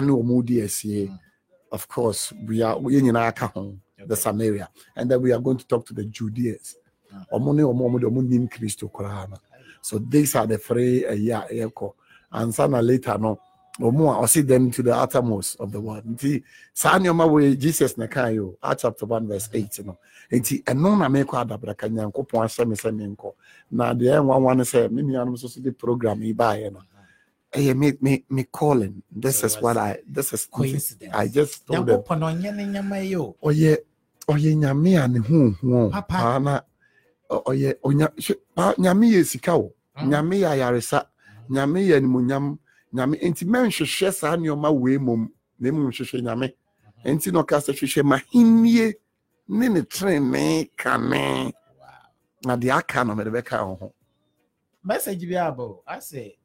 ne 0.00 0.12
wɔn 0.12 0.44
di 0.44 0.60
asie 0.62 1.08
Mm. 1.08 1.18
of 1.72 1.86
course 1.88 2.32
we 2.46 2.62
are 2.62 2.76
yɛn 2.76 3.02
nyinaa 3.02 3.34
ka 3.34 3.46
ho 3.48 3.78
the 4.06 4.16
samaria 4.16 4.68
and 4.96 5.10
then 5.10 5.20
we 5.20 5.32
are 5.32 5.40
going 5.40 5.56
to 5.58 5.66
talk 5.66 5.84
to 5.86 5.94
the 5.94 6.04
judeans 6.04 6.76
Mm. 7.12 7.24
ɔmo 7.32 7.54
ne 7.54 7.62
ɔmo 7.62 7.82
ɔmo 7.88 8.00
de 8.00 8.06
ɔmo 8.06 8.26
nim 8.28 8.48
kristo 8.48 8.90
so 9.82 9.98
these 9.98 10.34
are 10.34 10.46
the 10.46 10.58
three 10.58 11.02
ɛyɛ 11.04 11.50
a 11.50 11.54
ɛyɛkɔ 11.54 11.92
ansa 12.32 12.68
na 12.70 12.80
later 12.80 13.18
no. 13.18 13.38
Ɔmo 13.80 14.10
a 14.12 14.22
ɔsi 14.22 14.46
them 14.46 14.70
to 14.72 14.82
the 14.82 14.94
uttermost 14.94 15.56
of 15.60 15.70
the 15.70 15.80
world. 15.80 16.04
Nti 16.04 16.42
saa 16.74 16.98
nneɛma 16.98 17.30
wei 17.30 17.54
jesus 17.54 17.96
na 17.96 18.06
kan 18.06 18.32
yi 18.32 18.40
o. 18.40 18.56
Acts 18.62 18.82
chapter 18.82 19.06
one 19.06 19.28
verse 19.28 19.48
eight 19.54 19.78
no. 19.86 19.96
Nti 20.32 20.64
ɛno 20.64 20.98
na 20.98 21.08
mekɔ 21.08 21.46
adabraka 21.46 21.88
nyankopɔn 21.88 22.44
ahyɛ 22.44 22.68
me 22.68 22.74
sɛ 22.74 22.90
menkɔ. 23.16 23.32
Na 23.70 23.94
deɛ 23.94 24.18
ɛnwanwa 24.18 24.56
no 24.56 24.62
sɛ 24.64 24.90
me 24.90 25.02
nuanom 25.02 25.34
nso 25.34 25.48
so 25.48 25.60
de 25.60 25.70
program 25.70 26.20
yi 26.22 26.34
baeɛ 26.34 26.72
no. 26.72 26.80
Ɛyɛ 27.52 27.76
me 27.78 27.92
me 28.00 28.24
me 28.28 28.44
calling. 28.50 29.00
This 29.12 29.44
is 29.44 29.54
what 29.60 29.76
i 29.76 29.98
this 30.06 30.32
is 30.32 30.46
Coincidence. 30.46 31.14
i 31.14 31.28
just 31.28 31.64
told 31.66 31.86
them. 31.86 32.00
Nyankopɔn 32.02 32.18
ɔnyɛ 32.42 32.56
ne 32.56 32.64
nyama 32.66 32.98
yi 32.98 33.14
o. 33.16 33.36
ɔyɛ 33.42 33.76
ɔyɛ 34.26 34.56
nyame 34.56 35.04
a 35.04 35.08
ne 35.08 35.18
ho 35.20 35.50
hu 35.50 35.90
Papa. 35.90 36.40
na 36.40 36.60
ɔyɛ 37.30 37.74
ɔnya 37.84 38.08
nyame 38.76 39.06
yɛ 39.12 39.24
sika 39.24 39.54
o. 39.56 39.72
Mm. 39.96 40.08
nyame 40.10 40.40
yɛ 40.40 40.48
ayaresa 40.50 41.06
nyame 41.50 41.80
yɛ 41.88 41.96
animonyam. 42.00 42.58
Nyame 42.94 43.18
nti 43.20 43.44
mɛnhwehwɛ 43.44 44.12
saa 44.14 44.36
nneɛma 44.36 44.70
wei 44.72 44.98
mom 44.98 45.30
na 45.58 45.70
mmom 45.70 45.90
hwehwɛ 45.92 46.22
nyame. 46.22 46.52
Nti 47.04 47.32
na 47.32 47.42
ɔka 47.42 47.56
sɛ 47.60 47.72
hwehwɛ 47.78 48.02
mahennie 48.04 48.94
ne 49.48 49.68
ne 49.68 49.80
trenee 49.82 50.70
kane 50.76 51.52
na 52.44 52.56
deɛ 52.56 52.78
aka 52.78 53.04
no 53.04 53.14
mede 53.14 53.28
bɛka 53.30 53.66
wo 53.66 53.74
ho. 53.74 53.94
Message 54.84 55.20
bi 55.28 55.34
abo 55.36 55.82
I 55.86 55.98
say 55.98 56.36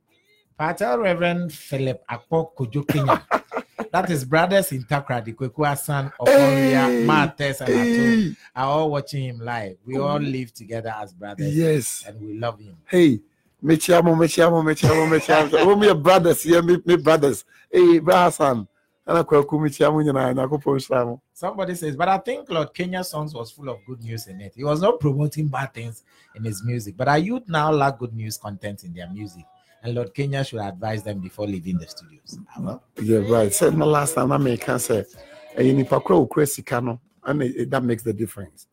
Patel 0.58 1.00
Reverend 1.00 1.52
Philip 1.52 2.04
Akpo 2.10 2.54
Kojo 2.56 2.88
Kenya. 2.88 3.26
that 3.92 4.10
is 4.10 4.26
brothers 4.26 4.72
in 4.72 4.84
Takra, 4.84 5.24
the 5.24 5.34
Kwekua 5.34 5.78
son 5.78 6.12
of 6.20 6.28
Hey, 6.28 7.04
Martes, 7.06 7.62
and 7.62 7.70
Hey, 7.70 8.36
are 8.56 8.66
all 8.68 8.92
watching 8.92 9.24
him 9.24 9.40
live. 9.40 9.78
We 9.86 9.98
all 9.98 10.20
live 10.20 10.54
together 10.54 10.94
as 10.96 11.14
brothers 11.14 11.56
yes. 11.56 12.04
and 12.08 12.20
we 12.22 12.38
love 12.38 12.60
him. 12.60 12.78
hey 12.86 13.20
mekyia 13.64 14.04
mo 14.04 14.16
mekyia 14.16 14.50
mo 14.52 14.62
mekyia 14.62 14.94
mo 14.96 15.06
mekyia 15.08 15.50
mo 15.52 15.58
wɔn 15.76 15.88
yɛ 15.88 16.04
brothers 16.04 16.44
yɛ 16.44 16.64
me 16.66 16.78
me 16.86 16.96
brothers 16.98 17.46
hey 17.72 18.00
brahasan 18.00 18.68
ɛna 19.08 19.24
kwaku 19.26 19.60
mekyia 19.60 19.92
mo 19.92 20.00
nyinaa 20.04 20.34
nyankopɔn 20.36 21.20
Somebody 21.34 21.76
says, 21.76 21.96
but 21.96 22.08
I 22.08 22.18
think 22.20 22.50
Lord 22.50 22.74
Kenya's 22.74 23.10
songs 23.10 23.34
was 23.34 23.52
full 23.52 23.68
of 23.70 23.80
good 23.86 24.02
news 24.04 24.28
in 24.28 24.40
it. 24.40 24.54
He 24.56 24.64
was 24.64 24.82
not 24.82 25.00
promoting 25.00 25.48
bad 25.48 25.74
things 25.74 26.04
in 26.36 26.44
his 26.44 26.64
music, 26.64 26.96
but 26.96 27.08
our 27.08 27.18
youth 27.18 27.44
now 27.48 27.72
lack 27.72 27.98
good 27.98 28.14
news 28.14 28.38
content 28.38 28.84
in 28.84 28.94
their 28.94 29.10
music. 29.10 29.44
And 29.82 29.96
Lord 29.96 30.14
Kenya 30.14 30.44
should 30.46 30.62
advise 30.62 31.04
them 31.04 31.20
before 31.20 31.48
leaving 31.48 31.78
the 31.80 31.88
studios. 31.88 32.38
Ah, 32.56 32.80
Yeah, 33.02 33.18
right. 33.30 33.52
Said 33.54 33.76
my 33.76 33.86
last 33.86 34.14
time 34.14 34.32
I 34.32 34.38
make 34.38 34.62
can 34.62 34.80
say, 34.80 35.04
and 35.58 35.78
nipa 35.78 36.00
kura 36.00 36.20
okura 36.26 36.48
sika 36.48 36.80
no, 36.80 37.00
and 37.26 37.42
that 37.72 37.84
makes 37.84 38.04
the 38.04 38.14
difference. 38.14 38.68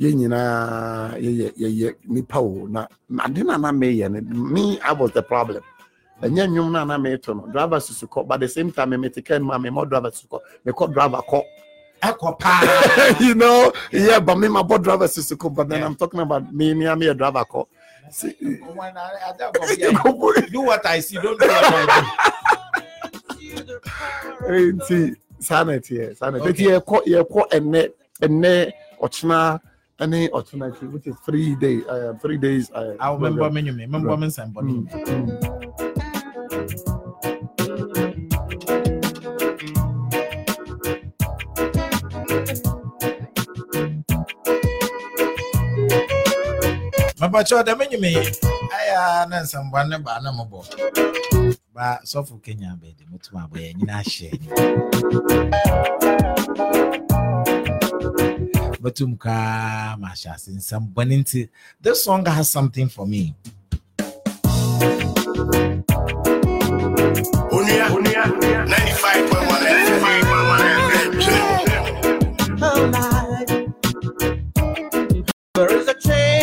Yɛ 0.00 0.12
nyinaa 0.14 1.16
yɛ 1.18 1.52
yɛ 1.58 1.68
yɛ 1.80 1.94
nipa 2.06 2.38
o 2.40 2.66
na 2.68 2.86
ade 3.24 3.42
na 3.44 3.56
na 3.56 3.72
meyɛ 3.72 4.10
no 4.10 4.20
me 4.20 4.78
I 4.80 4.92
was 4.92 5.10
the 5.12 5.22
problem. 5.22 5.62
Ɛnyɛ 6.22 6.46
nnwom 6.48 6.70
na 6.72 6.84
na 6.84 6.98
meto 6.98 7.34
no 7.34 7.46
driver 7.52 7.76
susu 7.80 8.06
kɔ 8.08 8.26
but 8.26 8.34
at 8.34 8.40
the 8.40 8.48
same 8.48 8.70
time 8.72 8.90
me 9.00 9.08
te 9.08 9.22
kan 9.22 9.42
ma 9.42 9.58
me 9.58 9.70
mo 9.70 9.84
driver 9.84 10.10
susu 10.10 10.28
kɔ 10.28 10.40
me 10.64 10.72
kɔ 10.72 10.92
driver 10.92 11.22
kɔ 11.28 11.42
Echo 12.00 12.32
pa. 12.32 13.16
you 13.20 13.34
know, 13.34 13.72
yeah, 13.90 14.20
but 14.20 14.38
me, 14.38 14.46
my 14.46 14.62
board 14.62 14.84
driver 14.84 15.04
is 15.04 15.32
cool, 15.36 15.50
but 15.50 15.68
then 15.68 15.80
Yeah. 15.80 15.86
I'm 15.86 15.96
talking 15.96 16.20
about 16.20 16.54
me, 16.54 16.72
me, 16.72 16.86
a 16.86 17.12
driver 17.14 17.44
call. 17.44 17.68
See, 18.12 18.34
When 18.62 18.96
I- 18.96 19.30
I 19.30 19.32
don't 19.36 19.52
go 20.20 20.32
here. 20.32 20.46
Do 20.46 20.60
what 20.60 20.86
I 20.86 21.00
see, 21.00 21.16
don't 21.16 21.38
do 21.40 21.46
what 21.46 21.64
I 21.64 22.04
nti 24.48 25.16
saa 25.40 25.64
na 25.64 25.72
ɛteɛ 25.72 26.16
saa 26.16 26.30
na 26.30 26.38
ɛteɛ 26.38 26.48
Okay. 26.48 26.64
nti 26.64 26.64
yɛkɔ 26.70 26.96
yɛkɔ 27.06 27.40
ɛnɛ 27.50 27.92
ɛnɛ 28.22 28.72
ɔkyena 29.02 29.60
ɔkyena 29.98 30.66
akyi 30.70 30.92
which 30.92 31.06
is 31.06 31.16
three 31.26 31.54
days 31.56 31.84
uh, 31.86 32.14
three 32.22 32.38
days 32.38 32.70
uh. 32.72 32.94
I 33.00 33.12
remember 33.12 33.50
me, 33.50 33.62
me, 33.62 33.70
remember 33.84 34.16
me, 34.16 34.30
somebody. 34.30 34.68
Mm, 34.68 34.88
mm. 35.06 35.58
mapakyɛ 47.20 47.58
dɛm 47.66 47.80
nwume 47.90 48.10
aya 48.78 49.26
na 49.30 49.36
nsɛmboa 49.42 49.82
ne 49.88 49.96
baa 49.98 50.20
na 50.22 50.30
mobɔ 50.38 50.60
ba 51.74 51.98
sɔfo 52.10 52.34
kenya 52.44 52.70
bɛde 52.80 53.02
motum 53.10 53.36
abɔ 53.42 53.56
yɛ 53.64 53.70
nyina 53.76 53.94
ahyɛ 53.98 54.30
bɛtum 58.82 59.18
kaa 59.18 59.96
mahyɛ 60.00 60.30
ase 60.34 60.50
nsɛmbɔne 60.58 61.14
nti 61.22 61.48
this 61.82 62.04
song 62.04 62.24
has 62.26 62.50
something 62.50 62.88
for 62.88 63.06
me 63.06 63.34
Unique, 67.50 67.90
Unique, 67.90 68.28
95.1 68.68 69.58
Oh. 72.60 72.90
There 75.54 75.72
is 75.76 75.88
a 75.88 75.94
change 75.94 76.37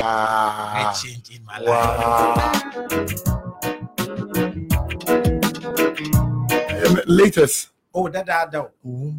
a 0.00 0.04
Ah, 0.04 1.00
change 1.02 1.30
in 1.36 1.44
my 1.44 1.58
life 1.58 1.68
wow. 1.68 3.40
Um, 6.86 7.00
latest 7.06 7.70
oh 7.94 8.08
that 8.08 8.24
that 8.26 8.50
that 8.50 8.70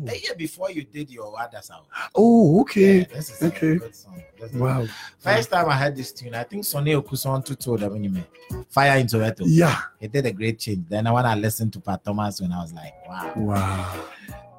a 0.08 0.16
year 0.18 0.34
before 0.36 0.72
you 0.72 0.84
did 0.84 1.10
your 1.10 1.40
other 1.40 1.60
sound 1.62 1.86
oh 2.16 2.62
okay 2.62 3.00
Yeah, 3.00 3.04
this 3.14 3.30
is 3.30 3.42
a 3.42 3.46
okay. 3.48 3.76
good 3.78 3.96
song. 3.96 4.22
This 4.40 4.52
is- 4.52 4.58
wow 4.58 4.86
First 5.20 5.52
time 5.52 5.70
I 5.70 5.76
heard 5.78 5.96
this 5.96 6.12
tune, 6.12 6.34
I 6.34 6.44
think 6.44 6.66
Sonny 6.66 6.94
Okosun 6.96 7.46
to 7.46 7.56
told 7.56 7.82
them 7.82 8.04
you 8.04 8.24
Fire 8.70 8.98
into 8.98 9.18
Soweto. 9.18 9.42
yeah 9.46 9.82
He 10.00 10.08
did 10.08 10.26
a 10.26 10.32
great 10.32 10.58
change. 10.60 10.86
Then 10.90 11.12
when 11.14 11.26
I 11.26 11.36
listened 11.36 11.74
to 11.74 11.80
Pat 11.80 12.04
Thomas, 12.04 12.42
when 12.42 12.52
I 12.52 12.62
was 12.62 12.74
like, 12.74 12.94
wow. 13.08 13.34
wow 13.36 14.06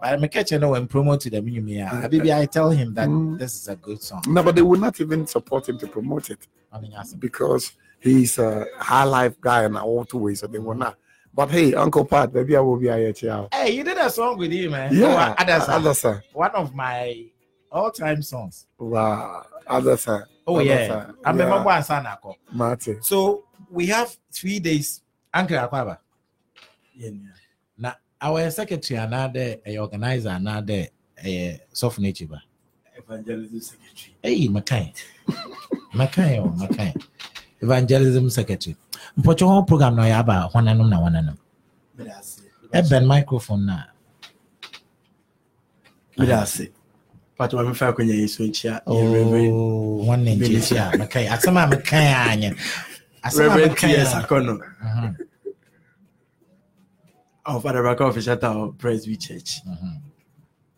But 0.03 0.15
I'm 0.15 0.29
catching 0.29 0.59
know 0.61 0.71
when 0.71 0.89
promote 0.89 1.21
to 1.21 1.31
the 1.31 1.41
minimum. 1.41 2.11
Maybe 2.11 2.33
I 2.33 2.45
tell 2.47 2.71
him 2.71 2.93
that 2.95 3.09
Mm. 3.09 3.39
this 3.39 3.55
is 3.55 3.69
a 3.69 3.77
good 3.77 4.03
song. 4.03 4.23
no 4.27 4.43
but 4.43 4.57
they 4.57 4.63
will 4.63 4.81
not 4.81 5.01
even 5.01 5.29
support 5.29 5.69
him 5.69 5.79
to 5.79 5.87
promote 5.87 6.29
it 6.29 6.41
On 6.73 6.83
the 6.83 6.89
Yasin. 6.89 7.21
because 7.21 7.71
he's 8.01 8.37
a 8.39 8.67
high 8.79 9.05
life 9.05 9.41
guy 9.41 9.65
in 9.65 9.77
all 9.77 10.05
two 10.05 10.19
ways 10.19 10.41
so 10.41 10.49
they 10.49 10.59
will 10.59 10.75
not 10.75 10.97
but 11.33 11.49
hey 11.53 11.73
uncle 11.75 12.05
pat 12.05 12.35
maybe 12.35 12.57
i 12.57 12.61
will 12.61 12.77
be 12.79 12.89
here 12.89 13.47
Hey, 13.53 13.71
you 13.77 13.85
did 13.85 13.97
a 13.97 14.11
song 14.11 14.39
with 14.39 14.51
him, 14.51 14.73
man. 14.73 14.93
yeah 14.93 15.37
Oh, 15.39 15.43
Adasa. 15.45 15.69
Adasa. 15.79 16.23
One 16.33 16.51
of 16.63 16.75
my 16.75 17.27
all-time 17.71 18.23
songs. 18.23 18.67
wow 18.79 19.47
Adasa. 19.69 20.25
Oh 20.49 20.59
yeah, 20.59 20.89
Adasa. 20.89 21.15
I'm 21.25 21.39
Yeah. 21.39 21.63
a 21.63 21.83
Sanako. 21.89 22.35
Martin. 22.51 22.99
So 23.03 23.45
we 23.71 23.87
have 23.87 24.09
three 24.33 24.59
days. 24.59 25.01
Uncle 25.33 25.57
Akwaba. 25.59 25.99
Now 26.99 27.11
our 28.23 28.51
secretary 28.51 28.99
another 28.99 29.57
a 29.67 29.79
organizer 29.79 30.31
another 30.31 30.87
a 31.25 31.61
soft 31.73 31.99
nature. 31.99 32.27
evangelism 32.97 33.61
secretary. 33.61 34.15
Hey, 34.23 34.49
Makai. 34.49 34.93
Makai, 35.95 36.39
oh, 36.39 36.49
Makai. 36.57 36.95
Evangelism 37.61 38.31
secretary. 38.31 38.77
Mpɔtɔ 39.19 39.43
hɔ 39.49 39.67
program 39.67 39.97
na 39.97 40.03
ɔyɛ 40.05 40.19
aba 40.21 40.51
hɔnanom 40.55 40.89
na 40.89 40.97
hɔnanom. 40.99 41.37
Meda 41.99 42.17
ase. 42.19 42.43
Ɛbɛn 42.73 43.07
microphone 43.07 43.67
na. 43.67 43.83
Meda 46.19 46.43
ase. 46.43 46.69
Pato 47.39 47.55
ma 47.57 47.63
mefa 47.71 47.93
akɔnya 47.93 48.15
yi 48.15 48.27
so 48.29 48.45
nkyia. 48.45 48.83
yɛ 48.87 49.13
Reverend- 49.13 49.53
Oh, 49.53 50.05
wɔn 50.07 50.23
na 50.25 50.31
nkyekyi 50.31 50.77
a 50.79 50.97
Makai. 50.99 51.27
Asɛm 51.29 51.57
a 51.63 51.77
Makai 51.77 52.15
anyɛ. 52.31 52.59
Asɛm 53.25 53.45
a 53.45 53.49
Reverend 53.49 53.73
Makai 53.73 53.95
T.S. 53.95 54.15
a. 57.45 57.51
Of 57.51 57.63
Adabraka 57.65 58.09
Official 58.09 58.37
Town 58.37 58.73
Presby 58.75 59.17
Church. 59.17 59.61
mhm. 59.67 60.01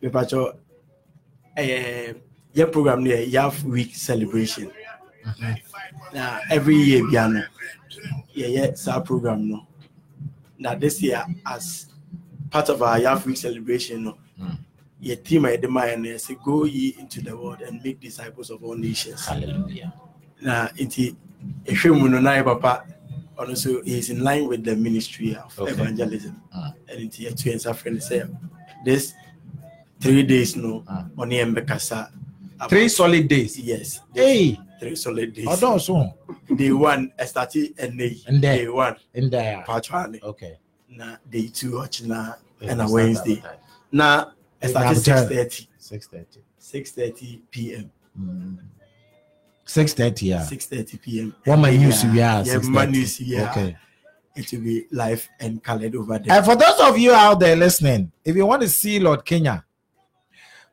Mepacho, 0.03 0.57
ɛyɛ 1.57 2.17
yɛ 2.55 2.73
program 2.73 3.03
no 3.05 3.11
yɛ 3.11 3.31
Yaf 3.31 3.63
Week 3.65 3.95
celebration. 3.95 4.71
Mm-hmm. 5.25 6.15
Na 6.15 6.41
every 6.51 6.77
year 6.77 7.09
bia 7.09 7.29
no, 7.29 7.43
yɛyɛ 8.37 8.89
our 8.93 9.01
program 9.01 9.49
no. 9.49 9.67
Na 10.59 10.75
this 10.75 11.03
year 11.03 11.25
as 11.47 11.87
part 12.51 12.69
of 12.69 12.83
our 12.83 12.99
Yaf 12.99 13.25
Week 13.27 13.37
celebration 13.37 14.05
no, 14.05 14.19
Mm. 14.39 14.59
yɛ 15.03 15.23
team 15.25 15.45
a 15.45 15.49
yɛde 15.49 15.69
maa 15.71 15.85
yɛ 15.87 15.97
no 16.01 16.09
yɛ 16.09 16.15
sɛ 16.17 16.43
go 16.45 16.65
ye 16.65 16.95
into 16.99 17.23
the 17.23 17.35
world 17.37 17.61
and 17.63 17.83
make 17.83 18.01
disciples 18.01 18.51
of 18.51 18.63
all 18.65 18.75
nations. 18.77 19.25
Hallelujah. 19.27 19.93
na 20.43 20.69
nti 20.77 21.15
ehwɛ 21.65 21.99
mu 21.99 22.09
no 22.09 22.21
na 22.21 22.33
yɛ 22.33 22.41
eh, 22.41 22.43
papa 22.43 22.85
ɔno 23.39 23.51
nso 23.53 23.85
he 23.85 23.99
is 23.99 24.11
in 24.11 24.23
line 24.23 24.47
with 24.49 24.65
the 24.65 24.77
ministry 24.77 25.35
of 25.37 25.59
Okay. 25.59 25.73
evangelism 25.73 26.41
ɛno 26.55 27.01
nti 27.09 27.27
yɛtu 27.27 27.51
yɛn 27.51 27.57
nsa 27.57 27.73
frɛ 27.75 27.93
no 27.93 27.99
sɛ 27.99 28.39
this 28.85 29.15
three 30.01 30.23
days 30.23 30.57
no 30.57 30.85
Ah. 30.89 31.07
ɔne 31.17 31.33
yɛn 31.55 32.11
Three 32.69 32.89
solid 32.89 33.29
days. 33.29 33.59
yes 33.59 34.01
Hey, 34.15 34.59
three 34.81 34.97
solid 34.97 35.35
days 35.35 35.47
ɔdɔɔso 35.47 36.15
day 36.57 36.71
one 36.73 37.13
ɛstarte 37.19 37.75
ɛnɛ 37.75 38.01
yi 38.11 38.25
Ndɛ. 38.29 38.41
day 38.41 38.69
one 38.69 38.97
in 39.15 39.31
there. 39.31 39.65
patwane 39.67 40.23
Okay. 40.23 40.57
na 40.89 41.17
day 41.31 41.49
two 41.49 41.73
ɔkyena 41.73 42.37
Okay, 42.63 42.73
ɛna 42.73 42.87
we 42.87 42.93
wednesday 42.93 43.37
start 43.37 43.59
na 43.93 44.25
We 44.63 44.69
ɛstarte 44.69 44.85
have 44.85 44.97
six 44.99 45.07
time. 45.21 45.29
thirty 45.29 45.69
Six 45.79 46.07
thirty. 46.07 46.41
six 46.59 46.91
thirty 46.93 47.43
pm 47.51 47.91
Six 49.67 49.95
thirty. 49.95 50.27
Yeah. 50.27 50.43
six 50.43 50.67
thirty 50.67 50.99
pm 50.99 51.35
What 51.45 51.57
my 51.59 51.71
Yeah, 51.71 51.81
news 51.81 52.05
are. 52.05 52.15
yeah, 52.15 52.45
my 52.65 52.85
news 52.87 53.21
yeah 53.21 53.51
Okay. 53.51 53.77
it 54.37 54.53
will 54.53 54.61
be 54.61 54.87
live 54.93 55.27
and 55.41 55.63
colored 55.63 55.95
over 55.97 56.19
there 56.19 56.37
And 56.37 56.45
for 56.45 56.55
those 56.57 56.79
of 56.81 56.99
you 56.99 57.13
out 57.13 57.41
there 57.41 57.57
listening, 57.57 58.13
if 58.25 58.37
you 58.37 58.45
want 58.47 58.63
to 58.63 58.69
see 58.69 58.99
Lord 59.01 59.25
Kenya, 59.25 59.65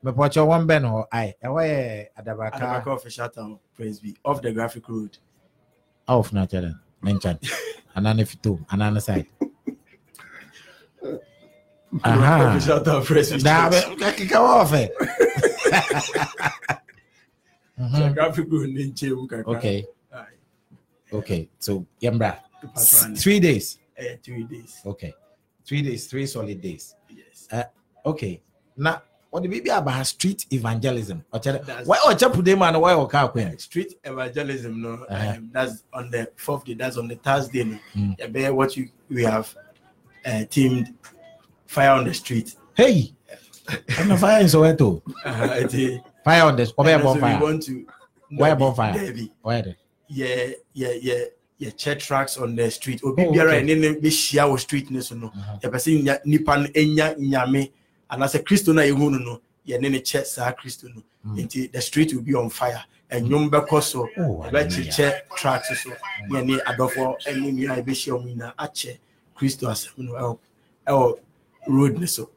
me 0.03 0.11
put 0.11 0.35
your 0.35 0.45
one 0.45 0.65
ben 0.67 0.83
or 0.85 1.07
I, 1.11 1.33
away 1.43 2.09
Adabraka 2.19 2.59
Adabraka 2.59 2.95
official 2.97 3.29
town 3.29 3.59
Presby 3.75 4.15
off 4.25 4.41
the 4.41 4.51
graphic 4.51 4.87
road. 4.89 5.17
off 6.07 6.33
na 6.33 6.45
challenge. 6.45 6.75
Mention. 7.01 7.39
Anana 7.95 8.25
fito, 8.27 8.59
anana 8.67 9.01
side. 9.01 9.25
Aha. 12.03 12.55
Official 12.57 12.81
town. 12.81 13.03
Nah, 13.43 13.69
church. 13.69 13.85
but 13.99 14.15
kika 14.17 14.35
off 14.39 14.73
eh. 14.73 14.87
The 17.89 18.11
graphic 18.13 18.45
in 18.45 18.93
Chemu 18.93 19.27
kakra. 19.27 19.55
Okay, 19.57 19.85
okay. 21.13 21.49
So 21.59 21.85
Yambra, 22.01 22.39
three 23.17 23.39
days. 23.39 23.79
Eh, 23.97 24.17
three 24.23 24.43
days. 24.43 24.81
Okay, 24.85 25.13
three 25.65 25.81
days, 25.81 26.07
three 26.07 26.25
solid 26.25 26.61
days. 26.61 26.95
Yes. 27.09 27.47
Okay, 28.05 28.41
now 28.77 29.01
what 29.31 29.43
the 29.43 29.49
baby 29.49 29.69
about 29.69 30.05
street 30.05 30.45
evangelism? 30.51 31.23
Why 31.31 31.99
or 32.05 32.13
chapu 32.13 32.43
man? 32.57 32.79
Why 32.79 32.93
or? 32.93 33.09
Street 33.57 33.93
evangelism, 34.03 34.81
no. 34.81 35.05
Uh-huh. 35.09 35.35
Um, 35.37 35.49
that's 35.53 35.83
on 35.93 36.11
the 36.11 36.29
fourth 36.35 36.65
day. 36.65 36.73
That's 36.73 36.97
on 36.97 37.07
the 37.07 37.15
Thursday. 37.15 37.63
No. 37.63 37.79
Mm. 37.95 38.35
Yeah, 38.35 38.49
what 38.49 38.75
you 38.75 38.89
we 39.09 39.23
have 39.23 39.55
uh, 40.25 40.43
teamed 40.49 40.93
fire 41.65 41.91
on 41.91 42.03
the 42.03 42.13
street. 42.13 42.55
Hey, 42.75 43.13
I'm 43.97 44.09
the 44.09 44.17
fire 44.17 44.41
in 44.41 44.47
Soweto. 44.47 45.01
Uh, 45.25 45.55
is- 45.71 45.99
Fire 46.23 46.43
on 46.43 46.55
this. 46.55 46.73
And 46.77 46.87
also 47.03 47.13
we 47.15 47.21
bonfire? 47.21 47.41
want 47.41 47.63
to. 47.63 47.85
Where 48.31 48.55
bonfire? 48.55 48.93
Debbie. 48.93 49.31
Where? 49.41 49.61
the- 49.61 49.75
yeah, 50.07 50.51
yeah, 50.73 50.91
yeah, 51.01 51.23
yeah, 51.57 51.69
church 51.71 52.05
tracks 52.07 52.37
on 52.37 52.55
the 52.55 52.69
street. 52.69 53.01
Obi 53.03 53.25
Oh, 53.25 53.31
biara 53.31 53.61
ɛne 53.61 53.79
ne 53.79 53.87
bɛhyia 53.95 54.43
wɔ 54.49 54.59
street 54.59 54.91
ne 54.91 54.99
so 55.01 55.15
no. 55.15 55.27
Uh-huh. 55.27 55.69
Sɛ 55.69 56.03
nya- 56.03 56.19
nipa 56.25 56.57
no 56.57 56.65
enya 56.67 57.15
nyame 57.17 57.71
anaasɛ 58.09 58.43
Kristo 58.43 58.73
no 58.73 58.81
a 58.81 58.85
yɛhu 58.85 59.11
no 59.11 59.17
no 59.17 59.41
yɛne 59.67 59.89
ne 59.91 59.99
kyɛ 59.99 60.25
saa 60.25 60.51
kristo 60.51 60.85
no 60.93 61.01
nti 61.35 61.71
the 61.71 61.79
street 61.81 62.13
will 62.13 62.21
be 62.23 62.33
on 62.35 62.49
fire 62.49 62.83
ɛnwom 63.09 63.49
bɛkɔ 63.49 63.81
so 63.83 64.07
Oh, 64.17 64.43
ɛbɛkyekyɛ 64.49 65.13
tracks 65.37 65.81
so 65.83 65.91
yɛne 66.29 66.59
adɔfoɔ 66.63 67.15
ɛne 67.27 67.53
nnua 67.53 67.77
a 67.77 67.81
ɛbɛhyia 67.83 68.21
mu 68.21 68.27
nyinaa 68.35 68.53
akyɛ 68.55 68.97
kristo 69.37 69.67
asɛm 69.69 69.97
no 69.99 70.13
ɛwɔ 70.13 70.37
ɛwɔ 70.87 71.19
road 71.67 71.99
ne 71.99 72.05
so 72.07 72.29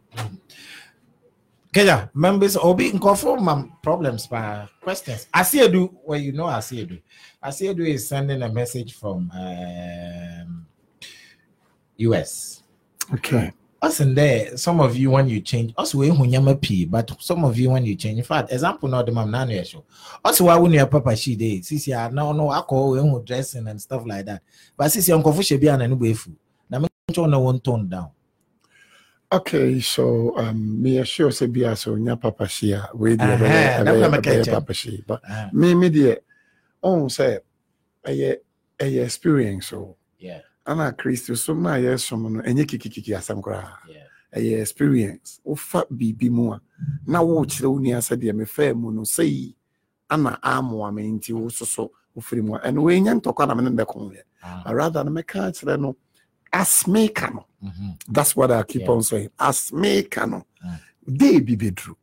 Kenya, 1.74 2.08
members, 2.14 2.56
Obi, 2.56 2.92
Nkofo, 2.92 3.36
mam 3.42 3.72
problems, 3.82 4.28
pa, 4.28 4.68
questions. 4.80 5.26
Asiedu, 5.34 5.92
well, 6.04 6.20
you 6.20 6.30
know 6.30 6.44
Asiedu. 6.44 7.02
Asiedu 7.42 7.84
is 7.84 8.06
sending 8.06 8.40
a 8.42 8.48
message 8.48 8.94
from 8.94 9.28
um, 9.34 10.66
US. 11.96 12.62
Okay. 13.12 13.52
Us 13.82 13.98
in 13.98 14.14
there, 14.14 14.56
some 14.56 14.80
of 14.80 14.96
you 14.96 15.10
when 15.10 15.28
you 15.28 15.40
change, 15.40 15.74
us 15.76 15.96
we 15.96 16.10
hunyama 16.10 16.62
p, 16.62 16.84
but 16.84 17.10
some 17.20 17.44
of 17.44 17.58
you 17.58 17.70
when 17.70 17.84
you 17.84 17.96
change. 17.96 18.18
In 18.18 18.24
fact, 18.24 18.52
example, 18.52 18.88
not 18.88 19.04
the 19.04 19.10
mam 19.10 19.32
nano 19.32 19.60
show. 19.64 19.84
Also, 20.24 20.44
why 20.44 20.54
wouldn't 20.54 20.76
your 20.76 20.86
papa 20.86 21.16
she 21.16 21.34
day? 21.34 21.58
Sisi, 21.58 21.92
ah, 21.92 22.08
no, 22.08 22.30
no, 22.30 22.50
I 22.50 22.60
call 22.60 22.92
when 22.92 23.24
dressing 23.24 23.66
and 23.66 23.82
stuff 23.82 24.04
like 24.06 24.24
that. 24.26 24.42
But 24.76 24.92
sisi, 24.92 25.10
Nkofo 25.20 25.44
should 25.44 25.60
be 25.60 25.66
an 25.66 26.14
food. 26.14 26.36
Now, 26.70 26.78
me 26.78 26.88
no 27.16 27.40
one 27.40 27.58
tone 27.58 27.88
down. 27.88 28.10
Okay, 29.34 29.80
so 29.80 30.36
um, 30.38 30.80
me 30.80 30.98
assure 30.98 31.30
be 31.48 31.62
so 31.74 31.96
nya 31.96 32.14
papa 32.20 32.44
shia 32.44 32.88
we 32.94 33.16
dey 33.16 33.24
Uh-huh, 33.24 33.84
that's 33.84 34.00
what 34.00 34.14
I'm 34.14 34.22
catching. 34.22 34.54
papa 34.54 34.72
shi. 34.72 35.02
But 35.04 35.22
Uh, 35.28 35.48
me 35.52 35.74
me 35.74 35.88
dey 35.88 36.18
on 36.82 37.10
say 37.10 37.40
ɛyɛ 38.06 38.36
ɛyɛ 38.78 39.04
experience 39.04 39.72
o. 39.72 39.96
Yeah, 40.18 40.40
ana 40.64 40.92
kristo 40.92 41.36
so 41.36 41.52
na 41.54 41.70
yɛ 41.74 41.98
som 41.98 42.22
no 42.32 42.42
ɛnyɛ 42.42 42.64
kikikiki 42.64 43.10
asɛm 43.16 43.42
koraa. 43.42 43.74
Yeah. 43.88 44.06
ɛyɛ 44.36 44.60
experience. 44.60 45.40
Wofa 45.44 45.84
biribi 45.90 46.30
mu 46.30 46.52
a 46.52 46.60
na 47.04 47.18
wokyerɛ 47.20 47.66
wo 47.72 47.78
nua 47.80 47.98
sɛdeɛ 47.98 48.32
mefaa 48.38 48.76
mu 48.76 48.92
no 48.92 49.00
sɛyi 49.02 49.52
ana 50.10 50.38
amoa 50.44 50.94
me 50.94 51.10
nti 51.10 51.32
wo 51.32 51.48
soso 51.48 51.90
wofiri 52.16 52.40
mu 52.44 52.54
a. 52.54 52.60
Ɛno 52.60 52.78
wɔnya 52.86 53.20
ntɔkwa 53.20 53.48
na 53.48 53.54
mene 53.54 53.70
ndɛko 53.76 54.12
yɛ. 54.14 54.22
Uh, 54.44 54.62
But 54.64 54.74
rather 54.76 55.02
no 55.02 55.10
mɛka 55.10 55.50
kyerɛ 55.50 55.80
no 55.80 55.96
as 56.54 56.84
meka 56.86 57.30
no 57.34 57.44
mhm. 57.62 57.98
That's 58.08 58.36
what 58.36 58.50
I 58.52 58.62
keep 58.62 58.82
Yeah. 58.82 58.90
on 58.92 59.02
saying. 59.02 59.30
As 59.38 59.72
me 59.72 60.02
kano, 60.04 60.46
Mm. 60.64 60.78
day 61.18 61.40
be 61.40 61.56
bedru. 61.56 61.94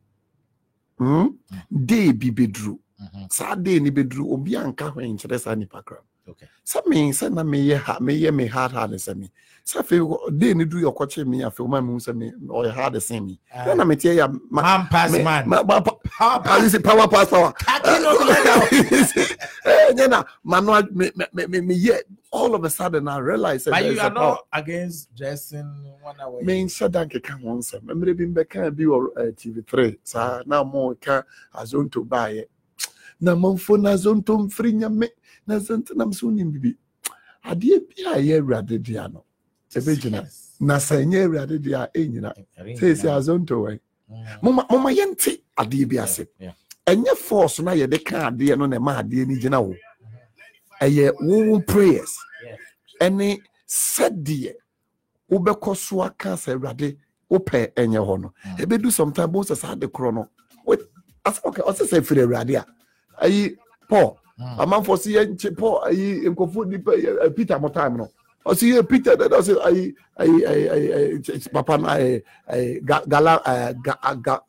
Hmm? 0.98 1.28
Day 1.70 2.12
be 2.12 2.30
bedru. 2.30 2.78
Mhm. 3.00 3.32
Saa 3.32 3.54
day 3.56 3.80
ni 3.80 3.90
bedru. 3.90 4.30
Obi 4.32 4.52
anka 4.56 4.90
ho 4.92 5.00
nkyerɛ 5.00 5.38
saa 5.40 5.54
nipa 5.54 5.82
kra. 5.82 5.98
Okay. 6.28 6.46
Sɛ 6.64 6.86
me 6.86 7.10
sɛ 7.10 7.32
na 7.32 7.42
meyɛ 7.42 7.76
ha 7.78 7.98
meyɛ 8.00 8.32
me 8.34 8.46
hard 8.46 8.72
hard 8.72 8.90
sɛ 8.92 9.16
me. 9.16 9.30
Sɛ 9.66 9.80
afei 9.82 10.38
day 10.38 10.54
ni 10.54 10.64
duru 10.64 10.82
yɛ 10.84 10.94
ɔkɔkye 10.94 11.26
me 11.26 11.38
ɔma 11.40 11.84
me 11.84 11.92
hu 11.92 11.98
sɛ 11.98 12.14
me 12.16 12.30
ɔyɛ 12.48 12.70
hard 12.72 12.94
sɛ 12.94 13.24
me. 13.24 13.38
Uh, 13.52 13.64
Ɛna 13.66 13.86
me 13.86 13.96
tie 13.96 14.12
ya 14.12 14.28
ma 14.50 14.62
man 14.62 14.86
pass 14.88 15.10
man. 15.12 15.48
ma- 15.48 15.62
ma- 15.62 15.80
pa- 15.80 15.96
Power 16.12 16.34
ah, 16.34 16.38
pass. 16.40 16.76
power 16.82 17.08
pass 17.08 17.28
power. 17.30 17.52
Kaki 17.52 18.02
no. 18.02 18.12
Eh, 19.64 20.06
na 20.08 20.24
mano 20.44 20.82
me 20.92 21.10
me 21.14 21.24
me 21.32 21.46
me 21.46 21.60
me 21.60 21.90
all 22.32 22.54
of 22.54 22.64
a 22.64 22.70
sudden 22.70 23.06
I 23.08 23.18
realize 23.18 23.64
that 23.64 23.84
you 23.84 23.98
are 24.00 24.10
power. 24.10 24.14
not 24.14 24.46
against 24.52 25.14
dressing 25.14 25.66
one 26.02 26.18
away. 26.20 26.42
menhyɛ 26.42 26.90
da 26.90 27.04
nkeka 27.04 27.40
ho 27.40 27.48
nsɛm 27.58 27.82
mmerɛ 27.82 28.16
bi 28.16 28.24
mbɛka 28.26 28.74
bi 28.76 28.84
wɔ 28.84 29.06
eh, 29.18 29.30
tv3 29.32 29.98
saa 30.04 30.42
na 30.46 30.62
mɔka 30.64 31.24
azonto 31.54 32.04
baeɛ 32.06 32.44
na 33.20 33.34
mamfo 33.34 33.80
na 33.80 33.90
azonto 33.90 34.36
mfiri 34.38 34.72
nyame 34.74 35.08
na 35.46 35.54
azonto 35.56 35.94
nam 35.96 36.12
so 36.12 36.26
wonim 36.28 36.50
bibi 36.52 36.76
adeɛ 37.44 37.80
bi 37.88 38.02
a 38.06 38.14
ɛyɛ 38.18 38.40
awurade 38.40 38.82
dea 38.82 39.08
no 39.08 39.24
ɛbɛgyina 39.74 40.22
na 40.60 40.76
sɛ 40.76 41.04
ɛnyɛ 41.04 41.24
awurade 41.26 41.62
dea 41.62 41.82
a 41.82 41.88
ɛnyina 41.98 42.32
seesi 42.78 43.06
azonto 43.08 43.56
wɛ 43.66 43.80
Mm. 44.10 44.42
moma 44.42 44.90
yɛnte 44.92 45.40
adeɛ 45.56 45.88
bi 45.88 45.96
ase. 45.98 46.26
ɛnyɛ 46.86 47.16
force 47.16 47.60
no 47.60 47.70
a 47.70 47.74
yɛde 47.74 48.04
ka 48.04 48.30
adeɛ 48.30 48.58
no 48.58 48.66
na 48.66 48.76
ɛma 48.76 49.00
adeɛ 49.02 49.26
no 49.26 49.34
gyina 49.36 49.60
wo. 49.66 49.74
Ɛyɛ 50.80 51.12
wowo 51.20 51.66
prayers. 51.66 52.18
Ɛne 53.00 53.40
sɛdeɛ 53.66 54.52
wobɛkɔ 55.30 55.76
so 55.76 56.02
aka 56.02 56.34
sɛ 56.34 56.54
awurade 56.58 56.96
wopɛ 57.30 57.72
ɛnyɛ 57.74 58.00
hɔ 58.04 58.20
no. 58.20 58.34
Mm. 58.44 58.56
ɛbɛdu 58.58 58.92
sometime 58.92 59.32
bohu 59.32 59.44
sɛ 59.44 59.56
saa 59.56 59.74
de 59.74 59.86
korɔ 59.88 60.12
no. 60.14 60.28
Wait, 60.66 60.80
as- 61.24 61.40
okay, 61.44 61.62
ɔsɛ 61.62 61.86
sɛ 61.88 62.04
firi 62.04 62.22
awurade 62.26 62.54
a. 62.60 62.66
Ayi 63.24 63.56
paul 63.88 64.18
Amanfoɔ 64.38 64.96
sɛ 64.96 65.08
yɛnkye 65.16 65.56
paul 65.56 65.80
ayi 65.84 66.26
nkɔfo 66.28 66.66
nipa 66.68 66.92
yɛ- 66.92 67.34
peter 67.36 67.58
mo 67.58 67.68
time 67.68 67.96
no. 67.96 68.08
Ɔsɛ 68.46 68.72
yɛ 68.74 68.88
peter 68.88 69.16
dɛdɛ 69.16 69.38
ɔsɛ 69.38 69.54
ayi 69.66 69.94
ayi 70.18 70.44
ayi 70.46 70.68
ayi 70.68 70.92
ayi 70.94 71.22
ky- 71.24 71.38
ky- 71.38 71.50
papa 71.50 71.78
no 71.78 71.86
ayi 71.88 72.22
ayi 72.50 72.80
ga- 72.84 73.04
gala 73.06 73.42
ɛɛ 73.44 73.82
ga 73.82 74.14
ga 74.16 74.40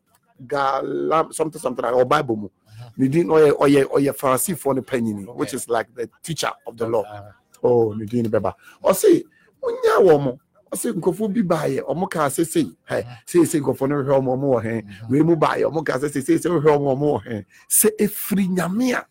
gala 0.47 1.27
something 1.31 1.61
something 1.61 1.85
ɔ 1.85 2.07
bible 2.07 2.35
mu 2.35 2.47
uh-huh. 2.47 2.89
ne 2.97 3.07
din 3.07 3.27
ɔyɛ 3.27 3.51
ɔyɛ 3.51 3.83
ɔyɛ 3.85 4.11
farisifoɔ 4.17 4.75
no 4.75 4.81
panyini 4.81 5.25
which 5.35 5.53
is 5.53 5.69
like 5.69 5.93
the 5.95 6.09
teacher 6.23 6.49
of 6.65 6.75
the 6.77 6.85
uh, 6.85 6.89
law. 6.89 7.03
Uh, 7.03 7.31
oh 7.63 7.93
ne 7.93 8.05
din 8.05 8.25
bɛba 8.25 8.53
ɔse 8.83 9.23
wonya 9.61 9.99
wɔ 10.01 10.23
mo 10.23 10.39
ɔse 10.71 10.91
nkurɔfoɔ 10.93 11.33
bi 11.33 11.41
baayɛ 11.41 11.81
ɔmo 11.85 12.09
kaa 12.09 12.27
sɛ 12.29 12.45
sei 12.47 12.65
hɛ 12.89 13.05
seesei 13.27 13.61
uh-huh. 13.61 13.73
nkurɔfoɔ 13.73 13.89
no 13.89 13.95
hwehwɛ 14.03 14.19
ɔmo 14.19 14.29
ɔmo 14.35 14.47
wɔ 14.55 14.63
hɛn 14.65 15.09
wei 15.09 15.21
mu 15.21 15.35
baayɛ 15.35 15.63
ɔmo 15.71 15.85
kaa 15.85 15.97
sɛ 15.99 16.09
sei 16.11 16.21
seesei 16.21 16.49
wohwehwɛ 16.51 16.77
ɔmo 16.77 16.95
ɔmo 16.97 17.07
wɔ 17.13 17.23
hɛn 17.27 17.45
sɛ 17.69 17.89
ɛfiri 17.99 18.47
nyame 18.49 18.93
a 18.97 19.05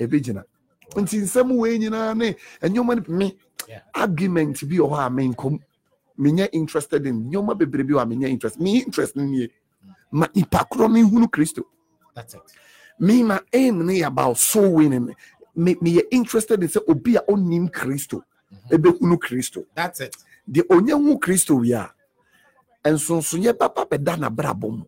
ɛbɛgyina 0.00 0.44
nti 0.96 1.16
nsɛm 1.22 1.56
wei 1.56 1.78
nyinaa 1.78 2.14
ne 2.16 2.36
ɛnneɔma 2.62 2.96
no 3.08 3.14
me 3.16 3.36
argument 3.94 4.56
bi 4.68 4.76
wɔ 4.76 4.88
hɔ 4.90 5.06
a 5.06 5.10
menkɔm 5.10 5.58
menyɛ 6.18 6.48
interested 6.52 7.06
in 7.06 7.24
nneɔma 7.30 7.54
bebree 7.58 7.84
bi 7.84 7.94
wɔ 7.94 8.02
a 8.02 8.06
menyɛ 8.06 8.28
interest. 8.28 8.60
Me 8.60 8.82
interest 8.82 9.16
no 9.16 9.24
nie. 9.24 9.48
Ma 10.10 10.26
nipa 10.34 10.66
korɔ 10.70 10.90
no 10.90 11.08
nhunu 11.08 11.28
kristo. 11.30 11.62
That's 12.14 12.34
it. 12.34 12.40
me 12.98 13.22
my 13.22 13.40
aim 13.52 13.84
ne 13.86 14.00
yɛ 14.00 14.06
about 14.06 14.38
soul 14.38 14.72
winning. 14.74 15.14
Me 15.54 15.74
meyɛ 15.74 16.02
interested 16.10 16.62
in 16.62 16.68
sɛ 16.68 16.80
obi 16.88 17.16
a 17.16 17.20
ɔnim 17.22 17.70
kristo 17.70 18.22
mm-hmm. 18.52 18.74
ɛbɛhunu 18.76 19.18
kristo. 19.18 19.64
That's 19.74 20.00
it. 20.00 20.16
deɛ 20.50 20.62
ɔnyɛ 20.68 20.92
hu 21.04 21.18
kristo 21.18 21.60
wie 21.60 21.72
a 21.72 21.92
nsonsoyɛ 22.84 23.52
bɛba 23.52 23.88
bɛda 23.88 24.16
n'abrabɔ 24.18 24.78
mu. 24.78 24.84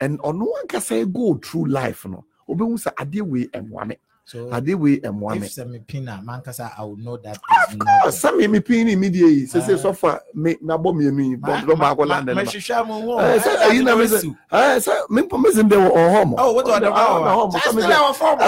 And 0.00 0.18
ɔno 0.20 0.46
ankasa 0.64 1.10
go 1.12 1.34
through 1.34 1.66
life 1.66 2.06
no 2.06 2.24
wobɛhu 2.48 2.74
sɛ 2.78 2.94
adeɛ 2.94 3.22
wei 3.22 3.46
ɛmmoa 3.48 3.86
me 3.86 3.96
So 4.24 4.46
adeɛ 4.50 4.74
wei 4.78 5.00
ɛmmoa 5.00 5.40
me 5.40 5.46
if 5.46 5.86
pina 5.86 6.22
mankasa, 6.24 6.72
I 6.78 6.84
would 6.84 7.00
know 7.00 7.16
that. 7.16 7.36
of 7.36 7.42
course 7.42 8.22
sɛ 8.22 8.36
me 8.36 8.46
mepin 8.46 8.84
ne 8.86 8.94
medie 8.96 9.26
yi 9.28 9.46
sɛ 9.46 9.60
sɛ 9.60 9.74
Ah. 9.74 9.82
sɔfo 9.90 10.08
a 10.14 10.20
me 10.34 10.54
mabɔ 10.56 10.94
mmienu 10.94 11.30
yi 11.30 11.36
bɔ 11.36 11.60
dɔ 11.64 11.74
baakɔ 11.76 12.06
london 12.06 12.36
ma 12.36 12.42
Mehwehwɛ 12.42 12.86
mo 12.86 12.98
wo. 13.00 13.18
Eh, 13.18 13.38
sɛ 13.38 13.56
ayi 13.66 13.82
na 13.84 13.96
me 13.96 14.04
sɛ 14.04 14.36
eh, 14.52 14.76
sɛ 14.78 15.08
mempo 15.10 15.36
mesi 15.42 15.62
dɛ 15.68 15.76
wɔ 15.90 15.92
hɔ 15.92 16.26
mo 16.28 16.36
Oh, 16.38 16.52
what 16.52 16.64
do 16.66 16.72
I 16.72 16.78
know? 16.78 16.92
Oh, 16.94 17.50
Just 17.50 17.66
sɛ 17.66 17.74
me 17.74 17.82
sɛ- 17.82 17.98
our 17.98 18.14
form. 18.14 18.38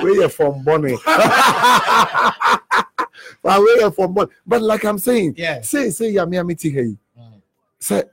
weyɛ 0.00 0.28
fɔm 0.36 0.64
bɔne 0.64 0.98
But 3.42 3.60
weyɛ 3.60 3.94
fɔm 3.94 4.14
bɔne 4.14 4.28
but 4.46 4.60
like 4.62 4.84
i'm 4.84 4.98
saying 4.98 5.34
Yeah. 5.36 5.60
say 5.62 5.90
say 5.90 6.10
ya 6.10 6.24
ha 6.26 6.30
yi 6.32 6.98
Mm. 7.18 8.04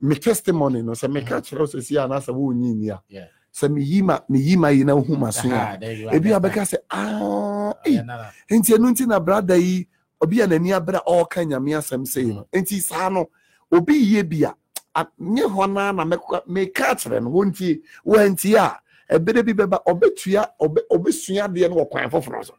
me 0.00 0.14
testimony 0.14 0.82
no 0.82 0.92
sɛ 0.92 1.10
meka 1.12 1.40
kyerɛ 1.42 1.58
wo 1.58 1.66
sɛ 1.66 1.82
si 1.82 1.94
anaasɛ 1.96 2.32
wonyi 2.32 2.74
ni 2.76 2.88
a 2.90 3.02
Yeah. 3.08 3.26
Sɛ 3.56 3.68
meyi 3.72 4.02
ma 4.02 4.18
meyi 4.28 4.56
ma 4.56 4.68
yi 4.68 4.84
na 4.84 4.92
wohu 4.94 5.16
ma 5.18 5.30
so 5.30 5.48
a 5.48 5.78
ebi 6.12 6.30
a 6.36 6.40
That's 6.40 6.54
bɛka 6.56 6.62
sɛ 6.72 6.76
"Ah, 6.90 7.10
no, 7.18 7.68
no. 8.04 8.28
nti 8.50 8.74
ɛno 8.76 8.90
nti 8.92 9.06
na 9.06 9.18
brada 9.18 9.56
yi 9.58 9.86
obi 10.20 10.40
a 10.42 10.46
n'ani 10.46 10.70
abere 10.78 10.96
a 10.98 11.10
ɔreka 11.10 11.40
nyame 11.48 11.72
asɛm 11.78 12.06
sei 12.06 12.24
no. 12.26 12.46
Nti 12.52 12.80
saa 12.82 13.08
no 13.08 13.30
obi 13.72 13.94
yie 13.94 14.22
bi 14.22 14.42
a 14.94 15.04
nyɛ 15.20 15.44
hɔ 15.48 15.72
naa 15.72 15.92
na 15.92 16.04
meka 16.04 16.94
kyerɛ 16.96 17.22
no. 17.22 17.30
Wɔntie 17.30 17.80
wɔantie 18.06 18.56
a 18.56 18.78
ɛberɛ 19.18 19.44
bi 19.46 19.52
bɛba 19.64 19.82
ɔbɛtua 19.86 20.48
ɔbɛ- 20.60 20.86
ɔbɛsua 20.92 21.48
adeɛ 21.48 21.70
no 21.70 21.76
wɔ 21.76 21.90
kwan 21.90 22.10
foforɔ 22.10 22.44
so. 22.44 22.54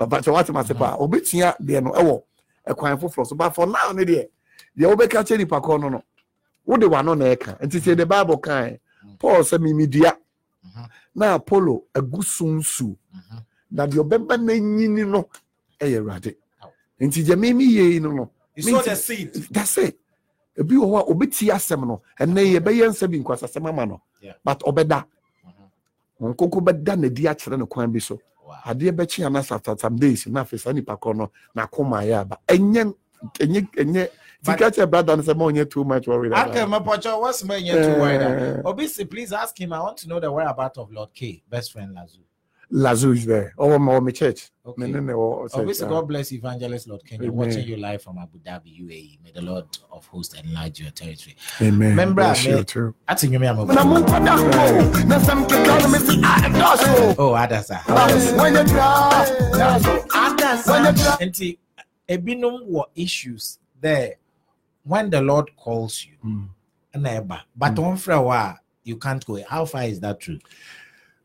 Ɔbakyɛ 0.00 0.32
wate 0.32 0.50
ma 0.52 0.62
se 0.62 0.74
paa 0.74 0.96
ɔbɛtua 0.98 1.56
adeɛ 1.60 1.82
no 1.82 1.90
ɛwɔ 1.92 2.22
ɛkwan 2.68 3.00
foforɔ 3.00 3.26
so. 3.26 3.34
But 3.34 3.50
for 3.54 3.66
now 3.66 3.90
ne 3.92 4.04
deɛ 4.04 4.28
deɛ 4.78 4.94
wobɛka 4.94 5.24
kyɛ 5.26 5.38
nipa 5.38 5.60
kɔ 5.60 5.80
no 5.80 5.88
no 5.88 6.02
wode 6.64 6.82
wano 6.82 7.16
na 7.18 7.24
ɛka. 7.34 7.60
Nti 7.60 7.80
sɛ 7.80 7.96
the 7.96 8.06
bible 8.06 8.38
kae 8.38 8.78
paul 9.18 9.40
sɛ 9.42 9.58
memedua 9.58 10.12
Mhm. 10.12 10.16
Na 11.14 11.34
apollo 11.34 11.84
agu 11.94 12.22
so 12.24 12.44
nsuo 12.46 12.96
Mhm. 13.14 13.42
na 13.70 13.86
deɛ 13.86 13.98
ɔbɛba 14.02 14.36
n'anyini 14.38 15.06
no 15.08 15.28
ɛyɛ 15.80 15.98
awurade. 16.00 16.36
Aw. 16.62 16.70
nti 17.00 17.22
deɛ 17.24 17.38
meme 17.38 17.60
yie 17.62 18.00
no 18.00 18.10
no 18.12 18.30
it. 19.78 19.98
Ebi 20.58 20.74
wɔ 20.74 20.86
hɔ 20.86 20.98
a 21.00 21.04
obɛtie 21.14 21.50
asɛm 21.52 21.86
no. 21.86 22.02
Ɛnɛ 22.18 22.58
yɛbɛyɛ 22.58 22.88
nsɛ 22.90 23.10
bi 23.10 23.18
nkwasasɛm 23.20 23.68
ama 23.68 23.86
no. 23.86 24.02
But 24.44 24.60
ɔbɛda. 24.60 25.04
Mhm. 25.46 25.70
wɔn 26.20 26.36
koko 26.36 26.60
bɛda 26.60 26.96
n'adi 26.96 27.22
akyerɛ 27.28 27.58
no 27.58 27.66
kwan 27.66 27.92
bi 27.92 27.98
so. 28.00 28.18
Adeɛ 28.64 28.90
bɛkye 28.92 29.26
ana 29.26 29.38
after 29.40 29.76
some 29.78 29.96
days 29.96 30.26
na 30.26 30.42
afei 30.44 30.58
saa 30.58 30.72
nipa 30.72 30.96
kɔ 30.96 31.14
no 31.16 31.30
n'akoma 31.56 32.02
ayɛ 32.02 32.20
aba. 32.20 32.38
Ɛnyɛ 32.48 32.94
ɛnyɛ 33.38 33.70
ɛnyɛ 33.76 34.08
But- 34.44 34.56
tika 34.58 34.70
kyerɛ 34.70 34.90
brada 34.90 35.16
no 35.16 35.22
sɛ 35.22 35.36
ma 35.36 35.44
ɔnyɛ 35.46 35.70
too 35.70 35.84
much 35.84 36.06
worried 36.06 36.32
about 36.32 36.48
Uncle 36.56 36.62
it. 36.62 36.82
Mapocho, 36.84 37.20
what's 37.20 37.42
my 37.44 37.56
yet 37.56 37.82
too 37.94 38.00
wide? 38.00 38.20
Eh. 38.22 38.62
Obisi, 38.64 39.08
please 39.10 39.32
ask 39.32 39.58
him. 39.60 39.72
I 39.72 39.80
want 39.80 39.96
to 39.98 40.08
know 40.08 40.20
the 40.20 40.30
whereabouts 40.30 40.78
of 40.78 40.92
Lord 40.92 41.10
K, 41.14 41.42
best 41.50 41.72
friend 41.72 41.94
Lazu. 41.94 42.18
Lazu 42.70 43.12
is 43.16 43.24
there. 43.24 43.54
Oh, 43.56 43.78
my, 43.78 43.98
my 43.98 44.10
church. 44.10 44.50
Okay. 44.64 44.82
Me, 44.84 44.92
ne, 44.92 45.00
ne, 45.00 45.12
oh, 45.14 45.48
church, 45.48 45.58
Obviously. 45.58 45.88
God 45.88 46.06
bless 46.06 46.30
Evangelist 46.32 46.86
Lord 46.86 47.02
Kenya, 47.04 47.28
Amen. 47.28 47.36
watching 47.48 47.66
you 47.66 47.78
live 47.78 48.02
from 48.02 48.18
Abu 48.18 48.38
Dhabi, 48.40 48.78
UAE. 48.78 49.18
May 49.24 49.30
the 49.32 49.40
Lord 49.40 49.64
of 49.90 50.06
hosts 50.06 50.34
enlarge 50.38 50.78
your 50.80 50.90
territory. 50.90 51.34
Amen. 51.62 51.90
Remember, 51.90 52.22
Bless 52.22 52.44
me- 52.46 52.50
you 52.58 52.64
too. 52.64 52.94
I 53.08 53.14
think 53.14 53.32
you 53.32 53.38
may 53.38 53.46
have 53.46 53.56
Na 53.56 53.82
mo 53.84 54.02
nkɔda 54.02 54.36
ho, 54.36 55.04
na 55.06 55.18
sɛ 55.18 55.46
mekeka 55.46 55.82
no 55.82 55.88
mese, 55.88 56.20
ah. 56.22 57.14
Oh, 57.18 57.32
others 57.32 57.70
are. 57.70 57.82
Ah, 57.88 58.08
wɔnyɛ 58.36 58.66
draa, 58.68 59.24
dɔɔso. 59.50 60.06
Wɔnyɛ 60.66 60.94
draa. 60.94 61.18
Nti, 61.26 61.58
ebinom 62.08 62.84
issues 62.94 63.58
there 63.80 64.16
when 64.88 65.10
the 65.10 65.20
Lord 65.20 65.54
calls 65.56 66.04
you. 66.06 66.16
Mm. 66.24 66.48
ɛna 66.94 67.20
ɛba. 67.22 67.42
But 67.54 67.78
on 67.78 67.96
for 67.98 68.12
a 68.12 68.22
while, 68.22 68.58
you 68.82 68.96
can't 68.96 69.24
go. 69.24 69.42
How 69.44 69.64
far 69.66 69.82
is 69.84 70.00
that 70.00 70.18
true? 70.20 70.38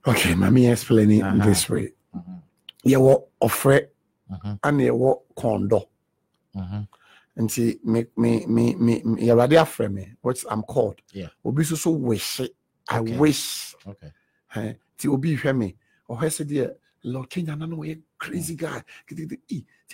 Okay, 0.05 0.36
let 0.36 0.51
me 0.51 0.70
explain 0.70 1.09
it 1.11 1.22
Uh-huh. 1.24 1.45
this 1.45 1.70
way. 1.70 1.93
Mhm. 2.14 2.41
Yɛwɔ 2.86 3.24
ɔfrɛ 3.41 3.88
Mhm. 4.32 4.59
ana 4.64 4.84
yɛwɔ 4.84 5.22
kɔndɔ. 5.38 5.88
Mhm. 6.55 6.88
nti 7.38 7.80
me 7.84 8.05
me 8.16 8.45
me 8.45 8.76
me 8.76 9.01
me- 9.03 9.22
yɛwurade 9.24 9.57
afrɛ 9.57 9.91
me 9.91 10.14
what 10.22 10.38
i'm 10.51 10.61
called 10.61 11.01
Yeah. 11.14 11.30
obi 11.43 11.64
so 11.64 11.89
wish 11.89 12.41
i 12.89 12.99
Okay. 12.99 13.18
wish 13.18 13.74
Okay. 13.88 14.11
eh, 14.55 14.74
nti 14.95 15.07
obi 15.11 15.36
hwɛ 15.36 15.57
me 15.57 15.76
ɔhwɛ 16.07 16.28
sɛ 16.30 16.45
deɛ 16.45 16.76
lord 17.05 17.28
kenya 17.32 17.55
na 17.55 17.66
no 17.66 17.78
wɔyɛ 17.78 17.99
crazy 18.20 18.53
guy 18.55 18.84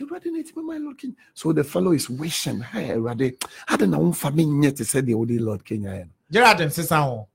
kitikiti 0.06 0.30
i 0.30 0.32
nti 0.32 0.32
awurade 0.32 0.32
na 0.32 0.40
ɛtumi 0.40 0.66
ma 0.66 0.78
lord 0.78 0.98
kenya 0.98 1.16
so 1.34 1.54
the 1.54 1.64
fellow 1.64 1.92
is 1.94 2.10
wishing 2.10 2.62
hey 2.62 2.90
awurade 2.92 3.38
ade 3.68 3.88
na 3.88 3.98
womfa 3.98 4.34
me 4.34 4.46
nyɛ 4.46 4.76
te 4.76 4.84
sɛ 4.84 5.02
deɛ 5.02 5.16
wode 5.16 5.40
lord 5.42 5.64
kenya 5.64 5.90
yɛ 5.90 6.06
no 6.06 6.12
Gerard 6.32 6.72
Sisa. 6.72 7.26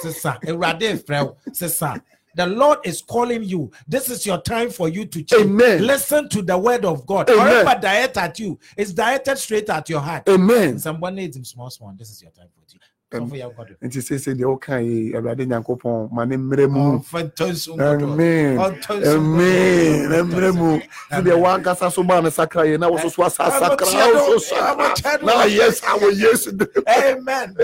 Sisa, 0.00 0.38
Erade 0.46 1.04
Frel, 1.04 1.36
Sisa. 1.52 2.00
The 2.36 2.46
Lord 2.46 2.78
is 2.84 3.00
calling 3.00 3.44
you. 3.44 3.70
This 3.86 4.10
is 4.10 4.26
your 4.26 4.40
time 4.40 4.70
for 4.70 4.88
you 4.88 5.06
to 5.06 5.22
change. 5.22 5.42
Amen. 5.42 5.86
Listen 5.86 6.28
to 6.30 6.42
the 6.42 6.58
word 6.58 6.84
of 6.84 7.06
God. 7.06 7.30
Amen. 7.30 7.64
Whatever 7.64 7.80
diet 7.80 8.16
at 8.16 8.38
you 8.40 8.58
is 8.76 8.92
directed 8.92 9.38
straight 9.38 9.70
at 9.70 9.88
your 9.88 10.00
heart. 10.00 10.28
amen 10.28 10.78
Someone 10.80 11.14
needs 11.14 11.36
him 11.36 11.44
small, 11.44 11.70
small. 11.70 11.94
This 11.96 12.10
is 12.10 12.20
your 12.22 12.32
time 12.32 12.48
for 12.52 12.60
you. 12.72 12.80
Am- 13.14 13.22
So 13.22 13.26
for 13.28 13.36
your 13.36 13.52
God. 13.52 13.76
nti 13.82 13.98
sɛ 14.00 14.34
deɛ 14.34 14.44
woka 14.44 14.78
yi 14.84 15.12
awurade 15.12 15.46
nyankopɔn 15.46 16.12
ma 16.12 16.24
ne 16.24 16.36
mmerɛ 16.36 16.70
mu. 16.70 16.80
Oh, 16.80 17.80
amen. 17.80 18.58
Amen. 18.58 20.08
Mmerɛ 20.28 20.54
mu. 20.56 20.78
sɛ 21.10 21.22
deɛ 21.22 21.36
wankasa 21.42 21.92
so 21.92 22.02
maa 22.02 22.20
no 22.20 22.30
sakra 22.30 22.62
yɛ 22.64 22.78
na 22.80 22.88
wo 22.90 22.96
so 22.98 23.08
so 23.08 23.22
asa. 23.22 23.50
Sakra 23.50 23.86
so 23.86 24.38
sakra 24.38 25.24
na 25.24 25.44
yes 25.44 25.80
awɔ 25.82 26.10
yesu 26.12 26.50
Amen. 26.86 27.54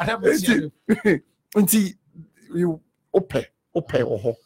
Amen. 0.00 0.32
nti 0.34 0.72
nti 1.56 1.94
wopɛ 3.14 3.46
wopɛ 3.74 4.02
wɔ 4.02 4.22
hɔ. 4.22 4.36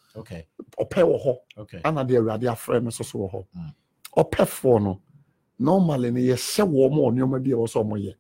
Ɔpɛ 0.79 1.01
wɔ 1.03 1.17
hɔ. 1.25 1.81
Ana 1.85 2.05
deɛ 2.05 2.19
awurade 2.21 2.43
afrɛ 2.45 2.83
no 2.83 2.91
soso 2.91 3.19
wɔ 3.19 3.33
hɔ. 3.33 3.45
Mm. 3.57 3.75
ɔpɛfoɔ 4.17 4.83
no 4.83 5.01
normally 5.59 6.11
no 6.11 6.21
yɛhyɛ 6.21 6.65
wɔ 6.69 6.91
ma 6.91 7.11
nneɔma 7.11 7.43
bi 7.43 7.51
a 7.51 7.55
ɛwɔ 7.57 7.67
sɛ 7.69 7.79
ɔmoyɛ 7.85 8.15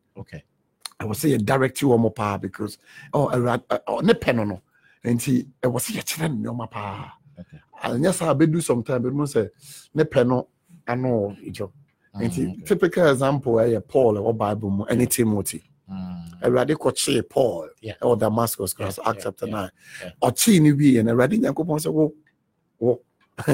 Ɛwɔ 1.00 1.12
sɛ 1.14 1.26
yɛ 1.38 1.44
direct 1.44 1.78
wɔ 1.80 1.98
mo 1.98 2.10
paa 2.10 2.36
because 2.38 2.78
oh, 3.12 3.28
ɛ- 3.28 3.62
ɔ- 3.88 4.02
ne 4.04 4.12
pɛ 4.12 4.34
no 4.36 4.44
see 5.18 5.46
I 5.62 5.66
ɛwɔ 5.66 5.78
sɛ 5.80 5.90
yɛkyerɛ 5.98 6.38
no 6.40 6.52
nneɔma 6.52 6.70
paa 6.70 7.12
Okay. 7.38 7.58
anyɛ 7.82 8.14
saa 8.14 8.32
bɛdu 8.34 8.62
sometime 8.62 9.02
but 9.02 9.12
bɛmu 9.12 9.26
sɛ 9.26 9.50
ne 9.94 10.04
pɛ 10.04 10.26
no 10.26 10.48
ano 10.86 11.36
idwo 11.44 11.72
nti 12.14 12.46
Mm, 12.46 12.52
okay. 12.52 12.62
typical 12.64 13.08
example 13.10 13.52
ɛyɛ 13.54 13.86
paul 13.88 14.14
ɛwɔ 14.14 14.36
bible 14.38 14.70
mu 14.70 14.84
ɛne 14.84 15.08
timothy 15.10 15.62
Mm, 15.90 16.40
awurade 16.42 16.74
kɔkyee 16.76 17.28
paul 17.28 17.68
Yeah. 17.82 17.94
ɛwɔ 18.00 18.18
damascus 18.18 18.72
cross 18.72 18.98
act 19.04 19.22
chapter 19.22 19.46
yeah, 19.46 19.52
9 19.52 19.70
yeah. 20.02 20.10
ɔkyee 20.22 20.62
no 20.62 20.74
wie 20.76 21.02
no 21.02 21.12
awurade 21.14 21.40
nyankopɔn 21.40 21.80
sɛ 21.80 21.92
wo 21.92 22.14
wo 22.78 23.00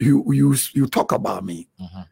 you, 0.00 0.24
you, 0.32 0.54
you 0.72 0.86
talk 0.86 1.12
about 1.12 1.44
me 1.44 1.68
mhm. 1.78 2.06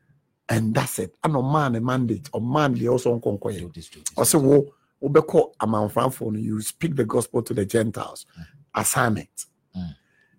And 0.52 0.74
that's 0.74 0.98
it. 0.98 1.14
Ana 1.24 1.38
ɔmaa 1.38 1.72
ne 1.72 1.78
mandate. 1.80 2.30
Ɔmaa 2.32 2.72
ne 2.72 2.80
deɛ 2.80 2.90
ɔsɔ 2.96 3.20
nkɔnkɔyɛ 3.20 3.60
Do 3.60 3.68
this, 3.74 3.88
do 3.88 4.00
this. 4.00 4.14
ɔsɛ 4.16 4.42
wo 4.42 4.72
wobɛkɔ 5.02 5.56
amanfranfoɔ 5.60 6.32
no 6.32 6.38
you 6.38 6.60
speak 6.60 6.94
the 6.96 7.04
gospel 7.04 7.42
to 7.42 7.54
the 7.54 7.64
gentiles. 7.66 8.26
Assignment 8.74 9.46
Mm. 9.74 9.94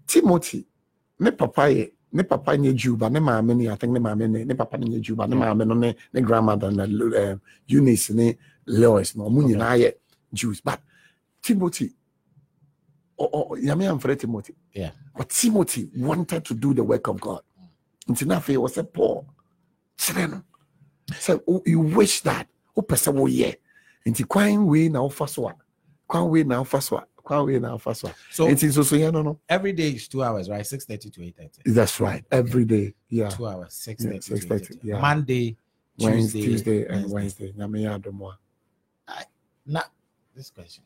timothy 0.07 0.65
ne 1.19 1.31
papa 1.31 1.61
yɛ 1.61 1.91
ne 2.11 2.23
papa 2.23 2.51
nyɛ 2.51 2.75
jew 2.75 2.95
ba 2.95 3.09
ne 3.09 3.19
maame 3.19 3.55
ne 3.57 3.67
i 3.69 3.75
think 3.75 3.91
ne 3.93 3.99
maame 3.99 4.29
ne 4.29 4.43
ne 4.43 4.53
papa 4.53 4.77
ne 4.77 4.85
nyɛ 4.87 5.01
jew 5.01 5.15
ba 5.15 5.25
ne 5.27 5.35
maame 5.35 5.65
no 5.67 5.73
ne 5.73 5.95
ne 6.13 6.21
grandmother 6.21 6.69
na 6.71 6.83
um, 6.83 7.41
eunice 7.67 8.11
ne 8.11 8.37
lois 8.67 9.15
na 9.15 9.23
ɔmo 9.23 9.41
nyinaa 9.43 9.77
yɛ 9.79 9.93
jews. 10.33 10.61
But 10.61 10.81
timothy 11.41 11.93
ɔ- 13.19 13.31
ɔ- 13.31 13.59
nyame 13.63 13.85
amfrɛ 13.99 14.19
timothy. 14.19 14.53
Yeah. 14.73 14.91
but 15.17 15.29
timothy 15.29 15.89
wanted 15.97 16.45
to 16.45 16.53
do 16.53 16.73
the 16.75 16.83
work 16.83 17.07
of 17.07 17.19
god. 17.19 17.41
Nti 18.07 18.25
na 18.27 18.39
afei 18.39 18.55
wɔsɛ 18.57 18.93
paul 18.93 19.25
kyerɛ 20.03 20.29
no 20.31 20.43
sɛ 21.11 21.39
you 21.65 21.79
wish 21.79 22.21
that 22.21 22.47
wopɛ 22.75 22.95
sɛ 22.95 23.13
woyɛ 23.13 23.55
nti 24.05 24.27
kwan 24.27 24.65
wei 24.67 24.89
na 24.89 24.99
wofa 24.99 25.27
so 25.29 25.47
a 25.47 25.55
kwan 26.07 26.29
wei 26.29 26.43
na 26.43 26.63
wofa 26.63 26.81
so 26.81 26.97
a 26.97 27.05
kwan 27.21 27.45
wei 27.45 27.59
na 27.59 27.77
wofa 27.77 27.95
so 27.95 28.07
a 28.09 28.13
So 28.31 28.47
nti 28.47 29.11
no 29.13 29.21
no 29.21 29.39
every 29.47 29.71
day 29.73 29.89
is 29.91 30.07
two 30.07 30.21
hours, 30.23 30.49
right? 30.49 30.65
6:30 30.65 31.11
to 31.13 31.19
8:30. 31.21 31.73
that's 31.73 31.99
right 31.99 32.25
every 32.31 32.65
day 32.65 32.93
yeah 33.09 33.29
Two 33.29 33.47
hours, 33.47 33.73
6:30 33.73 34.03
Yeah, 34.03 34.19
to 34.19 34.33
6:30, 34.35 34.47
8:30. 34.47 34.79
yeah. 34.83 34.99
Monday, 34.99 35.57
Wednesday, 35.97 36.41
Tuesday, 36.41 36.83
Tuesday 36.83 36.93
and 36.93 37.11
Wednesday 37.11 37.53
nyame 37.53 37.79
yɛ 37.81 37.99
adom 38.01 38.33
a 38.33 38.37
Now, 39.65 39.83
this 40.35 40.49
question. 40.49 40.83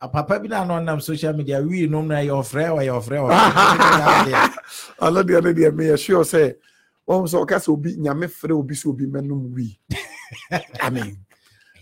A 0.00 0.08
papa 0.08 0.38
bi 0.40 0.46
na 0.48 0.64
no 0.64 0.98
social 0.98 1.32
media 1.32 1.60
we 1.60 1.86
no 1.86 2.00
na 2.02 2.18
your 2.20 2.42
friend 2.44 2.72
or 2.72 2.82
your 2.82 3.00
friend. 3.02 3.24
or- 3.24 3.32
alo 3.32 5.22
deɛ 5.22 5.42
no 5.42 5.52
deɛ 5.52 5.70
meyɛ 5.72 5.98
sure 5.98 6.24
sɛ 6.24 6.54
wɔn 7.08 7.26
sɛ 7.26 7.36
ɔka 7.46 7.56
sɛ 7.58 7.68
obi 7.72 7.96
nyame 7.96 8.26
frɛ 8.28 8.52
obi 8.58 8.74
sɛ 8.74 8.86
obi 8.88 9.06
mɛnom 9.06 9.52
wi 9.52 9.78
amen 10.82 11.16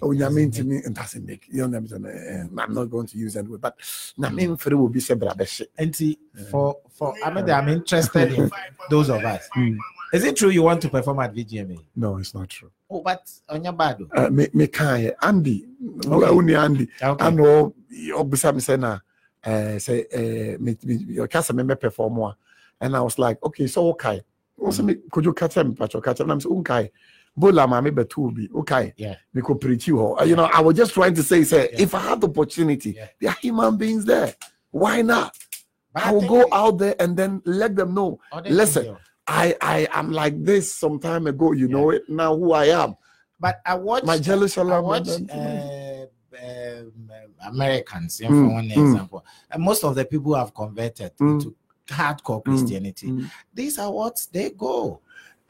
onyame 0.03 0.49
it 0.85 0.93
doesn't 0.95 1.25
make 1.25 1.47
you 1.51 1.67
know 1.67 1.79
what 1.81 1.93
I'm 1.93 2.07
eh, 2.07 2.45
i'm 2.63 2.75
not 2.75 2.91
going 2.91 3.07
to 3.07 3.17
use 3.19 3.35
that 3.35 3.49
word 3.49 3.61
but 3.61 3.79
nyame 4.19 4.49
mfrɛ 4.57 4.73
obi 4.85 5.01
sɛ 5.01 5.19
bra 5.19 5.33
bɛhye 5.35 5.67
Auntie, 5.79 6.19
for 6.51 6.77
for 6.91 7.15
I 7.25 7.31
mean, 7.31 7.49
I'm 7.51 7.69
interested 7.69 8.33
in 8.33 8.51
those 8.91 9.09
of 9.09 9.25
us. 9.25 9.49
Mm. 9.57 9.79
Is 10.13 10.23
it 10.25 10.37
true 10.37 10.51
you 10.51 10.63
want 10.63 10.81
to 10.83 10.89
perform 10.89 11.19
at 11.21 11.35
VGMA? 11.35 11.79
no 11.97 12.19
it's 12.19 12.35
not 12.35 12.49
true 12.51 12.71
Oh, 12.91 13.01
but 13.01 13.29
on 13.49 13.65
your 13.65 13.73
bad. 13.73 13.99
uh, 14.15 14.29
me 14.31 14.49
me 14.53 14.67
kaayɛ 14.67 15.15
andy 15.23 15.65
Okay. 16.07 16.41
ni 16.45 16.55
andy 16.55 16.89
Okay. 17.03 17.27
ana 17.27 17.43
ɔ- 17.43 17.73
ɔbisa 18.13 18.55
me 18.55 18.61
sɛ 18.61 18.79
na 18.79 18.99
eh, 19.43 19.79
eh, 20.13 20.57
me- 20.61 20.77
me- 20.85 21.17
ɔka 21.17 21.41
sɛ 21.41 21.53
memɛ 21.59 21.81
perform 21.81 22.19
a 22.19 22.37
and 22.81 22.95
i 22.95 23.01
was 23.01 23.19
like 23.19 23.43
okay 23.43 23.67
so 23.67 23.93
wokae 23.93 24.21
wo 24.57 24.69
sɛ 24.71 24.85
me 24.85 24.95
kodwo 25.11 25.35
ka 25.35 25.47
kyerɛ 25.49 25.69
me 25.69 25.75
patwɛ 25.75 26.03
ka 26.03 26.13
kyerɛ 26.15 26.21
me 26.27 26.29
nam 26.29 26.41
sɛ 26.41 26.47
wonkae 26.51 26.91
bola 27.37 27.67
maame 27.67 27.91
bɛtoo 27.91 28.35
bi 28.35 28.47
wokae 28.53 28.93
Yeah. 28.97 29.17
mekɔ 29.35 29.59
preachi 29.61 29.93
hɔ 29.93 30.21
Uh, 30.21 30.25
you 30.25 30.37
know 30.37 30.45
i 30.45 30.61
was 30.61 30.77
just 30.77 30.95
trying 30.95 31.15
to 31.15 31.23
say 31.23 31.43
say 31.45 31.71
Yeah. 31.73 31.83
if 31.83 31.95
i 31.95 31.99
had 32.01 32.21
the 32.21 32.29
opportunity 32.29 32.93
Yeah. 32.93 33.09
there 33.21 33.31
are 33.31 33.37
human 33.41 33.77
beings 33.77 34.05
there. 34.05 34.35
Why 34.71 35.03
not? 35.03 35.37
But 35.93 36.05
i 36.07 36.11
will 36.13 36.27
go 36.27 36.39
we- 36.39 36.53
out 36.53 36.79
there 36.79 36.95
and 36.99 37.17
then 37.17 37.43
let 37.45 37.75
them 37.77 37.95
know. 37.95 38.19
Other 38.33 38.51
listen, 38.51 38.97
i 39.27 39.57
i 39.61 39.89
am 39.93 40.13
like 40.13 40.43
this 40.45 40.73
some 40.75 40.99
time 40.99 41.27
ago 41.27 41.53
you 41.53 41.67
know 41.69 41.91
it 41.91 42.09
now 42.09 42.37
who 42.37 42.53
i 42.53 42.67
am. 42.67 42.95
But 43.41 43.61
I 43.67 43.75
watched 43.75 44.07
my 44.07 44.15
I 44.15 44.19
jerusalem 44.19 44.85
watch 44.85 45.09
uh, 45.09 46.07
um, 46.41 47.11
Americans, 47.47 48.21
yeah, 48.21 48.29
Mm, 48.31 48.41
for 48.49 48.55
one 48.55 48.69
mm. 48.69 48.93
example, 48.93 49.25
and 49.51 49.63
most 49.63 49.85
of 49.85 49.95
the 49.95 50.05
people 50.05 50.35
have 50.35 50.55
converted 50.55 51.13
Mm. 51.19 51.33
into 51.43 51.55
hardcore 51.89 52.45
Christianity. 52.45 53.09
mm. 53.09 53.31
These 53.53 53.79
are 53.79 53.91
what 53.93 54.27
they 54.33 54.51
go. 54.51 55.01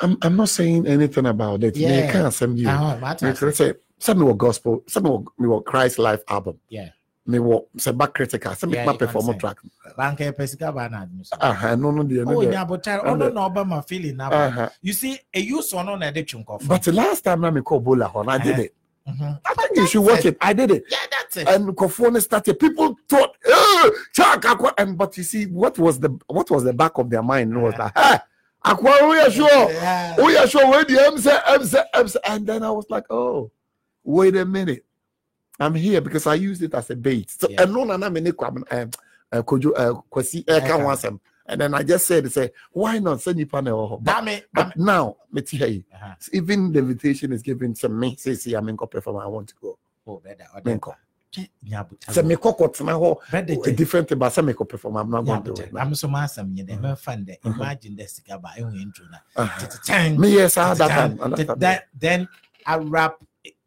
I'm, 0.00 0.18
I'm 0.22 0.36
not 0.36 0.48
saying 0.48 0.86
anything 0.86 1.26
about 1.26 1.62
it. 1.62 1.76
Yeah. 1.76 1.88
Yeah. 1.90 2.12
can't 2.12 2.34
send 2.34 2.58
you. 2.58 2.68
Uh-huh, 2.68 2.98
matter. 2.98 3.26
Me 3.46 3.52
say, 3.52 3.74
send 3.98 4.18
me 4.18 4.24
what 4.26 4.38
gospel, 4.38 4.82
send 4.88 5.04
me 5.04 5.10
what, 5.10 5.22
me 5.38 5.46
what 5.48 5.64
Christ 5.64 5.98
life 5.98 6.20
album. 6.28 6.58
Yeah. 6.68 6.88
Me 7.26 7.38
what 7.38 7.66
say 7.78 7.92
back 7.92 8.12
critical, 8.12 8.54
send 8.54 8.72
me 8.72 8.78
Yeah, 8.78 8.84
my 8.86 8.96
performance 8.96 9.40
track. 9.40 9.56
Banka 9.96 10.32
pesika 10.32 10.74
ba 10.74 10.88
na 10.90 11.02
admission. 11.04 11.38
Uh-huh, 11.40 11.76
no, 11.76 11.90
no, 11.90 12.02
no, 12.02 12.36
Oh, 12.36 12.40
yeah, 12.42 12.64
but 12.64 12.86
I 12.88 12.98
And 12.98 13.18
don't 13.20 13.34
know 13.34 13.44
about 13.46 13.66
my 13.68 13.80
feeling 13.82 14.16
now. 14.16 14.30
Uh-huh. 14.30 14.68
You 14.82 14.92
see, 14.92 15.18
a 15.32 15.40
use 15.40 15.72
on 15.72 15.88
on 15.88 16.02
a 16.02 16.12
coffee. 16.12 16.66
But 16.66 16.82
the 16.82 16.92
last 16.92 17.22
time 17.22 17.44
I 17.44 17.50
me 17.50 17.62
call 17.62 17.80
Bola 17.80 18.10
I 18.28 18.38
did 18.38 18.52
Uh-huh. 18.52 18.62
it. 18.62 18.74
Mhm. 19.08 19.38
I 19.44 19.54
think 19.54 19.76
you 19.76 19.86
should 19.86 20.00
watch 20.02 20.24
it. 20.24 20.36
I 20.40 20.52
did 20.54 20.70
it. 20.70 20.84
yeah, 20.90 20.98
that's 21.10 21.36
it. 21.36 21.48
And 21.48 21.68
Kofone 21.76 22.20
started. 22.22 22.58
People 22.58 22.96
thought, 23.08 23.36
"Eh, 23.44 23.90
Chuck, 24.14 24.44
Aqua," 24.46 24.72
and 24.78 24.96
but 24.96 25.16
you 25.18 25.22
see, 25.24 25.44
what 25.46 25.78
was 25.78 26.00
the 26.00 26.08
what 26.26 26.50
was 26.50 26.64
the 26.64 26.72
back 26.72 26.96
of 26.96 27.10
their 27.10 27.22
mind 27.22 27.54
was 27.62 27.74
Uh-huh. 27.74 27.90
like, 27.94 27.98
hey, 27.98 28.18
Aqua, 28.64 29.06
we 29.08 29.18
are 29.20 29.30
sure. 29.30 29.70
Yeah. 29.72 30.16
Oh 30.18 30.28
yeah, 30.30 30.46
sure. 30.46 30.66
Where 30.70 30.84
the 30.84 30.98
M 31.04 31.18
say, 31.18 31.38
M 31.46 31.64
say, 31.66 31.82
M 31.92 32.08
say, 32.08 32.18
and 32.26 32.46
then 32.46 32.62
I 32.62 32.70
was 32.70 32.86
like, 32.88 33.04
oh, 33.10 33.50
wait 34.04 34.36
a 34.36 34.44
minute, 34.46 34.84
I'm 35.60 35.74
here 35.74 36.00
because 36.00 36.26
I 36.26 36.34
used 36.36 36.62
it 36.62 36.72
as 36.72 36.88
a 36.88 36.96
bait. 36.96 37.30
So 37.30 37.46
Yeah. 37.50 37.62
and 37.64 37.74
no, 37.74 37.84
no, 37.84 37.96
no, 37.98 38.08
me 38.08 38.22
ne 38.22 38.30
kwam, 38.32 38.64
um, 38.72 38.90
uh, 39.32 39.42
kojo, 39.42 39.72
uh, 39.76 40.00
kwasi, 40.10 40.44
Eka. 41.48 41.58
can 41.58 41.58
want 41.58 41.60
some. 41.60 41.60
And 41.60 41.60
then 41.60 41.74
I 41.74 41.82
just 41.82 42.06
said, 42.06 42.32
say, 42.32 42.50
why 42.72 42.98
not 42.98 43.20
send 43.20 43.38
you 43.38 43.46
panel? 43.46 44.00
But, 44.02 44.28
it. 44.28 44.46
but 44.52 44.76
now, 44.76 45.16
me 45.30 45.42
tell 45.42 45.68
you, 45.68 45.84
Uh-huh. 45.94 46.14
even 46.32 46.72
the 46.72 46.78
invitation 46.78 47.32
is 47.32 47.42
given 47.42 47.74
to 47.74 47.88
me. 47.88 48.16
Say, 48.16 48.34
see, 48.34 48.54
I'm 48.54 48.68
in 48.68 48.76
perform. 48.76 49.18
I 49.18 49.26
want 49.26 49.48
to 49.48 49.54
go. 49.60 49.78
Oh, 50.06 50.20
better. 50.20 50.44
Nyabuta 51.66 52.12
sɛ 52.12 52.22
mekɔ 52.22 52.56
kɔtena 52.56 52.92
hɔ 52.94 53.18
Brother 53.30 53.72
different 53.72 54.08
but 54.18 54.32
sɛ 54.32 54.52
mekɔ 54.54 54.68
perform 54.68 54.96
i'm 54.96 55.10
not 55.10 55.22
going 55.22 55.42
to 55.42 55.52
do 55.52 55.62
it 55.62 55.70
I'm 55.76 55.94
so 55.96 56.06
masam 56.06 56.56
yɛ 56.56 56.64
dɛ 56.68 56.78
Mhm. 56.78 56.82
mɛmfa 56.82 57.26
ndɛ 57.26 57.40
Mhm. 57.40 57.56
imagine 57.56 57.96
dɛ 57.96 58.08
sika 58.08 58.38
ba 58.38 58.50
ɛho 58.56 58.80
intro 58.80 59.04
na 59.10 59.18
Uh-huh. 59.34 60.10
Me 60.18 60.32
yes 60.34 60.56
I 60.56 60.68
had 60.68 60.78
that 60.78 60.90
tititang, 60.90 61.18
time 61.18 61.32
and 61.34 61.60
that 61.60 61.88
then 61.98 62.28
I 62.64 62.76
rap 62.76 63.20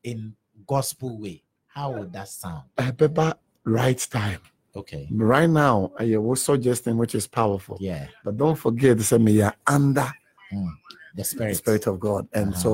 in 0.04 0.36
gospel 0.66 1.18
way 1.20 1.44
how 1.68 1.92
would 1.92 2.14
that 2.14 2.30
sound 2.30 2.64
Uh, 2.78 3.34
right 3.66 4.08
time 4.10 4.40
okay 4.80 5.08
right 5.12 5.50
now 5.50 5.76
I 6.00 6.18
was 6.18 6.40
suggesting 6.50 6.94
which 7.02 7.16
is 7.16 7.26
powerful 7.28 7.78
yeah 7.80 8.08
but 8.24 8.34
don't 8.38 8.56
forget 8.66 9.00
say 9.02 9.18
me 9.18 9.42
are 9.42 9.56
under 9.66 10.10
mm. 10.54 10.70
the 11.16 11.18
the 11.18 11.24
spirit 11.24 11.56
spirit 11.58 11.86
of 11.88 11.96
God 12.00 12.24
and 12.34 12.50
Uh-huh. 12.54 12.62
so 12.64 12.72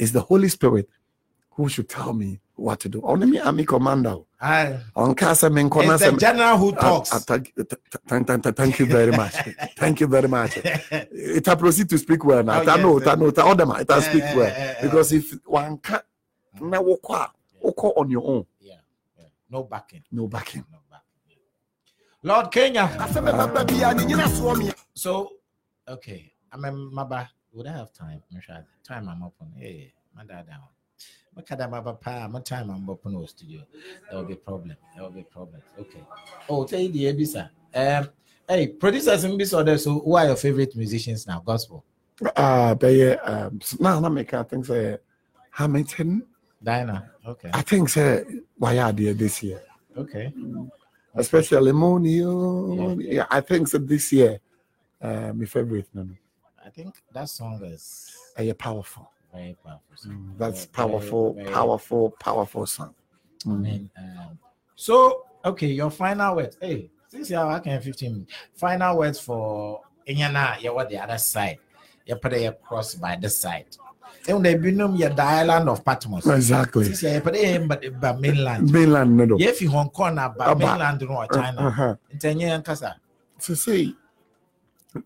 it's 0.00 0.12
the 0.18 0.24
Holy 0.30 0.48
Spirit 0.48 0.86
who 1.56 1.68
should 1.68 1.88
tell 1.88 2.12
me 2.22 2.30
what 2.56 2.80
to 2.80 2.88
do 2.88 3.00
only 3.02 3.26
me 3.32 3.38
I'm 3.40 3.58
a 3.58 3.64
commander 3.64 4.16
I, 4.40 4.78
on 4.94 5.14
casa 5.14 5.48
men 5.50 5.68
it's 5.72 6.04
the 6.04 6.16
general 6.28 6.56
who 6.58 6.72
talks 6.72 7.10
Uh, 7.12 7.18
thank, 7.20 7.44
th- 7.54 7.68
th- 7.68 7.80
thank, 8.08 8.26
thank, 8.26 8.42
thank 8.56 8.78
you 8.80 8.86
very 8.86 9.12
much. 9.12 9.34
thank 9.82 10.00
you 10.00 10.06
very 10.06 10.28
much. 10.28 10.52
It 11.38 11.46
will 11.46 11.56
proceed 11.56 11.88
to 11.90 11.98
speak 11.98 12.24
well 12.24 12.42
now. 12.42 12.60
Oh, 12.60 12.70
I 12.74 12.76
know, 12.76 12.98
yes, 12.98 13.08
I 13.08 13.14
know, 13.14 13.32
all 13.46 13.54
them, 13.60 13.70
it 13.70 13.88
will 13.88 13.96
Yeah, 13.96 14.10
speak 14.10 14.22
yeah, 14.24 14.36
well. 14.38 14.48
yeah, 14.48 14.64
yeah. 14.64 14.82
Because 14.82 15.12
if 15.12 15.24
one 15.46 15.78
can 15.78 16.00
now 16.60 16.82
walk 16.82 17.08
walk 17.64 17.84
on 18.00 18.10
your 18.10 18.24
own, 18.32 18.44
yeah, 18.60 18.74
yeah. 19.18 19.24
no 19.50 19.62
backing 19.64 20.02
no 20.12 20.28
backing. 20.28 20.28
no 20.28 20.28
backing 20.28 20.64
yeah. 20.70 20.83
Lord 22.24 22.50
Kenya 22.50 22.84
asɛ 23.04 23.20
mɛbɛba 23.20 23.60
bia 23.68 23.92
ne 23.92 24.02
nyina 24.04 24.24
soɔ 24.36 24.56
me 24.58 24.72
So, 24.94 25.28
okay, 25.86 26.32
I'm 26.50 26.64
a 26.64 26.72
maba. 26.72 27.28
Would 27.52 27.66
I 27.66 27.72
have 27.72 27.92
time? 27.92 28.22
Time 28.82 29.08
I'm 29.10 29.22
up 29.22 29.34
on. 29.42 29.52
Hey, 29.58 29.92
my 30.16 30.24
dad 30.24 30.46
down. 30.46 30.60
What 31.34 31.46
kind 31.46 31.60
of 31.60 31.70
maba 31.70 32.00
pa? 32.00 32.26
My 32.28 32.40
time 32.40 32.70
I'm 32.70 32.88
up 32.88 33.04
on 33.04 33.20
the 33.20 33.28
studio. 33.28 33.60
There 34.08 34.18
will 34.18 34.26
be 34.26 34.36
problem. 34.36 34.74
There 34.94 35.02
will 35.04 35.10
be 35.10 35.22
problems. 35.24 35.64
Okay. 35.78 36.02
Oh, 36.48 36.64
tell 36.64 36.80
you 36.80 36.88
the 36.90 37.04
Ebisa. 37.12 37.50
Um, 37.74 38.08
hey, 38.48 38.68
producers 38.68 39.24
in 39.24 39.36
this 39.36 39.52
order. 39.52 39.76
So, 39.76 40.00
who 40.00 40.16
are 40.16 40.24
your 40.24 40.36
favorite 40.36 40.74
musicians 40.76 41.26
now? 41.26 41.42
Gospel. 41.44 41.84
Uh, 42.34 42.74
but 42.74 42.88
yeah, 42.88 43.14
um, 43.24 43.60
now 43.78 44.02
I 44.02 44.08
make 44.08 44.32
I 44.32 44.44
think 44.44 44.64
say 44.64 44.96
Hamilton. 45.50 46.22
Dinah. 46.62 47.10
Okay. 47.26 47.50
I 47.52 47.60
think 47.60 47.90
say 47.90 48.24
why 48.56 48.78
are 48.78 48.92
there 48.92 49.12
this 49.12 49.42
year, 49.42 49.60
Okay. 49.94 50.32
Especially 51.14 51.72
Monio. 51.72 53.00
Yeah. 53.02 53.12
Yeah, 53.12 53.26
I 53.30 53.40
think 53.40 53.68
so 53.68 53.78
this 53.78 54.12
year. 54.12 54.40
Uh, 55.00 55.32
my 55.34 55.44
favorite, 55.44 55.86
no, 55.92 56.02
no, 56.04 56.14
I 56.64 56.70
think 56.70 56.94
that 57.12 57.28
song 57.28 57.60
is 57.64 58.16
uh, 58.38 58.54
powerful. 58.54 59.10
very 59.32 59.54
powerful. 59.62 59.96
song. 59.96 60.34
That's 60.38 60.64
Very, 60.64 60.88
very, 60.88 60.90
powerful, 61.00 61.34
very- 61.34 61.52
powerful, 61.52 62.10
powerful 62.18 62.66
song. 62.66 62.94
I 63.46 63.50
mean, 63.50 63.90
um, 63.98 64.38
so 64.74 65.24
okay, 65.44 65.66
your 65.66 65.90
final 65.90 66.36
words. 66.36 66.56
Hey, 66.60 66.90
since 67.08 67.28
you're 67.28 67.46
working 67.46 67.78
15 67.78 68.12
minutes, 68.12 68.32
final 68.54 68.96
words 68.96 69.20
for 69.20 69.82
Inyana, 70.08 70.62
you 70.62 70.74
what 70.74 70.88
the 70.88 70.98
other 70.98 71.18
side. 71.18 71.58
You 72.06 72.16
put 72.16 72.32
it 72.32 72.44
across 72.46 72.94
by 72.94 73.16
this 73.16 73.38
side. 73.38 73.66
Then 74.24 74.42
they 74.42 74.54
binum 74.54 74.98
your 74.98 75.10
the 75.10 75.22
island 75.22 75.68
of 75.68 75.84
Patmos. 75.84 76.26
Exactly. 76.26 76.84
Since 76.92 77.02
you 77.14 77.20
put 77.20 77.36
it 77.36 77.68
but 77.68 78.00
by 78.00 78.12
mainland. 78.12 78.72
Mainland, 78.72 79.16
no. 79.16 79.36
Yeah, 79.38 79.48
if 79.48 79.60
you 79.62 79.70
Hong 79.70 79.90
Kong 79.90 80.14
by 80.16 80.46
Aba. 80.46 80.56
mainland 80.56 81.00
no 81.00 81.26
China. 81.32 81.60
Uh-huh. 81.68 81.96
Ntenye 82.16 82.62
nkasa. 82.62 82.94
to 83.40 83.54
say 83.56 83.92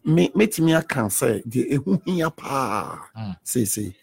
me 0.04 0.28
metumi 0.28 0.76
aka 0.78 1.00
sɛ 1.08 1.42
deɛ 1.48 1.78
ɛho 1.78 2.02
hia 2.04 2.30
paa 2.30 2.98
Mm. 3.16 3.36
seesei 3.42 3.94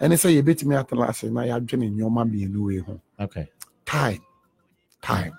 ɛne 0.00 0.14
sɛ 0.16 0.40
yɛbɛtumi 0.42 0.74
atena 0.82 1.08
ase 1.08 1.24
na 1.24 1.42
yɛadwene 1.42 1.92
nneɔma 1.94 2.24
mmienu 2.28 2.64
wei 2.64 2.78
ho 2.78 2.98
Okay. 3.20 3.46
time 3.84 4.20
time 5.02 5.32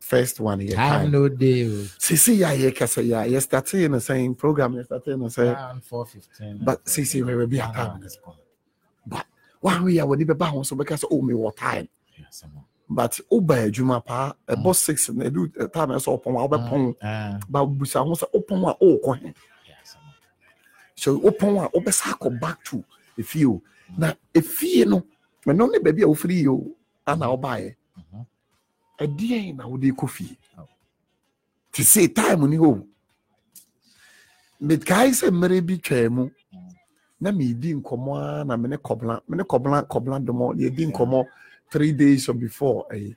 first 0.00 0.38
one 0.40 0.60
yɛ 0.60 0.74
Time 0.76 1.02
time 1.02 1.10
no 1.10 1.28
deal. 1.28 1.70
seesei 1.98 2.38
yɛ 2.38 2.46
a 2.46 2.70
yɛka 2.70 2.86
sɛ 2.86 3.02
yɛ 3.10 3.26
a 3.26 3.30
yɛstatee 3.32 3.90
no 3.90 3.96
sɛn 3.98 4.38
program 4.38 4.74
yɛstatee 4.74 5.18
no 5.18 5.26
sɛ 5.26 5.52
Around 5.52 5.84
415. 5.84 6.64
but 6.64 6.84
seesei 6.84 7.22
mɛbɛ 7.24 7.50
be 7.50 7.60
at 7.60 7.74
time 7.74 8.00
no 9.62 9.70
but 9.70 9.80
wahwe 9.82 10.00
a 10.02 10.06
wɔde 10.06 10.24
bɛba 10.26 10.46
ho 10.50 10.62
so 10.62 10.76
bɛka 10.76 10.96
sɛ 10.98 11.04
oh 11.10 11.20
mewɔ 11.22 11.54
time 11.56 11.88
Yeah, 12.18 12.26
some 12.30 12.52
more. 12.54 12.64
but 12.88 13.20
woba 13.30 13.68
adwuma 13.70 14.04
paa 14.04 14.32
ɛbɔ 14.48 14.74
six 14.74 15.08
na 15.10 15.24
ɛdu 15.26 15.72
time 15.72 15.90
a 15.90 15.94
ɛsɛ 15.96 16.22
ɔpɔn 16.22 16.34
a 16.36 16.48
wobɛpɔn 16.48 16.94
Uh, 17.02 17.40
ba 17.48 17.66
busa 17.66 18.04
ho 18.04 18.12
sɛ 18.14 18.26
wopɔn 18.32 18.70
a 18.70 18.74
wowokɔ 18.84 19.18
he 19.18 19.24
yeah, 19.68 19.74
some 19.84 20.02
more. 20.02 20.14
so 20.94 21.18
wopɔn 21.20 21.64
a 21.64 21.68
wobɛsa 21.70 22.12
akɔ 22.14 22.40
back 22.40 22.64
to 22.64 22.84
efie 23.18 23.46
o 23.46 23.62
na 23.98 24.12
efie 24.34 24.86
no 24.86 25.02
ɛno 25.46 25.70
ne 25.72 25.78
baabi 25.78 26.02
a 26.02 26.06
wofiri 26.06 26.34
yi 26.42 26.48
o 26.48 26.76
ana 27.06 27.26
wobaeɛ 27.26 27.74
Mhm. 27.98 28.26
ɛdeɛn 28.98 29.56
na 29.56 29.66
wode 29.66 29.82
kɔ 29.96 30.08
fie 30.10 30.36
Oh. 30.58 30.66
te 31.72 31.82
sɛ 31.82 32.14
time 32.14 32.48
ni 32.50 32.56
hɔ 32.56 32.86
mekae 34.62 35.10
sɛ 35.10 35.30
mmerɛ 35.30 35.66
bi 35.66 35.76
twaa 35.78 36.10
mu 36.10 36.24
Mm. 36.24 36.32
Na 37.20 37.30
meedi 37.32 37.74
nkɔmmɔ 37.74 38.40
a 38.40 38.44
na 38.44 38.56
mene 38.56 38.76
kɔbla 38.76 39.20
mene 39.28 39.42
kɔbla 39.44 39.86
kɔbla 39.86 40.16
dɔmɔ 40.24 40.54
yɛdi 40.56 40.92
nkɔmmɔ 40.92 41.24
three 41.70 41.92
days 41.92 42.28
or 42.28 42.34
before 42.34 42.86
ɛyi 42.90 43.14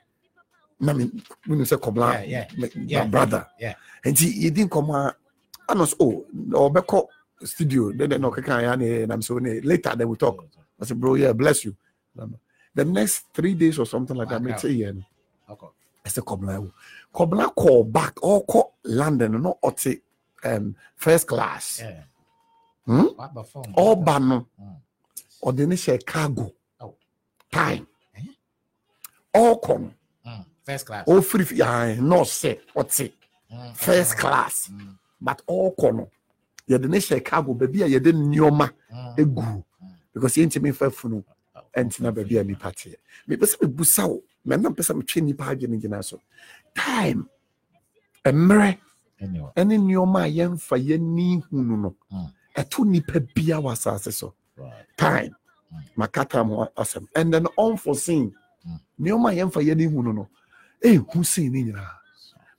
na 0.80 0.94
me 0.94 1.10
menu 1.48 1.64
sɛ 1.64 1.78
kɔbla 1.78 2.08
Yeah, 2.14 2.24
yeah, 2.24 2.48
me- 2.58 2.72
yeah, 2.88 3.00
my 3.04 3.08
brother. 3.10 3.48
Yeah. 3.60 3.76
nti 4.04 4.28
yɛdi 4.44 4.68
nkɔmmɔ 4.68 4.96
a 4.96 5.16
ana 5.70 5.86
so 5.88 5.96
oh 6.00 6.26
ɔbɛkɔ 6.70 7.08
studio 7.44 7.92
then 7.94 8.10
then 8.10 8.22
ɔkeka 8.22 8.62
ya 8.62 8.76
ne 8.76 9.06
nam 9.06 9.22
so 9.22 9.38
ne 9.40 9.60
later 9.62 9.96
then 9.96 10.08
we 10.10 10.16
talk. 10.18 10.44
I 10.80 10.86
said 10.86 11.00
bro 11.00 11.16
yeah 11.16 11.32
bless 11.34 11.64
you. 11.66 11.76
The 12.76 12.84
next 12.86 13.26
three 13.34 13.54
days 13.54 13.78
or 13.80 13.86
something 13.86 14.16
like 14.18 14.30
that 14.30 14.42
me 14.42 14.52
say 14.58 14.70
yeah 14.72 14.92
no. 14.92 15.02
Okay. 15.50 15.68
I 16.06 16.10
said 16.10 16.24
kɔbla 16.26 16.60
wo 16.60 16.72
kɔbla 17.14 17.56
call 17.56 17.84
back 17.86 18.16
ɔkɔ 18.16 18.64
london 18.84 19.42
no 19.42 19.58
ɔte 19.64 20.02
um, 20.46 20.76
first 20.98 21.26
class. 21.28 21.80
Yeah. 21.82 22.04
Hmm? 22.86 23.08
Ɔba 23.78 24.20
no 24.22 24.48
ɔde 25.44 25.68
ne 25.68 25.76
hyɛ 25.76 26.06
cargo. 26.06 26.52
Oh. 26.80 26.96
time. 27.52 27.88
Ɔkɔ 29.34 29.80
no. 29.82 29.92
First 30.64 30.86
class. 30.86 31.06
ɔfiri 31.08 31.46
fi 31.46 31.62
ahan 31.62 32.00
nɔɔse 32.00 32.60
ɔte 32.76 33.12
first 33.76 34.18
class. 34.18 34.70
But 35.22 35.42
ɔkɔ 35.48 35.96
no 35.96 36.10
yɛde 36.70 36.90
ne 36.90 36.98
hyɛ 36.98 37.24
cargo 37.24 37.54
baabi 37.54 37.84
a 37.84 37.88
yɛde 38.00 38.12
nneɛma 38.14 38.70
Mm. 38.92 39.16
egu 39.18 39.64
because 40.14 40.36
yɛntumi 40.36 40.72
nfa 40.72 40.92
funu. 40.94 41.24
Oh, 41.56 41.62
ɛntina 41.76 42.14
baabi 42.14 42.40
a 42.40 42.44
nipa 42.44 42.72
teɛ 42.72 42.96
mepɛ 43.28 43.44
sɛ 43.46 43.58
mebusa 43.68 44.08
wo 44.10 44.24
mɛnam 44.46 44.76
pɛ 44.76 44.82
sɛ 44.84 44.96
metwe 45.02 45.24
nipa 45.24 45.44
adwene 45.46 45.80
gyina 45.82 46.04
so. 46.04 46.20
Time. 46.76 47.28
Mmerɛ 48.26 48.78
ɛne 49.56 49.78
nneɛma 49.80 50.26
a 50.26 50.30
yɛmfa 50.32 50.78
yɛni 50.88 51.42
hu 51.44 51.64
no 51.64 51.76
no. 51.76 51.96
Mm. 52.12 52.34
Ɛto 52.56 52.86
nipa 52.86 53.20
bia 53.20 53.58
wɔ 53.58 53.72
asase 53.74 54.12
so. 54.14 54.34
Time. 54.98 55.36
Mm. 55.74 55.80
maka 55.96 56.24
time 56.26 56.50
ho 56.50 56.68
asɛm. 56.78 57.08
And 57.16 57.34
then 57.34 57.48
unforeseen. 57.58 58.34
Mm. 58.68 58.80
nneɛma 59.02 59.32
a 59.32 59.36
yɛmfa 59.46 59.62
yɛni 59.64 59.92
hu 59.92 60.04
no 60.04 60.12
no 60.12 60.30
ɛhu 60.84 61.26
sei 61.26 61.50
ne 61.50 61.64
nyinaa. 61.64 61.90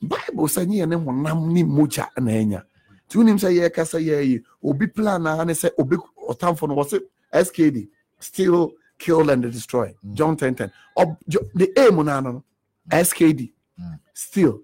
Bible 0.03 0.45
sɛ 0.49 0.67
nyɛ 0.67 0.89
ne 0.89 0.97
honam 0.97 1.53
ne 1.53 1.63
mogya 1.63 2.09
na 2.19 2.31
ɛnya 2.33 2.63
nti 3.09 3.17
wonim 3.17 3.37
sɛ 3.39 3.53
yɛka 3.69 3.83
sɛ 3.85 4.03
yɛyi 4.05 4.43
obi 4.63 4.87
plan 4.89 5.27
a 5.27 5.45
ne 5.45 5.53
sɛ 5.53 5.71
obi 5.79 5.97
ɔtamfo 6.29 6.69
no 6.69 6.75
wɔ 6.77 6.87
se 6.89 6.99
skd 7.33 7.89
still 8.19 8.73
kill 8.99 9.29
and 9.31 9.43
destroy. 9.43 9.95
Mm. 10.05 10.15
john 10.15 10.37
10 10.37 10.55
10 10.55 10.73
Ob- 10.97 11.17
Jo- 11.29 11.49
the 11.55 11.73
aim 11.79 11.97
no 11.97 12.13
ano 12.13 12.33
no 12.33 12.45
skd 12.91 13.53
Mm. 13.81 13.99
still 14.13 14.61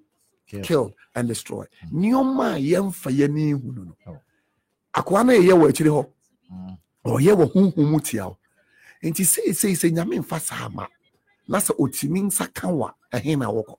Kill. 0.47 0.62
kill 0.62 0.95
and 1.14 1.28
destroy. 1.28 1.64
Nneɔma 1.93 2.55
a 2.57 2.59
yɛmfa 2.61 3.11
yɛni 3.16 3.53
hu 3.61 3.72
no 3.72 3.83
no 3.83 3.97
Oh. 4.07 4.18
Akoa 5.01 5.24
no 5.26 5.32
ɛyɛ 5.32 5.55
wɔ 5.61 5.68
akyiri 5.70 5.90
hɔ 5.90 6.07
Mm. 6.51 6.76
ɔyɛ 7.07 7.32
wɔ 7.36 7.53
honhom 7.53 7.86
mu 7.90 8.01
tia 8.01 8.26
wo 8.26 8.36
nti 9.03 9.24
seesei 9.24 9.72
sɛ 9.76 9.90
nyame 9.92 10.18
mfa 10.20 10.40
saa 10.40 10.68
ma 10.68 10.86
na 11.48 11.59
sɛ 11.59 11.76
ɔtumi 11.78 12.22
nsa 12.26 12.53
ka 12.53 12.68
wa 12.68 12.90
ɛhe 13.12 13.38
na 13.38 13.46
wokɔ 13.51 13.76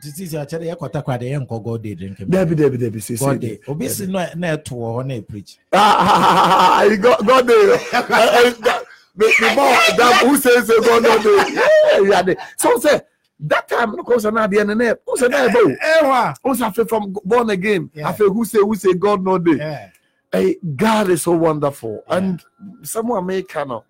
day 0.00 1.94
dabi 2.28 2.54
dabi 2.54 2.78
dabi 2.78 3.40
day. 3.40 3.58
Obi 3.66 3.88
si 3.88 4.06
no 4.06 4.18
na 4.36 4.56
ɛto 4.56 4.72
wɔ 4.76 4.88
hɔ 4.96 5.06
na 5.06 5.14
ɛpreach. 5.20 5.56
Ah, 5.72 6.82
you 6.84 6.96
got 6.98 7.26
God 7.26 7.46
there. 7.46 7.74
Eh, 7.74 7.78
eh, 7.92 8.52
that- 8.60 8.84
that 9.96 10.22
who 10.24 10.36
says 10.36 10.66
say 10.66 10.78
God 10.80 11.02
not 11.02 11.22
there. 11.22 12.04
Yeah, 12.08 12.22
there. 12.22 12.36
So 12.56 12.78
say 12.78 13.00
that 13.40 13.66
time 13.68 13.96
no 13.96 14.02
cause 14.04 14.24
na 14.26 14.46
the 14.46 14.60
end 14.60 14.70
who 15.06 15.16
say 15.16 15.28
that 15.28 15.52
bo 15.52 15.60
Ewa. 15.68 16.34
who 16.44 16.54
say 16.54 16.84
from 16.84 17.16
born 17.24 17.50
again 17.50 17.90
Yeah. 17.94 18.08
I 18.08 18.12
feel 18.12 18.32
who 18.32 18.44
say 18.44 18.58
who 18.58 18.74
say 18.76 18.92
God 18.94 19.24
not 19.24 19.42
there. 19.44 19.56
Yeah. 19.56 19.88
Hey, 20.32 20.56
God 20.76 21.08
is 21.10 21.22
so 21.22 21.32
wonderful 21.32 22.02
Yeah. 22.08 22.16
and 22.16 22.44
someone 22.82 23.26
kind 23.42 23.72
of 23.72 23.84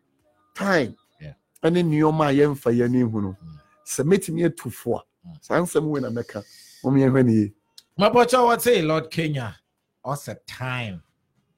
time 0.54 0.96
Yeah. 1.20 1.32
and 1.62 1.74
then 1.76 1.90
you 1.92 2.12
ma 2.12 2.28
yem 2.28 2.56
fa 2.56 2.70
yani 2.70 3.00
hu 3.10 3.20
no 3.20 3.36
Mm. 3.42 3.60
sɛ 3.84 4.04
metumi 4.04 4.48
atufo 4.48 5.00
a 5.00 5.02
Mm. 5.28 5.36
saa 5.40 5.60
nsɛm 5.60 5.84
wei 5.88 6.00
na 6.00 6.08
mɛka 6.10 6.44
wɔn 6.84 6.94
yɛn 6.98 7.10
hwɛ 7.10 7.24
ne 7.26 7.32
yie 7.32 7.52
Mapocha 7.98 8.44
what 8.44 8.62
say 8.62 8.80
Lord 8.82 9.10
Kenya. 9.10 9.56
Us 10.04 10.28
a 10.28 10.36
time, 10.46 11.02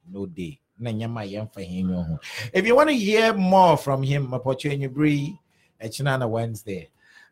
no 0.09 0.25
day. 0.25 0.59
Na 0.79 0.89
nyama 0.91 1.21
yɛmfa 1.21 1.63
him 1.63 1.89
your 1.89 2.03
home. 2.03 2.19
If 2.51 2.65
you 2.65 2.75
want 2.75 2.89
to 2.89 2.95
hear 2.95 3.31
more 3.33 3.77
from 3.77 4.01
him, 4.01 4.33
and 4.33 4.81
you 4.81 4.89
breathe, 4.89 5.35
Echinana 5.79 6.27
Wednesday. 6.27 6.89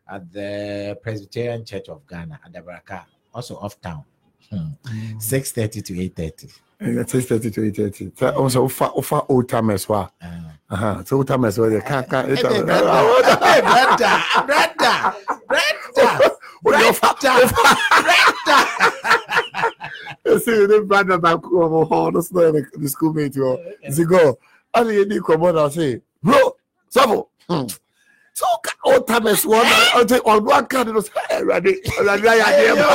at 0.08 0.32
the 0.32 0.98
Presbyterian 1.02 1.64
Church 1.64 1.88
of 1.88 2.04
Ghana 2.06 2.40
at 2.44 2.52
the 2.52 2.60
Baraka, 2.60 3.06
also 3.32 3.56
off 3.58 3.80
town. 3.80 4.04
Hmm. 4.48 4.70
6.30 5.18 5.82
to 5.84 5.92
8.30. 5.94 6.52
ɛyɛ 6.82 7.08
six 7.08 7.26
thirty 7.26 7.50
to 7.50 7.64
eight 7.66 7.76
thirty 7.76 8.06
sɛ 8.10 8.34
ɔn 8.34 8.48
sɛ 8.50 8.60
wofa 8.66 8.94
wofa 8.96 9.26
old 9.28 9.48
timers 9.48 9.86
hɔ 9.86 9.94
Uh, 9.94 10.06
a 10.22 10.28
ah. 10.28 10.74
Aha, 10.74 11.02
sɛ 11.02 11.12
old 11.12 11.26
timers 11.28 11.58
hɔ 11.58 11.70
deɛ 11.70 11.86
ka 11.86 12.02
ka 12.02 12.22
hey, 12.22 12.32
eight 12.32 12.40
timers 12.40 12.68
eh, 12.70 12.74
eh, 12.74 13.36
hey, 13.40 13.58
eh, 13.58 13.62
brother, 13.62 14.14
brother, 14.46 15.14
brother, 15.36 16.32
brother, 16.62 17.48
brother. 18.04 18.66
ɛsɛ 20.26 20.68
ne 20.68 20.78
brother 20.80 21.18
baako 21.18 21.48
wɔ 21.50 21.70
mo 21.70 21.80
hɔ 21.90 22.12
no 22.12 22.20
so 22.20 22.34
na 22.34 22.40
yɛ 22.58 22.64
ne 22.78 22.88
school 22.88 23.12
mate 23.12 23.34
hɔ 23.34 23.50
nti 23.88 24.04
go 24.08 24.38
ɔne 24.76 24.90
yɛ 24.98 25.08
di 25.08 25.18
nkɔmmɔ 25.18 25.54
na 25.54 25.60
ɔse 25.68 26.00
bro 26.22 26.56
sɔfo 26.94 27.26
hmm, 27.48 27.66
sɛ 28.38 28.44
old 28.84 29.06
timers 29.06 29.44
ɔte 29.44 30.16
ɔno 30.20 30.50
aka 30.52 30.84
ne 30.84 30.92
no 30.92 31.00
sɛ 31.00 31.10
awurade 31.30 31.72
awurade 31.98 32.26
ayɛ 32.32 32.44
adeɛ 32.48 32.72
ma 32.76 32.88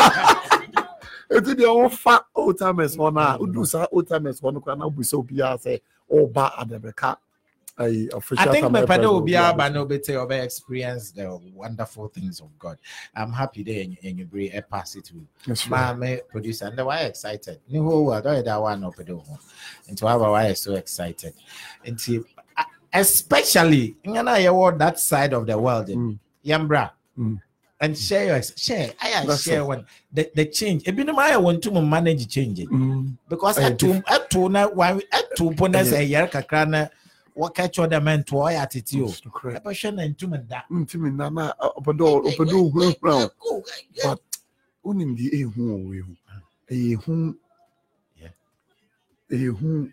ɛti 1.29 1.53
deɛ 1.55 1.67
wofa 1.75 2.23
old 2.35 2.57
timers 2.57 2.95
hɔ 2.97 3.13
no 3.13 3.19
a 3.21 3.37
wodu 3.39 3.65
saa 3.65 3.87
old 3.91 4.07
timers 4.07 4.41
hɔ 4.41 4.53
no 4.53 4.59
koraa 4.61 4.77
na 4.77 4.85
wobu 4.85 5.01
sɛ 5.01 5.23
obiara 5.23 5.57
sɛ 5.57 5.81
ɔba 6.11 6.51
adabɛka 6.57 7.17
ayi 7.77 8.13
official 8.13 8.49
I 8.49 8.51
think 8.51 8.71
my 8.71 8.85
father 8.85 9.09
will 9.11 9.21
be 9.21 9.35
able 9.35 9.85
to 9.87 9.99
to 9.99 10.29
experience 10.29 11.11
the 11.11 11.39
wonderful 11.53 12.07
things 12.07 12.39
of 12.39 12.47
God. 12.57 12.77
I'm 13.15 13.31
happy 13.31 13.63
there 13.63 13.83
and 13.83 13.97
and 14.03 14.19
you 14.19 14.25
bring 14.25 14.55
a 14.55 14.61
pass 14.61 14.95
it 14.95 15.07
through. 15.07 15.25
Right. 15.69 15.97
My 15.97 16.21
producer 16.29 16.65
and 16.67 16.85
why 16.85 16.99
excited. 17.01 17.59
New 17.69 17.83
whole 17.83 18.05
world, 18.05 18.27
all 18.27 18.41
that 18.43 18.61
one 18.61 18.83
up 18.83 18.95
do. 19.05 19.21
And 19.87 19.97
to 19.97 20.07
have 20.07 20.21
a 20.21 20.31
why 20.31 20.53
so 20.53 20.75
excited. 20.75 21.33
And 21.85 21.99
to, 21.99 22.25
especially 22.93 23.95
in 24.03 24.13
that 24.13 24.99
side 24.99 25.33
of 25.33 25.45
the 25.45 25.57
world, 25.57 25.87
Mm. 25.87 26.19
Yambra. 26.45 26.91
Mm. 27.17 27.41
And 27.81 27.97
share 27.97 28.25
your 28.27 28.41
share. 28.41 28.93
I 29.01 29.25
That's 29.25 29.43
share 29.43 29.65
one 29.65 29.85
the, 30.11 30.31
the 30.33 30.45
change. 30.45 30.83
If 30.87 30.97
you 30.97 31.03
know, 31.03 31.17
I 31.17 31.35
want 31.35 31.61
to 31.63 31.71
manage 31.81 32.27
change 32.29 32.59
it 32.59 32.69
Mm. 32.69 33.17
because 33.27 33.57
at 33.57 33.77
two 33.77 34.01
at 34.07 34.29
two 34.29 34.47
na 34.49 34.67
one 34.67 35.01
at 35.11 35.35
two 35.35 35.51
bonus 35.51 35.91
a 35.91 36.03
year 36.03 36.27
kakra 36.27 36.67
na 36.69 36.87
what 37.33 37.53
catch 37.53 37.77
other 37.79 37.99
men 37.99 38.23
to 38.23 38.37
all 38.37 38.47
at 38.47 38.73
it 38.77 38.93
you. 38.93 39.07
That's 39.07 39.21
correct. 39.33 39.65
Ɛbɛhwɛ 39.65 39.93
na 39.93 40.03
ntumi 40.03 40.47
da. 40.47 40.61
ntumi 40.71 41.11
nna 41.11 41.29
na 41.33 41.53
ɔpɛdɛ 41.61 42.31
ɔpɛdɛ 42.31 42.53
ohurahura 42.53 43.29
o 43.43 43.63
but 44.03 44.21
wonim 44.85 45.17
deɛ 45.17 45.43
ɛhu 45.43 45.57
wɔ 45.57 45.89
wei 45.89 45.99
ho 45.99 46.15
ɛyɛ 46.71 47.03
hu 47.03 47.35
ɛyɛ 49.31 49.57
hu 49.57 49.91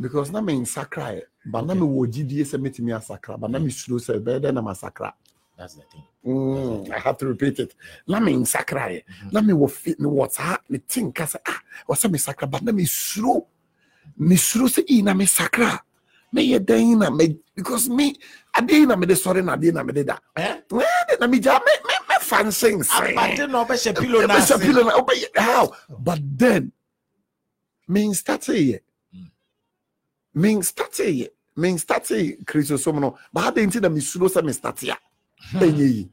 because 0.00 0.32
na 0.32 0.40
me 0.40 0.54
nsakraeɛ 0.54 1.22
ba 1.46 1.62
na 1.62 1.74
mewɔ 1.74 2.06
gyidie 2.12 2.42
sɛ 2.42 2.58
mɛtumi 2.58 2.90
asakra 2.96 3.38
ba 3.38 3.46
na 3.46 3.58
mesuro 3.60 3.98
sɛ 4.00 4.18
bɛyɛ 4.18 4.40
dɛ 4.40 4.52
na 4.54 4.60
masakra 4.62 5.12
That's 5.56 5.74
the 5.74 5.82
thing. 5.82 6.02
Mm, 6.26 6.90
I 6.90 6.98
have 6.98 7.16
to 7.18 7.26
repeat 7.26 7.58
it. 7.60 7.74
Na 8.08 8.18
me 8.18 8.32
nsakraeɛ 8.34 9.02
na 9.30 9.40
mewɔ 9.40 9.70
fi 9.70 9.94
mewɔ 9.94 10.30
saa 10.30 10.58
mete 10.68 11.00
nka 11.02 11.24
sɛ 11.24 11.36
ah 11.46 11.60
ɔsɛ 11.88 12.10
mesakra 12.10 12.50
ba 12.50 12.58
na 12.62 12.72
mesuro 12.72 13.46
mesuro 14.18 14.66
sɛ 14.66 14.82
ii 14.90 15.02
na 15.02 15.14
mesakra 15.14 15.80
mɛyɛ 16.34 16.58
dɛn 16.58 16.98
na 16.98 17.10
me 17.10 17.38
because 17.54 17.88
me 17.88 18.16
adeɛ 18.54 18.72
yi 18.72 18.86
na 18.86 18.96
mede 18.96 19.14
sɔre 19.14 19.44
na 19.44 19.56
adeɛ 19.56 19.74
na 19.74 19.82
mede 19.84 20.06
da 20.06 20.18
Eh? 20.36 20.60
Ɛde 20.70 21.20
na 21.20 21.26
megya 21.28 21.60
me 21.64 21.72
me 21.86 21.94
me 22.08 22.14
fan 22.20 22.50
sing. 22.50 22.80
Abate 22.80 23.48
na 23.48 23.64
ɔbɛhyɛ 23.64 24.00
pillow 24.00 24.26
na 24.26 24.34
Bishop 24.34 24.58
ase. 24.58 24.66
Pillow 24.66 24.82
na 24.82 24.96
obey 24.98 25.24
how? 25.36 25.72
But 25.88 26.18
then 26.36 26.72
me 27.86 28.12
start 28.14 28.44
here. 28.46 28.80
Mm. 29.14 29.30
Me 30.34 30.62
start 30.62 30.96
here. 30.96 31.28
Me 31.56 31.76
start 31.78 32.10
Christo 32.44 32.76
so 32.76 32.90
no. 32.90 33.16
But 33.32 33.40
how 33.42 33.50
dey 33.50 33.66
na 33.66 33.88
me 33.88 34.00
sulo 34.00 34.28
say 34.28 34.42
me 34.42 34.52
start 34.52 34.80
here. 34.80 34.96
Enye 35.54 35.94
yi. 35.94 36.10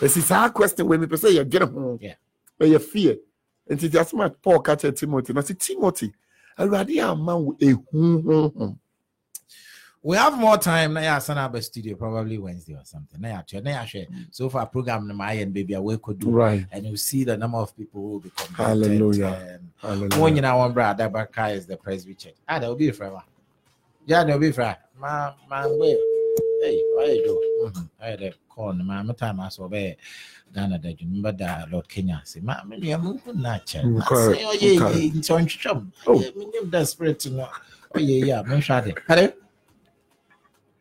Esi 0.00 0.20
saa 0.20 0.48
question 0.48 0.86
when 0.86 1.00
me 1.00 1.06
pe 1.06 1.16
say 1.16 1.30
you 1.30 1.44
get 1.44 1.62
ho. 1.62 1.98
Yeah. 2.00 2.14
E 2.60 2.78
fear. 2.78 3.16
Nti 3.70 3.90
ti 3.90 3.98
asema 3.98 4.34
Paul 4.42 4.60
ka 4.60 4.74
kyerɛ 4.76 4.96
Timothy 4.96 5.32
na 5.32 5.40
say 5.42 5.54
Timothy 5.54 6.12
Awurade 6.58 7.02
ama 7.02 7.38
wo 7.38 7.56
ehu 7.60 8.22
honhom. 8.22 8.78
We 10.02 10.16
have 10.16 10.38
more 10.38 10.56
time 10.56 10.94
na 10.94 11.00
yɛ 11.00 11.16
asan 11.16 11.36
aba 11.38 11.60
studio 11.60 11.94
probably 11.94 12.38
Wednesday 12.38 12.74
or 12.74 12.84
something. 12.84 13.20
Na 13.20 13.28
yɛ 13.28 13.62
na 13.62 13.70
yɛ 13.84 14.06
So 14.30 14.48
far 14.48 14.66
program 14.66 15.06
na 15.06 15.14
maa 15.14 15.34
no 15.34 15.46
baby 15.46 15.74
away 15.74 15.98
could 15.98 16.18
do. 16.18 16.30
Right. 16.30 16.66
And 16.72 16.86
you 16.86 16.96
see 16.96 17.24
the 17.24 17.36
number 17.36 17.58
of 17.58 17.76
people 17.76 18.00
who 18.00 18.08
will 18.08 18.20
be 18.20 18.30
converted. 18.30 18.56
Hallelujah. 18.56 19.26
And 19.26 19.70
One 19.80 20.08
Hallelujah. 20.08 20.34
you 20.36 20.40
know 20.42 20.56
one 20.56 20.72
brother 20.72 21.08
Baraka 21.08 21.48
is 21.48 21.66
the 21.66 21.76
Presby 21.76 22.14
Church. 22.14 22.34
Ah, 22.48 22.58
there 22.58 22.70
will 22.70 22.76
be 22.76 22.88
a 22.88 22.92
friend. 22.92 23.14
Yeah, 24.06 24.24
there 24.24 24.34
will 24.34 24.40
be 24.40 24.48
a 24.48 24.52
friend. 24.52 24.76
Ma, 24.98 25.34
ma, 25.48 25.66
wait. 25.68 25.98
Hey, 26.60 26.84
how 26.96 27.04
you 27.04 27.22
do? 27.24 27.42
Mhm. 27.62 27.90
I 28.00 28.06
had 28.10 28.22
a 28.22 28.32
call. 28.48 28.74
Ma, 28.74 29.02
my 29.02 29.14
time 29.14 29.40
I 29.40 29.48
saw 29.50 29.68
there. 29.68 29.96
Ghana 30.54 30.78
da 30.78 30.90
dwuma 30.92 31.36
da 31.36 31.66
Lord 31.70 31.88
Kenya 31.88 32.22
say 32.24 32.40
ma 32.40 32.62
me 32.64 32.78
nua 32.78 33.02
mu 33.02 33.18
hu 33.18 33.32
na 33.34 33.58
kyɛ 33.58 33.84
Mm, 33.84 33.96
na 33.96 34.04
correct, 34.06 34.42
sɛ 34.42 34.46
ɔyɛ 34.52 34.78
correct. 34.78 34.96
yi 34.96 35.10
nti 35.12 35.30
ɔntwitwam 35.32 35.92
Oh. 36.06 36.20
menim 36.36 36.70
da 36.70 36.84
spirit 36.84 37.26
no 37.32 37.48
ɔyɛ 37.94 38.08
yi 38.24 38.30
a 38.30 38.42
menhwɛ 38.44 38.78
ade 38.78 38.98
hello 39.08 39.32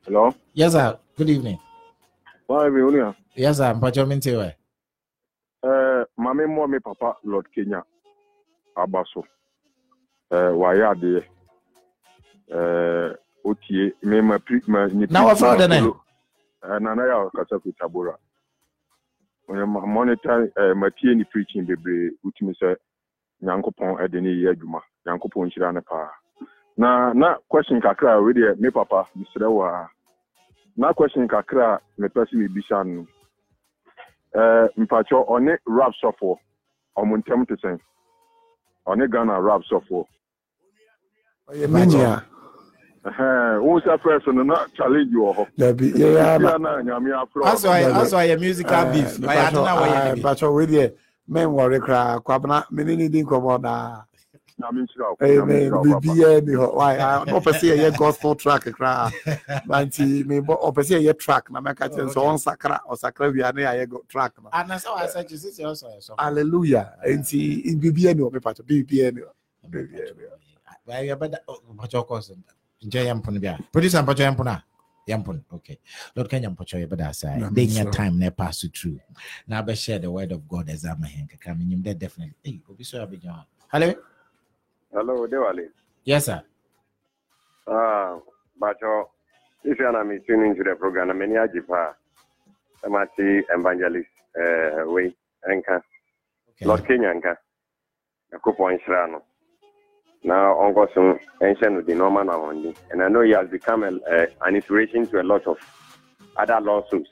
Hello. 0.06 0.36
yes 0.54 0.74
sir 0.74 1.00
good 1.18 1.30
evening 1.30 1.60
Why 2.48 2.70
be 2.70 2.82
only? 2.82 3.16
yes 3.36 3.58
sir 3.58 3.74
mpakyɛ 3.76 4.08
mente 4.08 4.32
wɛ 4.34 4.56
Eh, 5.66 6.06
mame 6.18 6.48
mo 6.48 6.68
me 6.68 6.80
papa 6.80 7.18
Lord 7.24 7.48
Kenya 7.54 7.84
aba 8.78 9.04
so. 9.14 9.24
Eh, 10.32 10.52
wayɛ 10.62 10.96
adeɛ. 10.96 11.26
Eh, 12.52 13.16
otie 13.46 13.94
me 14.04 14.22
ma 14.22 14.38
pri 14.40 14.62
ma 14.68 14.88
ni. 14.88 15.06
Na 15.10 15.26
wɔfrɛ 15.26 15.48
wo 15.52 15.58
dɛ 15.58 15.68
nɛn? 15.68 16.00
Eh, 16.64 16.80
na 16.80 16.94
na 16.96 17.06
ya 17.06 17.30
kasa 17.36 17.60
kuta 17.60 17.88
bora. 17.88 18.16
Onye 19.48 19.66
ma 19.68 19.80
monitor 19.86 20.52
eh 20.58 20.74
matie 20.74 21.16
ni 21.16 21.24
preaching 21.24 21.66
bebree 21.66 22.12
utimi 22.26 22.54
sɛ 22.62 22.76
Nyankopɔn 23.42 23.98
ɛde 24.04 24.22
ne 24.22 24.30
yɛ 24.30 24.52
adwuma. 24.52 24.82
Nyankopɔn 25.06 25.48
nhyira 25.48 25.74
ne 25.74 25.82
paa. 25.82 26.10
Na 26.78 27.14
na 27.14 27.36
question 27.48 27.82
kakra 27.82 28.18
a 28.18 28.22
we 28.22 28.34
deɛ 28.34 28.60
me 28.60 28.70
papa 28.70 29.08
mesrɛ 29.18 29.50
wo 29.50 29.64
a. 29.64 29.90
Na 30.76 30.94
question 30.94 31.28
kakra 31.28 31.76
a 31.76 32.02
mepɛ 32.02 32.26
sɛ 32.28 32.34
mebisa 32.36 32.84
no. 32.86 33.08
Eh 34.36 34.68
mpakyɛ 34.78 35.28
ɔne 35.28 35.58
rap 35.66 35.94
sɔfoɔ 36.04 36.36
ɔmo 36.98 37.24
ntɛm 37.24 37.48
te 37.48 37.56
sɛn. 37.56 37.80
Ɔne 38.88 39.10
Ghana 39.10 39.42
rap 39.42 39.62
sɔfoɔ. 39.72 40.06
Ɔyɛ 41.50 41.68
me 41.72 41.86
nua. 41.86 42.04
Ɛhɛn, 42.06 42.24
wo 43.06 43.80
sɛ 43.80 44.00
first 44.02 44.28
no 44.28 44.44
na 44.44 44.66
challenge 44.76 45.14
wɔ 45.14 45.36
hɔ. 45.38 45.48
Dabi 45.58 45.92
yɛyɛ 45.94 46.40
Bia 46.40 46.56
ama. 46.56 46.60
na 46.60 46.70
nyame 46.82 47.10
afrɛ 47.12 47.44
That's 47.46 47.64
ɔno. 47.64 47.68
why 47.70 47.82
no, 47.82 47.88
no. 47.88 47.94
that's 48.00 48.12
why 48.14 48.24
your 48.26 48.40
musical 48.40 48.86
beef 48.86 49.18
ɔyɛ 49.20 49.48
ade 49.48 49.54
na 49.54 49.78
wɔyɛ 49.78 50.16
ne 50.16 50.22
bi 50.22 50.24
Mpakyɛ 50.30 50.54
wei 50.54 50.66
deɛ 50.68 50.94
menwɔre 51.30 51.80
koraa 51.80 52.20
kwabena 52.24 52.66
mene 52.72 52.96
ne 52.98 53.08
di 53.08 53.24
nkɔmmɔ 53.24 53.62
daa. 53.62 54.04
Nyame 54.60 54.86
nhyira 54.86 55.10
wo. 55.10 55.16
Ɛyɛ 55.22 55.38
Nyame 55.40 55.48
me 55.48 55.54
nhyira 55.54 55.72
wo, 55.72 55.84
papa. 55.84 56.02
biribiara 56.02 56.42
ni 56.46 56.54
hɔ. 56.54 56.74
Why? 56.76 56.98
ah, 56.98 57.24
na 57.26 57.34
ɔpɛ 57.40 57.52
sɛ 57.54 57.66
yɛyɛ 57.78 57.98
gospel 57.98 58.36
track 58.36 58.64
koraa. 58.66 59.12
Na 59.66 59.76
nti 59.86 60.24
mebɔ 60.26 60.54
ɔpɛ 60.62 60.82
sɛ 60.84 61.00
yɛyɛ 61.02 61.14
track 61.20 61.50
na 61.52 61.62
mɛka 61.62 61.90
kyerɛ 61.90 62.06
no 62.06 62.14
sɛ 62.14 62.22
ɔnsakra 62.58 62.80
ɔsakra 62.90 63.34
wie 63.34 63.42
a 63.42 63.54
ne 63.54 63.62
yɛayɛ 63.64 63.88
go- 63.90 64.04
track 64.10 64.34
no. 64.44 64.50
anasɛ 64.52 64.88
wɔasɛ 64.88 65.24
kye 65.28 65.38
sisi 65.38 65.62
ɔsɔ 65.64 65.86
yɛ 65.96 66.00
sɔ 66.10 66.14
Hallelujah. 66.20 66.94
Nti 67.08 67.64
biribiara 67.80 68.16
ni 68.16 68.22
hɔ 68.24 68.32
mepakyɛ 68.34 68.62
biribiara 68.68 69.12
ni 69.16 69.22
hɔ. 69.22 69.32
Biribiara 69.70 70.14
ni 70.18 70.24
hɔ. 70.24 70.36
Well, 72.82 72.92
yɛbɛda 72.92 73.04
mpɔkyɛ 73.04 73.04
nkyɛ 73.04 73.06
yɛ 73.08 73.14
mpono 73.22 73.72
producer 73.72 73.98
mpɔkyɛ 74.04 74.26
yɛ 74.26 74.36
mpono 74.36 74.52
a 74.52 74.64
yɛ 75.08 75.44
okay. 75.54 75.80
Lord 76.16 76.30
kenya 76.30 76.50
mpɔkyɛ 76.50 76.88
yɛbɛda 76.88 77.08
asa 77.10 77.36
Na 77.38 77.50
they 77.50 77.66
mesrɛ 77.68 77.74
nya 77.76 77.86
wo. 77.86 77.92
time 77.92 78.20
na 78.20 78.30
ɛpass 78.30 78.54
so 78.56 78.68
through. 78.70 79.00
Na 79.48 79.62
abɛhyɛ 79.62 80.02
the 80.02 80.12
word 80.12 80.32
of 80.32 80.48
god 80.48 80.68
ɛza 80.68 80.98
ma 81.00 81.08
hɛn 81.08 81.30
kakra 81.30 81.56
menyim 81.58 81.84
dɛ 81.84 81.98
definitely? 81.98 82.36
Hey, 82.44 82.62
obi 82.70 82.84
so 82.84 83.06
abɛgyina 83.06 83.36
hɔ 83.36 83.46
hello? 83.72 83.94
Hello, 84.94 85.28
Dewale. 85.28 85.70
yes 86.04 86.26
sir. 86.26 86.44
Ah, 87.68 88.18
Bacho, 88.60 89.10
if 89.64 89.78
you 89.78 89.86
are 89.86 90.04
me 90.04 90.20
tuning 90.26 90.52
into 90.52 90.64
the 90.64 90.76
program, 90.76 91.12
I'm 91.12 91.22
in 91.22 91.32
Yajipa. 91.32 91.94
I'm 92.84 92.96
at 92.96 93.10
evangelist, 93.18 94.08
uh, 94.40 94.90
way, 94.90 95.14
Enka, 95.48 95.82
okay. 96.50 96.66
Lord 96.66 96.88
Kenya, 96.88 97.14
Enka, 97.14 97.36
a 98.34 98.40
couple 98.40 98.70
in 98.70 98.80
Shrano. 98.80 99.22
Now, 100.24 100.60
Uncle 100.62 100.88
Sun, 100.94 101.20
ancient 101.42 101.78
with 101.78 101.86
the 101.86 101.96
Norman 101.96 102.28
Amondi. 102.28 102.76
And 102.92 103.02
I 103.02 103.08
know 103.08 103.22
he 103.22 103.32
has 103.32 103.50
become 103.50 103.84
a, 103.84 103.88
uh, 103.88 104.26
an 104.46 104.56
inspiration 104.56 105.08
to 105.08 105.22
a 105.22 105.24
lot 105.24 105.48
of 105.48 105.58
other 106.36 106.60
lawsuits. 106.60 107.10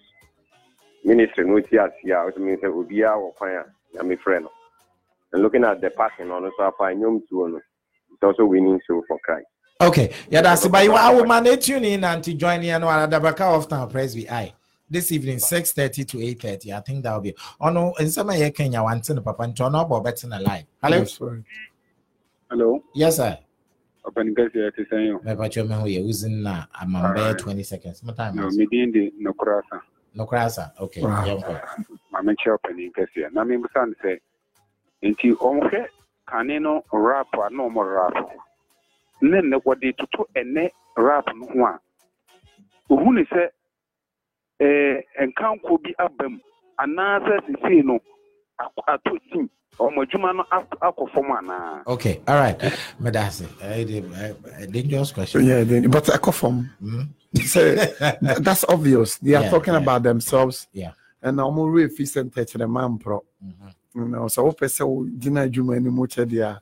Ministry, 1.03 1.45
no 1.47 1.59
tears 1.61 1.91
here, 2.01 2.25
which 2.25 2.35
means 2.35 2.59
that 2.61 2.71
Ubia 2.71 3.15
or 3.15 3.33
Fire, 3.39 3.73
I'm 3.97 4.11
a 4.11 4.17
friend. 4.17 4.45
And 5.31 5.41
looking 5.41 5.63
at 5.63 5.79
the 5.79 5.89
passing 5.89 6.31
on 6.31 6.45
us, 6.45 6.53
I 6.59 6.69
find 6.77 6.99
Yom 6.99 7.23
Tuono. 7.31 7.57
It's 7.57 8.23
also 8.23 8.45
winning 8.45 8.79
soul 8.87 9.03
for 9.07 9.17
Christ. 9.23 9.47
Okay, 9.79 10.13
yeah, 10.29 10.41
that's 10.41 10.65
it. 10.65 10.71
But 10.71 10.83
you 10.83 10.93
I 10.93 11.13
will 11.13 11.25
manage 11.25 11.65
tune 11.65 11.83
in 11.85 12.03
and 12.03 12.23
to 12.23 12.33
join 12.33 12.63
in 12.63 12.83
at 12.83 13.09
the 13.09 13.19
back 13.19 13.39
of 13.41 13.67
town 13.69 13.89
Presby 13.89 14.29
I 14.29 14.53
this 14.89 15.11
evening, 15.11 15.37
6:30 15.37 16.07
to 16.07 16.17
8:30. 16.17 16.73
I 16.73 16.79
think 16.79 17.03
that'll 17.03 17.21
be 17.21 17.35
oh 17.61 17.69
no, 17.69 17.93
in 17.99 18.09
some 18.09 18.27
way 18.27 18.49
Kenya 18.51 18.81
one 18.81 19.01
thing, 19.01 19.21
Papa 19.21 19.43
and 19.43 19.55
turn 19.55 19.75
up 19.75 19.91
or 19.91 20.01
better 20.01 20.27
than 20.27 20.43
live. 20.43 20.65
Hello, 20.81 20.99
That's 20.99 21.21
right. 21.21 21.43
Hello, 22.49 22.81
yes, 22.95 23.17
sir. 23.17 23.37
Open 24.05 24.33
Gasi 24.33 24.65
at 24.67 24.73
Sayo. 24.89 25.21
Me 25.23 25.35
pacho 25.35 25.65
me 25.65 25.75
who 25.75 25.87
you 25.87 26.01
using 26.05 26.41
na 26.43 26.65
I'm 26.73 26.95
on 26.95 27.35
20 27.35 27.63
seconds. 27.63 28.03
My 28.03 28.13
time. 28.13 28.35
No, 28.37 28.47
is- 28.47 28.57
Medindi, 28.57 29.11
no 29.19 29.33
Kurasa. 29.33 29.81
No 30.15 30.25
crasa. 30.25 30.71
Okay. 30.79 31.01
Wow. 31.01 31.25
Yeah, 31.25 31.33
okay. 31.33 31.57
maame 32.13 32.33
kyerɛ 32.39 32.57
ɔpanin 32.57 32.91
kɛseɛ 32.95 33.31
na 33.33 33.43
mebusa 33.43 33.85
no 33.85 33.93
sɛ 34.03 34.17
nti 35.03 35.33
ɔmhwɛ 35.35 35.85
kane 36.27 36.59
no 36.63 36.81
rap 36.91 37.27
a 37.33 37.49
na 37.51 37.63
ɔmɔ 37.67 37.83
rap 37.95 38.29
ne 39.21 39.37
nnɛ 39.41 39.61
wɔde 39.63 39.93
toto 39.97 40.25
ɛnɛ 40.35 40.71
rap 40.97 41.25
no 41.35 41.45
ho 41.53 41.65
a 41.65 41.79
ohu 42.89 43.13
ne 43.13 43.23
sɛ 43.25 43.49
eh, 44.59 45.01
nkanko 45.21 45.77
bi 45.83 45.93
aba 45.99 46.29
mu 46.29 46.39
anaasɛ 46.79 47.41
sesei 47.45 47.83
no 47.83 47.99
akɔ 48.59 48.81
atɔ 48.87 49.19
sim 49.31 49.49
ɔmo 49.79 50.03
adwuma 50.05 50.35
no 50.35 50.43
ak- 50.51 50.79
akɔ 50.81 51.09
fam 51.11 51.31
anaa 51.31 51.83
Okay. 51.87 52.21
All 52.27 52.35
right. 52.35 52.59
Medasi. 53.01 53.45
Uh, 53.61 54.65
dangerous 54.71 55.11
question. 55.11 55.45
Yeah, 55.45 55.63
then, 55.63 55.89
but 55.89 56.09
I 56.13 56.17
come 56.17 56.33
from. 56.33 56.69
Mhm. 56.83 57.07
Say, 57.43 57.75
that's 58.39 58.65
obvious. 58.67 59.17
They 59.17 59.35
are 59.35 59.43
Yeah, 59.43 59.49
talking 59.49 59.73
yeah. 59.73 59.79
about 59.81 60.03
themselves. 60.03 60.67
Yeah. 60.73 60.91
And 61.21 61.39
I'm 61.39 61.57
already 61.59 61.85
efficient 61.91 62.33
touch 62.33 62.53
the 62.53 62.67
man 62.67 62.97
pro. 62.97 63.23
Mhm. 63.43 63.73
You 63.95 64.05
know, 64.07 64.27
so 64.27 64.45
what 64.45 64.57
person 64.57 65.15
Gina 65.19 65.47
Juma 65.49 65.75
any 65.75 65.89
much 65.89 66.15
there. 66.15 66.59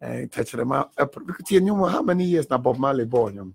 Uh, 0.00 0.26
touch 0.30 0.52
the 0.52 0.64
man. 0.64 0.84
Because 0.96 1.50
you 1.50 1.60
know 1.60 1.84
how 1.84 2.02
many 2.02 2.24
years 2.24 2.48
now 2.48 2.58
Bob 2.58 2.78
Marley 2.78 3.04
born. 3.04 3.34
him? 3.34 3.54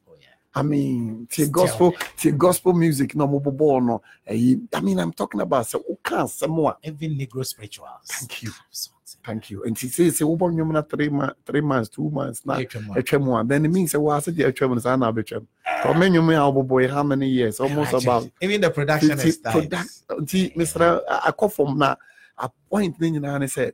Yeah. 0.53 0.59
I 0.59 0.63
mean, 0.63 1.27
the 1.35 1.47
gospel, 1.47 1.95
the 2.21 2.31
gospel 2.31 2.73
music, 2.73 3.15
no 3.15 3.27
born. 3.27 3.85
No, 3.87 4.01
Eh, 4.27 4.55
I 4.73 4.81
mean, 4.81 4.99
I'm 4.99 5.13
talking 5.13 5.41
about 5.41 5.65
so 5.67 5.83
who 5.87 5.97
can 6.03 6.27
some 6.27 6.51
more. 6.51 6.75
Even 6.83 7.17
Negro 7.17 7.45
spirituals. 7.45 7.89
Thank 8.05 8.43
you. 8.43 8.51
Thank 9.23 9.49
you. 9.51 9.63
And 9.63 9.77
she 9.77 9.87
says, 9.87 10.17
"Say, 10.17 10.25
born 10.25 10.57
you 10.57 10.65
na 10.65 10.81
three 10.81 11.09
months, 11.09 11.35
three 11.45 11.61
months, 11.61 11.89
two 11.89 12.09
months 12.09 12.45
now." 12.45 12.55
A- 12.55 13.43
Then 13.43 13.65
it 13.65 13.69
means 13.69 13.91
that 13.91 13.99
was 13.99 14.27
it 14.27 14.35
the 14.35 14.43
Etwam 14.45 14.77
is 14.77 14.85
an 14.85 15.01
Abetwam. 15.03 15.47
So 15.83 15.93
many 15.93 16.15
you 16.15 16.21
may 16.21 16.33
have 16.35 16.53
boy 16.67 16.87
how 16.87 17.03
many 17.03 17.27
years? 17.29 17.59
Almost 17.59 17.93
about 17.93 18.29
Even 18.41 18.61
the 18.61 18.69
production 18.71 19.19
is 19.19 19.37
product. 19.37 19.89
Nti 20.09 20.55
Mr. 20.55 21.01
I 21.07 21.31
call 21.31 21.49
from 21.49 21.77
na 21.77 21.95
a 22.37 22.49
point 22.69 22.97
nyinaa 22.99 23.39
ne 23.39 23.45
sɛ 23.45 23.71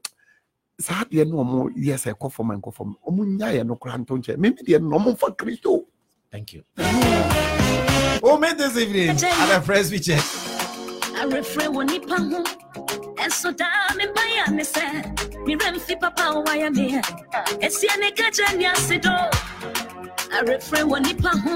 saa 0.80 1.04
deɛ 1.06 1.28
no 1.30 1.38
ɔmo 1.38 1.70
yɛ 1.76 1.96
sɛ 1.96 2.14
ɛkɔ 2.14 2.32
fam 2.32 2.52
a 2.52 2.56
nkɔ 2.58 2.74
fam 2.74 2.96
ɔmo 3.08 3.26
nya 3.26 3.48
yɛ 3.54 3.66
no 3.66 3.76
kora 3.78 3.98
nto 3.98 4.18
nkyɛn 4.18 4.38
mimi 4.38 4.58
deɛ 4.64 4.82
no 4.82 4.98
ɔmo 5.00 5.16
mfa 5.18 5.36
kristo 5.36 5.86
Thank 6.32 6.54
you. 6.54 6.64
Oh, 6.78 8.20
Who 8.22 8.40
made 8.40 8.58
this 8.58 8.78
evening 8.78 9.10
at 9.10 9.20
the 9.20 9.62
Presby 9.66 10.00
Church? 10.00 10.22
arefrɛ 11.18 11.66
wɔ 11.74 11.82
nipa 11.90 12.16
ho 12.30 12.44
ɛso 13.26 13.50
daa 13.58 13.90
mebaya 13.98 14.46
me 14.54 14.64
sɛ 14.64 14.86
merɛmfi 15.48 16.00
papa 16.00 16.26
wo 16.34 16.44
wayɛ 16.44 16.70
meɛ 16.78 17.02
ɛsiɛ 17.66 17.94
ne 18.00 18.12
ka 18.12 18.30
kyerɛ 18.30 18.54
nnease 18.54 19.02
do 19.02 19.16
arefrɛ 20.38 20.82
wɔ 20.92 20.98
nipa 21.02 21.30
ho 21.30 21.46